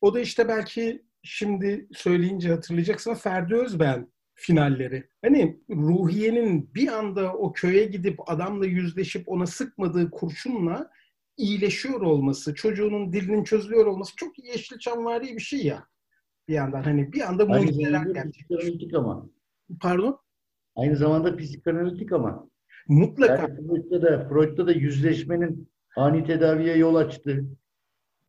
O 0.00 0.14
da 0.14 0.20
işte 0.20 0.48
belki 0.48 1.02
şimdi 1.22 1.88
söyleyince 1.92 2.50
hatırlayacaksın 2.50 3.14
Ferdi 3.14 3.54
Özben 3.54 4.12
finalleri. 4.34 5.08
Hani 5.22 5.60
Ruhiye'nin 5.70 6.74
bir 6.74 6.88
anda 6.88 7.34
o 7.34 7.52
köye 7.52 7.84
gidip 7.84 8.30
adamla 8.30 8.66
yüzleşip 8.66 9.28
ona 9.28 9.46
sıkmadığı 9.46 10.10
kurşunla 10.10 10.90
iyileşiyor 11.36 12.00
olması, 12.00 12.54
çocuğunun 12.54 13.12
dilinin 13.12 13.44
çözülüyor 13.44 13.86
olması 13.86 14.16
çok 14.16 14.44
Yeşilçamvari 14.44 15.36
bir 15.36 15.40
şey 15.40 15.64
ya. 15.64 15.86
Bir 16.48 16.54
yandan 16.54 16.82
hani 16.82 17.12
bir 17.12 17.20
anda 17.20 17.46
mucizeler 17.46 18.06
gerçekleşiyor. 18.06 18.60
psikanalitik 18.60 18.94
ama. 18.94 19.28
Pardon? 19.80 20.18
Aynı 20.76 20.96
zamanda 20.96 21.36
psikanalitik 21.36 22.12
ama. 22.12 22.48
Mutlaka. 22.88 23.42
Yani 23.42 23.56
Freud'da 23.56 24.02
da, 24.02 24.28
Freud'da 24.28 24.66
da 24.66 24.72
yüzleşmenin 24.72 25.68
ani 25.96 26.24
tedaviye 26.24 26.76
yol 26.76 26.94
açtığı 26.94 27.44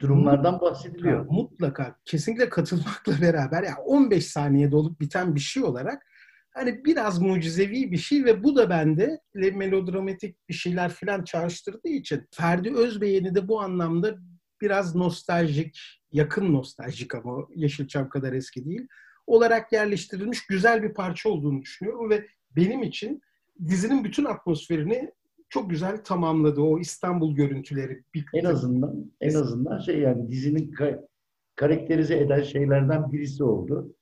durumlardan 0.03 0.61
bahsediliyor. 0.61 1.19
Mutlaka, 1.19 1.33
mutlaka 1.33 1.99
kesinlikle 2.05 2.49
katılmakla 2.49 3.13
beraber 3.21 3.63
ya 3.63 3.75
15 3.85 4.25
saniyede 4.25 4.75
olup 4.75 5.01
biten 5.01 5.35
bir 5.35 5.39
şey 5.39 5.63
olarak 5.63 6.05
hani 6.51 6.85
biraz 6.85 7.21
mucizevi 7.21 7.91
bir 7.91 7.97
şey 7.97 8.25
ve 8.25 8.43
bu 8.43 8.55
da 8.55 8.69
bende 8.69 9.19
melodramatik 9.33 10.49
bir 10.49 10.53
şeyler 10.53 10.91
filan 10.91 11.23
çağrıştırdığı 11.23 11.89
için 11.89 12.27
Ferdi 12.31 12.75
Özbeğen'i 12.75 13.35
de 13.35 13.47
bu 13.47 13.61
anlamda 13.61 14.15
biraz 14.61 14.95
nostaljik, 14.95 15.79
yakın 16.11 16.53
nostaljik 16.53 17.15
ama 17.15 17.47
Yeşilçam 17.55 18.09
kadar 18.09 18.33
eski 18.33 18.65
değil 18.65 18.87
olarak 19.27 19.73
yerleştirilmiş 19.73 20.45
güzel 20.45 20.83
bir 20.83 20.93
parça 20.93 21.29
olduğunu 21.29 21.61
düşünüyorum 21.61 22.09
ve 22.09 22.27
benim 22.55 22.83
için 22.83 23.21
dizinin 23.67 24.03
bütün 24.03 24.25
atmosferini 24.25 25.11
çok 25.53 25.69
güzel 25.69 26.03
tamamladı. 26.03 26.61
O 26.61 26.79
İstanbul 26.79 27.35
görüntüleri. 27.35 28.03
Bir 28.13 28.25
En 28.33 28.45
azından 28.45 29.11
en 29.21 29.33
azından 29.33 29.79
şey 29.79 29.99
yani 29.99 30.29
dizinin 30.29 30.71
ka- 30.71 31.07
karakterize 31.55 32.17
eden 32.17 32.41
şeylerden 32.41 33.11
birisi 33.11 33.43
oldu. 33.43 33.95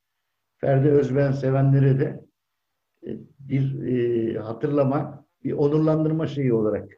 Ferdi 0.57 0.87
Özben 0.89 1.31
sevenlere 1.31 1.99
de 1.99 2.25
e, 3.07 3.09
bir 3.39 3.83
e, 3.83 4.39
hatırlama, 4.39 5.25
bir 5.43 5.51
onurlandırma 5.51 6.27
şeyi 6.27 6.53
olarak 6.53 6.89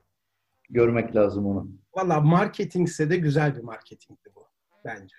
görmek 0.70 1.16
lazım 1.16 1.46
onu. 1.46 1.72
Valla 1.96 2.22
marketingse 2.22 3.10
de 3.10 3.18
güzel 3.18 3.56
bir 3.56 3.62
marketingdi 3.62 4.30
bu 4.36 4.42
bence. 4.86 5.16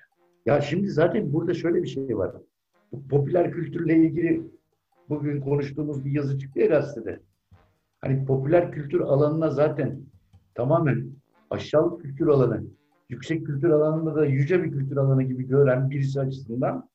Ya 0.47 0.61
şimdi 0.61 0.91
zaten 0.91 1.32
burada 1.32 1.55
şöyle 1.55 1.82
bir 1.82 1.89
şey 1.89 2.18
var. 2.18 2.37
Bu 2.93 3.09
popüler 3.09 3.53
kültürle 3.53 3.97
ilgili 3.97 4.43
bugün 5.09 5.41
konuştuğumuz 5.41 6.05
bir 6.05 6.11
yazı 6.11 6.39
çıktı 6.39 6.61
ya 6.61 6.66
gazetede. 6.66 7.20
Hani 8.05 8.25
popüler 8.25 8.73
kültür 8.73 9.01
alanına 9.01 9.51
zaten 9.51 10.01
tamamen 10.55 11.11
aşağılık 11.51 12.03
kültür 12.03 12.27
alanı, 12.27 12.65
yüksek 13.09 13.47
kültür 13.47 13.71
alanında 13.71 14.15
da 14.15 14.27
yüce 14.27 14.65
bir 14.65 14.73
kültür 14.73 14.97
alanı 14.97 15.23
gibi 15.23 15.47
gören 15.47 15.91
birisi 15.91 16.21
açısından 16.21 16.89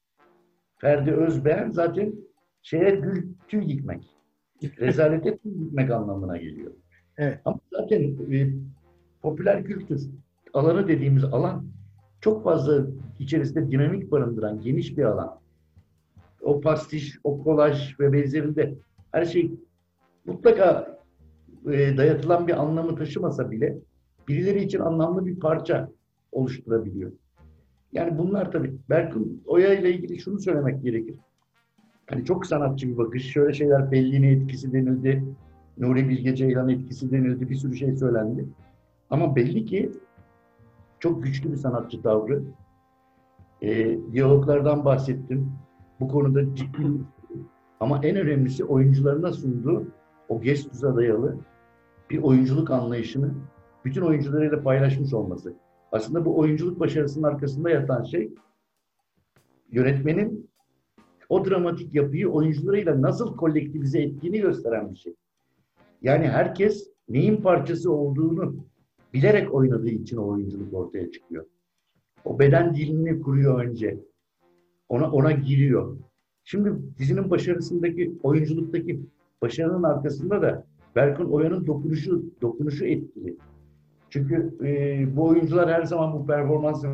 Ferdi 0.78 1.12
Özbeğen 1.12 1.70
zaten 1.70 2.14
şeye 2.62 2.90
gül 2.92 3.28
tüy 3.48 3.68
dikmek, 3.68 4.18
rezalete 4.80 5.38
tüy 5.38 5.60
dikmek 5.60 5.92
anlamına 5.92 6.38
geliyor. 6.38 6.72
Evet. 7.18 7.42
Ama 7.46 7.60
zaten 7.74 8.02
e, 8.32 8.50
popüler 9.22 9.64
kültür 9.64 10.10
alanı 10.54 10.88
dediğimiz 10.88 11.24
alan 11.24 11.66
çok 12.22 12.44
fazla 12.44 12.88
içerisinde 13.20 13.72
dinamik 13.72 14.12
barındıran 14.12 14.62
geniş 14.62 14.98
bir 14.98 15.04
alan. 15.04 15.40
O 16.42 16.62
pastiş, 16.62 17.20
o 17.24 17.44
kolaj 17.44 18.00
ve 18.00 18.14
benzerinde 18.14 18.76
her 19.12 19.26
şey 19.26 19.52
mutlaka 20.26 20.99
e, 21.66 21.98
dayatılan 21.98 22.48
bir 22.48 22.62
anlamı 22.62 22.96
taşımasa 22.96 23.52
bile 23.52 23.78
birileri 24.28 24.64
için 24.64 24.80
anlamlı 24.80 25.26
bir 25.26 25.40
parça 25.40 25.90
oluşturabiliyor. 26.32 27.12
Yani 27.94 28.18
bunlar 28.18 28.52
tabii 28.52 28.76
Berkun 28.90 29.42
Oya 29.46 29.74
ile 29.74 29.94
ilgili 29.94 30.20
şunu 30.20 30.40
söylemek 30.40 30.84
gerekir. 30.84 31.16
Hani 32.10 32.26
çok 32.26 32.46
sanatçı 32.46 32.88
bir 32.88 32.98
bakış. 32.98 33.32
Şöyle 33.32 33.54
şeyler 33.54 33.92
Bellini 33.92 34.28
etkisi 34.28 34.74
denildi. 34.74 35.24
Nuri 35.78 36.10
Bilge 36.10 36.36
Ceylan 36.36 36.70
etkisi 36.70 37.12
denildi. 37.12 37.50
Bir 37.50 37.56
sürü 37.56 37.76
şey 37.76 37.96
söylendi. 37.96 38.46
Ama 39.10 39.36
belli 39.36 39.66
ki 39.66 39.92
çok 41.00 41.24
güçlü 41.24 41.52
bir 41.52 41.58
sanatçı 41.58 42.02
tavrı. 42.02 42.44
E, 43.62 43.98
diyaloglardan 44.12 44.86
bahsettim. 44.86 45.52
Bu 46.00 46.08
konuda 46.08 46.56
ciddi 46.56 46.88
ama 47.80 48.00
en 48.04 48.16
önemlisi 48.16 48.64
oyuncularına 48.64 49.34
sunduğu 49.34 49.88
o 50.30 50.42
gestüze 50.42 50.96
dayalı 50.96 51.38
bir 52.10 52.18
oyunculuk 52.18 52.72
anlayışını 52.72 53.32
bütün 53.86 54.02
oyuncularıyla 54.02 54.64
paylaşmış 54.64 55.14
olması. 55.14 55.54
Aslında 55.92 56.26
bu 56.26 56.38
oyunculuk 56.38 56.80
başarısının 56.80 57.24
arkasında 57.24 57.70
yatan 57.70 58.04
şey 58.04 58.34
yönetmenin 59.72 60.50
o 61.30 61.46
dramatik 61.46 61.96
yapıyı 61.96 62.30
oyuncularıyla 62.30 63.02
nasıl 63.02 63.38
kolektivize 63.38 64.02
ettiğini 64.02 64.42
gösteren 64.42 64.92
bir 64.92 64.96
şey. 64.96 65.16
Yani 66.02 66.28
herkes 66.28 66.90
neyin 67.10 67.38
parçası 67.38 67.92
olduğunu 67.92 68.56
bilerek 69.14 69.54
oynadığı 69.54 69.90
için 69.90 70.18
o 70.18 70.28
oyunculuk 70.28 70.74
ortaya 70.74 71.12
çıkıyor. 71.12 71.46
O 72.26 72.40
beden 72.40 72.76
dilini 72.76 73.22
kuruyor 73.22 73.66
önce. 73.66 73.98
Ona 74.90 75.12
ona 75.12 75.32
giriyor. 75.32 75.98
Şimdi 76.44 76.74
dizinin 76.98 77.30
başarısındaki 77.30 78.18
oyunculuktaki 78.24 79.00
başarının 79.42 79.84
arkasında 79.84 80.42
da 80.42 80.66
Berkun 80.96 81.26
Oya'nın 81.26 81.68
dokunuşu 81.68 82.24
dokunuşu 82.42 82.86
etkili. 82.86 83.38
Çünkü 84.10 84.56
e, 84.64 85.16
bu 85.16 85.28
oyuncular 85.28 85.74
her 85.74 85.84
zaman 85.84 86.14
bu 86.14 86.28
performansı 86.28 86.88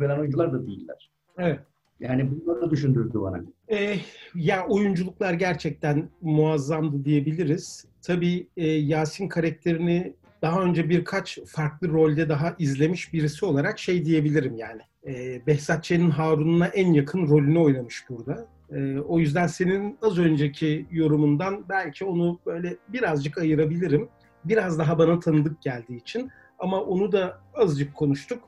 veren 0.00 0.18
oyuncular 0.18 0.52
da 0.52 0.66
değiller. 0.66 1.10
Evet. 1.38 1.60
Yani 2.00 2.30
bunları 2.30 2.60
da 2.60 2.70
düşündürdü 2.70 3.20
bana. 3.20 3.44
E, 3.68 3.96
ya 4.34 4.66
oyunculuklar 4.66 5.32
gerçekten 5.32 6.08
muazzamdı 6.20 7.04
diyebiliriz. 7.04 7.86
Tabii 8.02 8.46
e, 8.56 8.66
Yasin 8.66 9.28
karakterini 9.28 10.14
daha 10.42 10.62
önce 10.62 10.88
birkaç 10.88 11.38
farklı 11.46 11.88
rolde 11.88 12.28
daha 12.28 12.54
izlemiş 12.58 13.12
birisi 13.12 13.44
olarak 13.46 13.78
şey 13.78 14.04
diyebilirim 14.04 14.56
yani. 14.56 14.82
E, 15.06 15.46
Behzat 15.46 15.84
Ç'nin 15.84 16.10
Harun'una 16.10 16.66
en 16.66 16.92
yakın 16.92 17.28
rolünü 17.28 17.58
oynamış 17.58 18.04
burada. 18.10 18.46
E, 18.72 18.98
o 18.98 19.18
yüzden 19.18 19.46
senin 19.46 19.98
az 20.02 20.18
önceki 20.18 20.86
yorumundan 20.90 21.64
belki 21.68 22.04
onu 22.04 22.38
böyle 22.46 22.76
birazcık 22.88 23.38
ayırabilirim. 23.38 24.08
Biraz 24.44 24.78
daha 24.78 24.98
bana 24.98 25.20
tanıdık 25.20 25.62
geldiği 25.62 25.96
için. 25.96 26.30
Ama 26.58 26.80
onu 26.80 27.12
da 27.12 27.40
azıcık 27.54 27.94
konuştuk. 27.94 28.42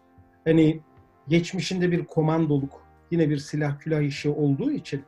Hani 0.45 0.81
geçmişinde 1.29 1.91
bir 1.91 2.05
komandoluk, 2.05 2.83
yine 3.11 3.31
bir 3.31 3.39
silah 3.39 3.79
külah 3.79 4.01
işi 4.01 4.29
olduğu 4.29 4.71
için 4.71 5.03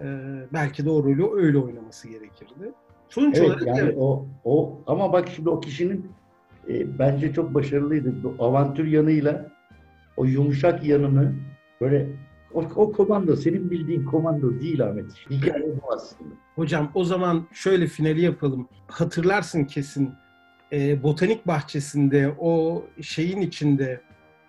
e, 0.00 0.06
belki 0.52 0.84
de 0.84 0.90
o 0.90 1.04
rolü 1.04 1.26
öyle 1.32 1.58
oynaması 1.58 2.08
gerekirdi. 2.08 2.72
Sonuç 3.08 3.38
Evet 3.38 3.48
olarak 3.48 3.66
yani 3.66 3.80
evet. 3.80 3.96
o 3.98 4.26
o 4.44 4.80
ama 4.86 5.12
bak 5.12 5.28
şimdi 5.28 5.48
o 5.48 5.60
kişinin 5.60 6.10
e, 6.68 6.98
bence 6.98 7.32
çok 7.32 7.54
başarılıydı. 7.54 8.22
Bu 8.22 8.44
avantür 8.44 8.86
yanıyla 8.86 9.52
o 10.16 10.24
yumuşak 10.24 10.84
yanını 10.84 11.34
böyle 11.80 12.08
o, 12.54 12.60
o 12.76 12.92
komando 12.92 13.36
senin 13.36 13.70
bildiğin 13.70 14.04
komando 14.04 14.60
değil 14.60 14.84
Ahmet. 14.84 15.12
Hikaye 15.30 15.64
bu 15.82 15.92
aslında. 15.94 16.30
Hocam 16.54 16.90
o 16.94 17.04
zaman 17.04 17.46
şöyle 17.52 17.86
finali 17.86 18.20
yapalım. 18.20 18.68
Hatırlarsın 18.88 19.64
kesin 19.64 20.10
e, 20.72 21.02
botanik 21.02 21.46
bahçesinde 21.46 22.34
o 22.38 22.82
şeyin 23.00 23.40
içinde 23.40 24.00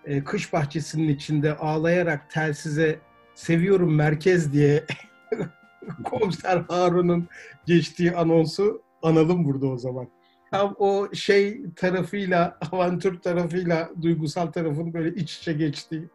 e, 0.04 0.24
kış 0.24 0.52
bahçesinin 0.52 1.08
içinde 1.08 1.56
ağlayarak 1.56 2.30
telsize 2.30 2.98
seviyorum 3.34 3.94
merkez 3.94 4.52
diye 4.52 4.84
komiser 6.04 6.64
Harun'un 6.68 7.28
geçtiği 7.66 8.16
anonsu 8.16 8.82
analım 9.02 9.44
burada 9.44 9.66
o 9.66 9.78
zaman. 9.78 10.08
Tam 10.50 10.74
o 10.78 11.08
şey 11.12 11.62
tarafıyla, 11.76 12.58
avantür 12.72 13.20
tarafıyla 13.20 13.90
duygusal 14.02 14.46
tarafın 14.46 14.94
böyle 14.94 15.14
iç 15.14 15.38
içe 15.38 15.52
geçtiği. 15.52 16.08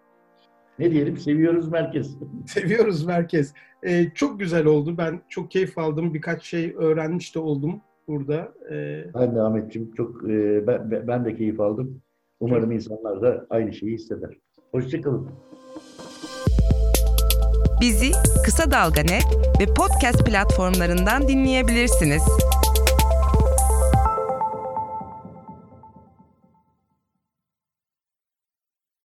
Ne 0.80 0.92
diyelim 0.92 1.18
seviyoruz 1.18 1.70
merkez. 1.72 2.18
Seviyoruz 2.48 3.06
merkez. 3.06 3.54
Ee, 3.84 4.06
çok 4.16 4.40
güzel 4.40 4.66
oldu. 4.66 4.98
Ben 4.98 5.22
çok 5.30 5.52
keyif 5.52 5.78
aldım. 5.78 6.14
Birkaç 6.14 6.44
şey 6.44 6.76
öğrenmiş 6.78 7.36
de 7.36 7.40
oldum 7.40 7.82
burada. 8.08 8.54
Ee, 8.72 9.04
Ben 9.16 9.36
de 9.36 9.42
Ahmetciğim 9.42 9.92
çok 9.92 10.30
e, 10.30 10.68
ben, 10.68 11.08
ben 11.08 11.26
de 11.26 11.36
keyif 11.36 11.60
aldım. 11.60 12.02
Umarım 12.40 12.72
insanlar 12.72 13.22
da 13.22 13.46
aynı 13.50 13.74
şeyi 13.74 13.94
hisseder. 13.94 14.30
Hoşçakalın. 14.72 15.30
Bizi 17.82 18.12
Kısa 18.46 18.72
Dalga 18.72 19.02
Net 19.02 19.26
ve 19.60 19.66
podcast 19.66 20.26
platformlarından 20.26 21.28
dinleyebilirsiniz. 21.28 22.24